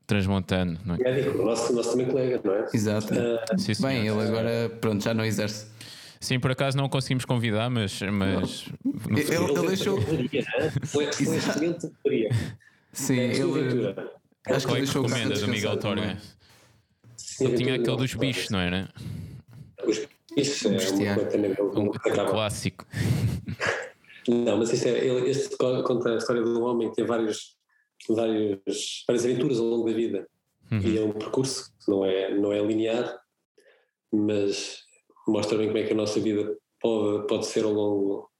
transmontano. 0.07 0.79
Não 0.85 0.95
é? 0.97 0.99
Médico, 0.99 1.39
nosso, 1.39 1.73
nosso 1.73 1.91
também 1.93 2.07
colega, 2.07 2.41
não 2.43 2.55
é? 2.55 2.67
Exato. 2.73 3.13
Uh, 3.15 3.59
sim, 3.59 3.73
Bem, 3.81 4.07
ele 4.07 4.21
agora, 4.21 4.71
pronto, 4.81 5.03
já 5.03 5.15
não 5.15 5.25
exerce. 5.25 5.67
Sim, 6.21 6.41
por 6.41 6.51
acaso 6.51 6.77
não 6.77 6.89
conseguimos 6.89 7.25
convidar, 7.25 7.69
mas. 7.69 8.01
mas 8.03 9.31
ele, 9.31 9.45
ele 9.45 9.67
deixou. 9.67 10.01
Foi, 10.87 11.05
excelente 11.05 11.91
Sim, 12.93 13.21
ele. 13.21 13.95
Acho 14.47 14.67
que 14.67 14.73
ele 14.73 14.83
deixou 14.83 15.03
recomenda 15.03 15.39
do 15.39 15.49
Miguel 15.49 15.77
Torga. 15.79 16.19
Ele 17.41 17.57
tinha 17.57 17.75
aquele 17.75 17.97
dos 17.97 18.15
bichos, 18.15 18.51
não 18.51 18.59
era? 18.59 18.89
Os 19.87 20.07
bichos 20.35 20.65
é 20.65 21.63
um, 21.63 21.83
um 21.83 21.91
clássico. 21.91 22.87
Não, 24.29 24.59
mas 24.59 24.73
isso 24.73 24.89
é, 24.89 25.07
ele, 25.07 25.29
este 25.29 25.57
conta 25.57 26.15
a 26.15 26.17
história 26.17 26.43
de 26.43 26.49
um 26.49 26.63
homem 26.63 26.89
que 26.89 26.97
tem 26.97 27.05
vários, 27.05 27.57
vários, 28.09 29.05
várias 29.07 29.25
aventuras 29.25 29.59
ao 29.59 29.67
longo 29.67 29.87
da 29.89 29.93
vida. 29.93 30.27
Uhum. 30.71 30.81
E 30.81 30.99
é 30.99 31.03
um 31.03 31.13
percurso 31.13 31.71
que 31.79 31.91
não 31.91 32.05
é, 32.05 32.35
não 32.35 32.53
é 32.53 32.61
linear, 32.61 33.19
mas 34.11 34.83
mostra 35.29 35.59
bem 35.59 35.67
como 35.67 35.79
é 35.79 35.83
que 35.85 35.93
a 35.93 35.97
nossa 35.97 36.19
vida 36.21 36.57
pode, 36.81 37.27
pode 37.27 37.47
ser 37.47 37.65
ao 37.65 37.73
longo, 37.73 38.31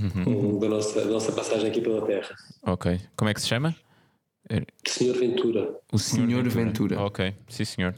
uhum. 0.00 0.22
ao 0.24 0.42
longo 0.42 0.58
da, 0.58 0.68
nossa, 0.68 1.00
da 1.00 1.10
nossa 1.10 1.32
passagem 1.32 1.70
aqui 1.70 1.80
pela 1.80 2.04
Terra. 2.04 2.34
Ok. 2.64 3.00
Como 3.16 3.30
é 3.30 3.34
que 3.34 3.40
se 3.40 3.48
chama? 3.48 3.76
Senhor 4.86 5.16
Ventura. 5.16 5.74
O 5.92 5.98
Senhor, 5.98 6.42
Ventura. 6.44 6.64
Ventura. 6.64 7.00
Ok, 7.02 7.34
sim 7.48 7.64
senhor. 7.64 7.94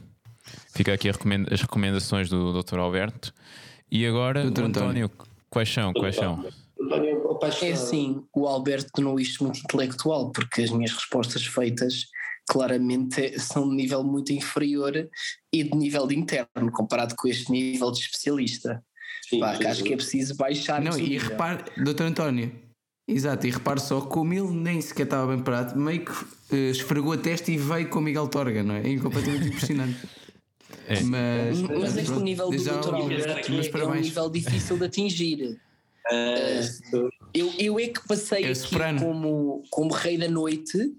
Fica 0.73 0.93
aqui 0.93 1.09
as 1.09 1.61
recomendações 1.61 2.29
do 2.29 2.61
Dr. 2.61 2.79
Alberto. 2.79 3.33
E 3.89 4.05
agora, 4.05 4.49
Dr. 4.49 4.63
António, 4.63 5.11
quais 5.49 5.69
são? 5.69 5.93
Quais 5.93 6.15
são? 6.15 6.45
É 7.61 7.71
assim, 7.71 8.23
o 8.33 8.47
Alberto 8.47 9.01
não 9.01 9.19
isto 9.19 9.43
muito 9.43 9.59
intelectual, 9.59 10.31
porque 10.31 10.61
as 10.61 10.71
minhas 10.71 10.91
respostas 10.91 11.45
feitas 11.45 12.07
claramente 12.47 13.39
são 13.39 13.69
de 13.69 13.75
nível 13.75 14.03
muito 14.03 14.33
inferior 14.33 15.09
e 15.51 15.63
de 15.63 15.75
nível 15.75 16.07
de 16.07 16.17
interno, 16.17 16.71
comparado 16.71 17.15
com 17.15 17.27
este 17.27 17.51
nível 17.51 17.91
de 17.91 17.99
especialista. 17.99 18.83
Sim, 19.29 19.39
Pá, 19.39 19.55
sim, 19.55 19.65
acho 19.65 19.83
que 19.83 19.93
é 19.93 19.95
preciso 19.95 20.35
baixar. 20.35 20.81
Não, 20.81 20.97
e 20.97 21.17
repare, 21.17 21.63
doutor 21.81 22.07
António, 22.07 22.51
exato, 23.07 23.47
e 23.47 23.51
repare 23.51 23.79
só 23.79 24.01
como 24.01 24.33
ele 24.33 24.51
nem 24.51 24.81
sequer 24.81 25.03
estava 25.03 25.33
bem 25.33 25.43
parado, 25.43 25.79
meio 25.79 26.05
que 26.05 26.11
uh, 26.11 26.71
esfregou 26.71 27.13
a 27.13 27.17
testa 27.17 27.51
e 27.51 27.57
veio 27.57 27.89
com 27.89 27.99
o 27.99 28.01
Miguel 28.01 28.27
Torga, 28.27 28.63
não 28.63 28.75
é? 28.75 28.93
É 28.93 28.97
completamente 28.97 29.47
impressionante. 29.47 29.97
É. 30.85 30.99
Mas, 31.01 31.61
mas 31.61 31.95
este 31.95 32.19
nível 32.19 32.49
do 32.49 32.61
doutor 32.61 32.95
Alberto 32.95 33.29
é, 33.29 33.81
é 33.81 33.87
um 33.87 33.95
nível 33.95 34.29
difícil 34.29 34.77
de 34.77 34.85
atingir. 34.85 35.57
Uh, 36.11 37.09
eu, 37.33 37.49
eu 37.57 37.79
é 37.79 37.87
que 37.87 38.05
passei 38.05 38.43
é 38.43 38.51
aqui 38.51 38.99
como, 38.99 39.63
como 39.69 39.93
rei 39.93 40.17
da 40.17 40.27
noite 40.27 40.93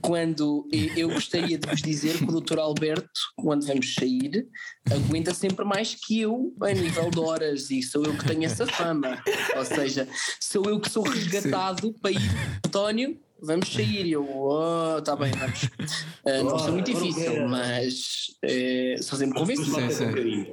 quando 0.00 0.66
eu 0.96 1.08
gostaria 1.10 1.58
de 1.58 1.68
vos 1.68 1.82
dizer 1.82 2.18
que 2.18 2.24
o 2.24 2.40
Dr. 2.40 2.58
Alberto, 2.58 3.08
quando 3.36 3.66
vamos 3.66 3.94
sair, 3.94 4.46
aguenta 4.90 5.34
sempre 5.34 5.64
mais 5.64 5.94
que 5.94 6.20
eu 6.20 6.54
a 6.62 6.72
nível 6.72 7.10
de 7.10 7.20
horas 7.20 7.70
e 7.70 7.82
sou 7.82 8.04
eu 8.04 8.16
que 8.16 8.26
tenho 8.26 8.44
essa 8.44 8.66
fama. 8.66 9.22
Ou 9.56 9.64
seja, 9.64 10.08
sou 10.40 10.64
eu 10.64 10.80
que 10.80 10.90
sou 10.90 11.02
resgatado 11.02 11.88
Sim. 11.88 11.92
para 12.00 12.10
ir, 12.12 12.30
António, 12.66 13.18
vamos 13.42 13.72
sair. 13.72 14.06
E 14.06 14.12
eu, 14.12 14.26
oh, 14.28 14.98
está 14.98 15.16
bem, 15.16 15.32
vamos. 15.32 15.64
Uh, 15.64 16.44
não 16.44 16.66
é 16.66 16.70
muito 16.70 16.92
difícil, 16.92 17.48
mas 17.48 18.36
uh, 18.44 19.02
só 19.02 19.16
sempre. 19.16 19.56
Sim, 19.56 19.90
sim. 19.90 20.46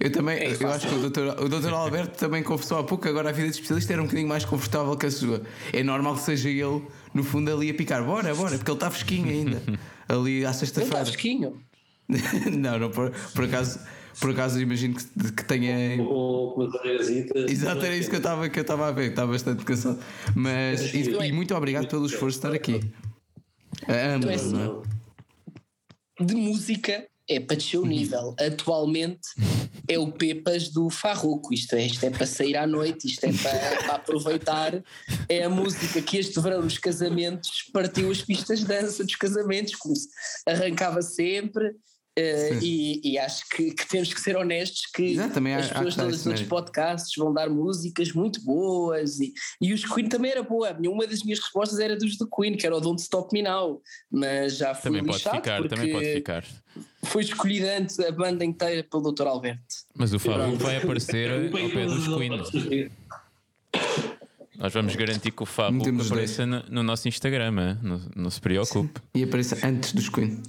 Eu 0.00 0.10
também, 0.10 0.36
é 0.36 0.56
eu 0.58 0.68
acho 0.68 0.88
que 0.88 0.94
o 0.96 0.98
doutor, 0.98 1.44
o 1.44 1.48
doutor 1.48 1.72
Alberto 1.72 2.18
também 2.18 2.42
confessou 2.42 2.78
há 2.78 2.82
pouco 2.82 3.04
que 3.04 3.08
agora 3.08 3.28
a 3.28 3.32
vida 3.32 3.46
de 3.48 3.54
especialista 3.54 3.92
era 3.92 4.02
um 4.02 4.06
bocadinho 4.06 4.28
mais 4.28 4.44
confortável 4.44 4.96
que 4.96 5.06
a 5.06 5.10
sua. 5.10 5.42
É 5.72 5.80
normal 5.84 6.16
que 6.16 6.22
seja 6.22 6.48
ele, 6.48 6.82
no 7.14 7.22
fundo, 7.22 7.52
ali 7.52 7.70
a 7.70 7.74
picar, 7.74 8.04
bora, 8.04 8.34
bora, 8.34 8.56
porque 8.56 8.70
ele 8.70 8.76
está 8.76 8.90
fresquinho 8.90 9.28
ainda. 9.28 9.62
ali 10.08 10.44
à 10.44 10.52
sexta-feira. 10.52 10.96
Ele 10.96 11.02
está 11.02 11.12
fresquinho? 11.12 11.62
não, 12.58 12.78
não, 12.78 12.90
por, 12.90 13.10
por 13.34 13.44
acaso. 13.44 13.80
Por 14.20 14.30
acaso 14.30 14.60
imagino 14.60 14.94
que, 14.94 15.32
que 15.32 15.44
tenha. 15.44 15.96
Exato, 17.48 17.84
era 17.84 17.96
isso 17.96 18.10
que 18.10 18.16
eu 18.16 18.18
estava 18.18 18.48
que 18.50 18.58
eu 18.58 18.62
estava 18.62 18.88
a 18.88 18.92
ver, 18.92 19.10
estava 19.10 19.32
bastante 19.32 19.64
cansado. 19.64 19.98
Mas 20.34 20.92
e, 20.92 21.10
e 21.10 21.32
muito 21.32 21.54
obrigado 21.54 21.88
pelo 21.88 22.04
esforço 22.04 22.38
de 22.38 22.46
estar 22.46 22.52
aqui. 22.52 22.74
Ambos, 23.88 24.16
então 24.16 24.30
é 24.30 24.34
assim, 24.34 24.52
não 24.52 24.84
é? 26.20 26.24
De 26.24 26.34
música 26.34 27.06
é 27.26 27.40
para 27.40 27.56
descer 27.56 27.78
o 27.78 27.86
nível. 27.86 28.36
Atualmente 28.38 29.28
é 29.88 29.98
o 29.98 30.10
Pepas 30.10 30.68
do 30.68 30.88
Farroco. 30.90 31.52
Isto 31.52 31.74
é, 31.76 31.86
isto 31.86 32.04
é 32.04 32.10
para 32.10 32.26
sair 32.26 32.56
à 32.56 32.66
noite, 32.66 33.06
isto 33.06 33.24
é 33.24 33.32
para, 33.32 33.82
para, 33.82 33.94
aproveitar. 33.94 34.82
É 35.28 35.44
a 35.44 35.50
música 35.50 36.00
que 36.00 36.18
este 36.18 36.40
verão 36.40 36.62
nos 36.62 36.78
casamentos 36.78 37.64
partiu 37.72 38.10
as 38.10 38.22
pistas 38.22 38.60
de 38.60 38.66
dança 38.66 39.04
dos 39.04 39.16
casamentos, 39.16 39.74
como 39.74 39.96
se 39.96 40.08
arrancava 40.46 41.02
sempre. 41.02 41.74
Uh, 42.18 42.62
e, 42.62 43.00
e, 43.02 43.18
acho 43.18 43.48
que, 43.48 43.70
que, 43.70 43.88
temos 43.88 44.12
que 44.12 44.20
ser 44.20 44.36
honestos 44.36 44.84
que 44.94 45.12
Exato, 45.12 45.38
as 45.38 45.70
há, 45.70 45.74
pessoas 45.76 45.96
todos 45.96 46.20
os 46.20 46.26
outros 46.26 46.46
podcasts 46.46 47.14
vão 47.16 47.32
dar 47.32 47.48
músicas 47.48 48.12
muito 48.12 48.44
boas 48.44 49.18
e, 49.18 49.32
e 49.58 49.72
os 49.72 49.82
Queen 49.86 50.10
também 50.10 50.30
era 50.30 50.42
boa. 50.42 50.76
Uma 50.86 51.06
das 51.06 51.22
minhas 51.22 51.38
respostas 51.38 51.78
era 51.78 51.96
dos 51.96 52.18
do 52.18 52.28
Queen, 52.28 52.54
que 52.54 52.66
era 52.66 52.76
o 52.76 52.80
Don't 52.80 53.00
Stop 53.00 53.32
Me 53.32 53.40
Now, 53.40 53.80
mas 54.10 54.58
já 54.58 54.74
fui 54.74 54.90
também 54.90 55.04
pode 55.06 55.22
ficar, 55.22 55.66
também 55.66 55.90
pode 55.90 56.12
ficar. 56.12 56.44
Foi 57.04 57.22
escolhida 57.22 57.78
antes 57.78 57.98
a 57.98 58.12
banda 58.12 58.44
inteira 58.44 58.84
pelo 58.84 59.10
Dr. 59.10 59.26
Alberto. 59.26 59.62
Mas 59.94 60.12
o 60.12 60.18
Fábio 60.18 60.58
vai 60.58 60.76
aparecer 60.76 61.30
ao 61.32 61.50
pé 61.50 61.86
dos 61.86 62.08
Queen. 62.08 62.90
Nós 64.58 64.72
vamos 64.74 64.94
garantir 64.94 65.30
que 65.30 65.42
o 65.42 65.46
Fábio 65.46 65.82
apareça 65.98 66.44
no, 66.44 66.62
no, 66.68 66.82
nosso 66.82 67.08
Instagram, 67.08 67.78
não, 67.82 68.00
não 68.14 68.28
se 68.28 68.40
preocupe. 68.40 69.00
Sim. 69.00 69.20
E 69.20 69.24
apareça 69.24 69.66
antes 69.66 69.94
dos 69.94 70.10
Queen. 70.10 70.42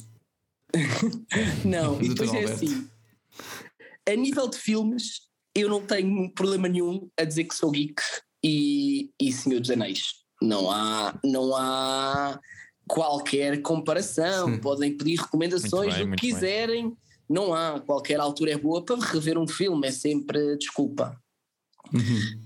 não, 1.65 2.01
e 2.01 2.09
depois 2.09 2.33
é 2.33 2.43
assim. 2.43 2.87
A 4.07 4.15
nível 4.15 4.49
de 4.49 4.57
filmes, 4.57 5.21
eu 5.55 5.69
não 5.69 5.81
tenho 5.81 6.31
problema 6.33 6.67
nenhum 6.67 7.09
a 7.17 7.23
dizer 7.23 7.45
que 7.45 7.55
sou 7.55 7.71
geek 7.71 8.01
e, 8.43 9.11
e 9.19 9.31
Senhor 9.31 9.59
dos 9.59 9.69
Anéis. 9.69 10.23
Não 10.41 10.69
há, 10.69 11.17
não 11.23 11.55
há 11.55 12.39
qualquer 12.87 13.61
comparação, 13.61 14.53
Sim. 14.53 14.59
podem 14.59 14.97
pedir 14.97 15.19
recomendações, 15.19 15.95
bem, 15.95 16.07
o 16.07 16.11
que 16.11 16.27
quiserem. 16.27 16.89
Bem. 16.89 16.97
Não 17.29 17.53
há, 17.53 17.79
qualquer 17.79 18.19
altura 18.19 18.51
é 18.51 18.57
boa 18.57 18.83
para 18.83 18.99
rever 18.99 19.37
um 19.37 19.47
filme, 19.47 19.87
é 19.87 19.91
sempre 19.91 20.57
desculpa. 20.57 21.17
Uhum. 21.93 22.41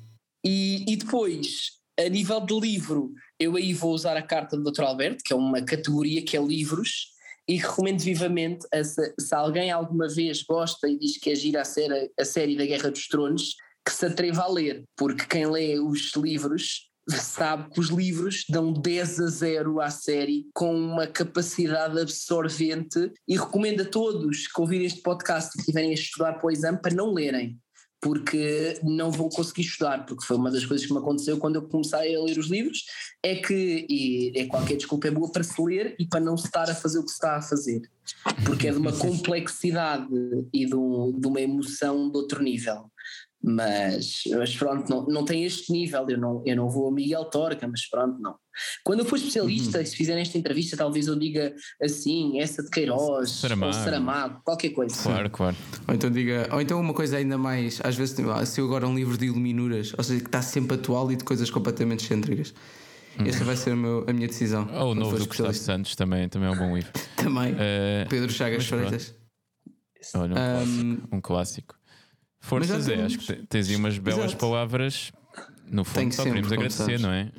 E, 0.45 0.86
e 0.88 0.95
depois, 0.95 1.71
a 1.99 2.07
nível 2.07 2.39
de 2.41 2.59
livro, 2.59 3.11
eu 3.39 3.55
aí 3.55 3.73
vou 3.73 3.91
usar 3.91 4.15
a 4.15 4.21
carta 4.21 4.55
do 4.55 4.71
Dr. 4.71 4.84
Alberto, 4.84 5.23
que 5.23 5.34
é 5.34 5.36
uma 5.36 5.61
categoria 5.61 6.23
que 6.23 6.38
é 6.38 6.41
livros, 6.41 7.16
e 7.48 7.56
recomendo 7.56 8.00
vivamente, 8.00 8.68
a, 8.74 8.84
se, 8.84 9.14
alguém 9.32 9.72
alguma 9.72 10.08
vez 10.08 10.43
gosta 10.43 10.88
e 10.88 10.98
diz 10.98 11.18
que 11.18 11.32
é 11.32 11.36
gira 11.36 11.62
a 11.62 11.66
série, 11.66 12.12
a 12.20 12.26
série 12.26 12.58
da 12.58 12.66
Guerra 12.66 12.91
dos 12.91 13.08
Tronos, 13.08 13.56
que 13.86 13.93
se 13.93 14.06
atreva 14.06 14.43
a 14.43 14.52
ler, 14.52 14.84
porque 14.98 15.26
quem 15.26 15.45
lê 15.48 15.80
os 15.80 16.14
livros 16.16 16.88
sabe 17.10 17.70
que 17.70 17.80
os 17.80 17.88
livros 17.88 18.43
dão 18.50 18.74
10 18.74 19.20
a 19.22 19.28
0 19.28 19.80
à 19.80 19.89
série 19.89 20.45
com 20.54 20.76
uma 20.76 21.08
capacidade 21.08 21.98
absorvente 22.00 23.14
e 23.26 23.38
recomendo 23.38 23.82
a 23.82 23.86
todos 23.86 24.48
que 24.48 24.60
ouvirem 24.60 24.86
este 24.86 25.02
podcast 25.02 25.52
e 25.56 25.62
estiverem 25.62 25.91
a 25.91 25.93
estudar 25.93 26.34
para 26.34 26.48
o 26.48 26.52
exame 26.52 26.80
para 26.82 26.93
não 26.93 27.14
lerem 27.14 27.58
porque 28.02 28.80
não 28.84 29.12
vou 29.12 29.30
conseguir 29.30 29.62
estudar, 29.62 30.06
porque 30.06 30.26
foi 30.26 30.38
uma 30.38 30.52
das 30.52 30.66
coisas 30.66 30.86
que 30.86 30.93
me 30.93 31.00
aconteceu 31.00 31.38
quando 31.38 31.56
eu 31.56 31.64
comecei 31.64 32.16
a 32.16 32.22
ler 32.22 32.38
os 32.38 32.48
livros, 32.48 32.86
é 33.24 33.36
que, 33.36 33.86
e 33.89 34.32
é 34.36 34.45
qualquer 34.45 34.78
desculpa 34.78 35.08
é 35.08 35.12
boa 35.12 35.32
para 35.32 35.43
se 35.43 35.60
ler 35.62 35.95
e 36.00 36.06
para 36.06 36.20
não 36.20 36.38
se 36.38 36.45
estar 36.45 36.70
a 36.70 36.76
fazer 36.76 37.00
o 37.00 37.04
que 37.04 37.10
se 37.10 37.16
está 37.16 37.38
a 37.38 37.41
fazer, 37.41 37.82
porque 38.45 38.68
é 38.68 38.72
de 38.72 38.78
uma 38.78 38.93
complexidade 38.98 40.08
e 40.54 40.66
de, 40.66 40.76
um, 40.76 41.12
de 41.20 41.28
uma 41.28 41.41
emoção 41.41 42.10
de 42.10 42.18
outro 42.18 42.41
nível. 42.41 42.91
Mas, 43.44 44.24
mas 44.32 44.56
pronto, 44.56 44.90
não, 44.90 45.06
não 45.06 45.24
tem 45.24 45.46
este 45.46 45.72
nível, 45.72 46.06
eu 46.10 46.18
não, 46.18 46.44
eu 46.46 46.56
não 46.56 46.70
vou 46.70 46.90
a 46.90 46.92
Miguel 46.92 47.26
Torca, 47.26 47.68
mas 47.68 47.88
pronto, 47.88 48.20
não. 48.20 48.36
Quando 48.84 49.02
eu 49.02 49.06
for 49.06 49.16
especialista, 49.16 49.78
uhum. 49.78 49.86
se 49.86 49.96
fizerem 49.96 50.22
esta 50.22 50.38
entrevista, 50.38 50.76
talvez 50.76 51.08
eu 51.08 51.18
diga 51.18 51.54
assim, 51.82 52.40
essa 52.40 52.64
de 52.64 52.70
Queiroz, 52.70 53.30
Saramago. 53.30 53.78
ou 53.78 53.84
Saramago, 53.84 54.42
qualquer 54.44 54.70
coisa. 54.70 54.96
Claro, 55.02 55.30
claro. 55.30 55.56
Ou 55.88 55.94
então 55.94 56.10
diga, 56.10 56.50
ou 56.52 56.60
então 56.60 56.80
uma 56.80 56.94
coisa 56.94 57.18
ainda 57.18 57.38
mais, 57.38 57.80
às 57.84 57.96
vezes 57.96 58.16
se 58.48 58.60
eu 58.60 58.66
agora 58.66 58.88
um 58.88 58.96
livro 58.96 59.16
de 59.18 59.26
iluminuras, 59.26 59.94
ou 59.96 60.04
seja, 60.04 60.20
que 60.20 60.28
está 60.28 60.42
sempre 60.42 60.76
atual 60.76 61.12
e 61.12 61.16
de 61.16 61.24
coisas 61.24 61.50
completamente 61.50 62.04
excêntricas. 62.06 62.54
Hum. 63.20 63.26
Esta 63.26 63.44
vai 63.44 63.56
ser 63.56 63.76
meu, 63.76 64.06
a 64.08 64.14
minha 64.14 64.28
decisão. 64.28 64.68
Ou 64.74 64.92
o 64.92 64.96
novo 64.96 65.18
do 65.18 65.26
Gustavo 65.26 65.54
Santos 65.54 65.96
também, 65.96 66.30
também 66.30 66.50
é 66.50 66.52
um 66.52 66.58
bom 66.58 66.76
livro. 66.76 66.92
também. 67.18 67.54
Uh, 67.54 68.10
Pedro 68.10 68.32
Chagas 68.32 68.66
Freitas. 68.66 69.16
Olha, 70.14 70.36
um, 70.66 71.18
um, 71.18 71.22
clássico, 71.22 71.76
Forças, 72.40 72.88
é, 72.88 73.04
acho 73.04 73.20
que 73.20 73.34
tens 73.48 73.70
aí 73.70 73.76
umas 73.76 73.98
belas 73.98 74.26
Exato. 74.26 74.38
palavras. 74.38 75.12
No 75.70 75.84
fundo, 75.84 76.14
só 76.14 76.24
queremos 76.24 76.52
agradecer, 76.52 77.00
não 77.00 77.12
é? 77.12 77.30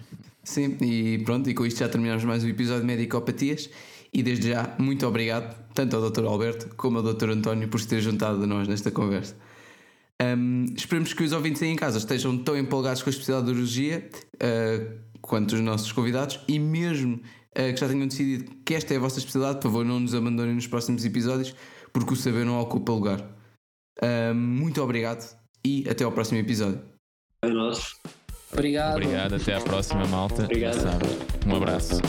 Sim, 0.44 0.76
e 0.80 1.18
pronto, 1.24 1.48
e 1.48 1.54
com 1.54 1.64
isto 1.64 1.78
já 1.78 1.88
terminamos 1.88 2.24
mais 2.24 2.44
um 2.44 2.48
episódio 2.48 2.82
de 2.82 2.86
Medicopatias. 2.86 3.70
E 4.12 4.22
desde 4.22 4.48
já, 4.48 4.74
muito 4.78 5.06
obrigado, 5.06 5.54
tanto 5.74 5.96
ao 5.96 6.10
Dr. 6.10 6.24
Alberto 6.24 6.74
como 6.76 6.98
ao 6.98 7.14
Dr. 7.14 7.30
António, 7.30 7.68
por 7.68 7.80
se 7.80 7.88
ter 7.88 8.00
juntado 8.00 8.42
a 8.42 8.46
nós 8.46 8.66
nesta 8.66 8.90
conversa. 8.90 9.36
Um, 10.20 10.64
esperemos 10.76 11.12
que 11.12 11.22
os 11.22 11.32
ouvintes 11.32 11.62
aí 11.62 11.68
em 11.68 11.76
casa 11.76 11.98
estejam 11.98 12.36
tão 12.38 12.56
empolgados 12.58 13.02
com 13.02 13.08
a 13.08 13.12
especialidade 13.12 13.46
de 13.46 13.52
urologia 13.52 14.10
uh, 14.34 14.98
quanto 15.20 15.54
os 15.54 15.60
nossos 15.60 15.92
convidados 15.92 16.40
e 16.48 16.58
mesmo 16.58 17.16
uh, 17.16 17.72
que 17.72 17.76
já 17.76 17.86
tenham 17.86 18.06
decidido 18.08 18.50
que 18.64 18.74
esta 18.74 18.94
é 18.94 18.96
a 18.96 19.00
vossa 19.00 19.18
especialidade, 19.18 19.60
por 19.60 19.68
favor, 19.68 19.84
não 19.84 20.00
nos 20.00 20.14
abandonem 20.14 20.54
nos 20.54 20.66
próximos 20.66 21.04
episódios, 21.04 21.54
porque 21.92 22.12
o 22.12 22.16
saber 22.16 22.44
não 22.44 22.58
ocupa 22.58 22.92
lugar. 22.92 23.37
Uh, 24.02 24.34
muito 24.34 24.82
obrigado 24.82 25.36
e 25.64 25.88
até 25.88 26.04
ao 26.04 26.12
próximo 26.12 26.38
episódio. 26.38 26.80
É 27.42 27.48
nosso. 27.48 27.96
Obrigado. 28.52 28.96
Obrigado, 28.96 29.34
até 29.34 29.54
à 29.54 29.60
próxima, 29.60 30.06
malta. 30.06 30.44
Obrigado. 30.44 30.78
Um 31.46 31.56
abraço. 31.56 32.00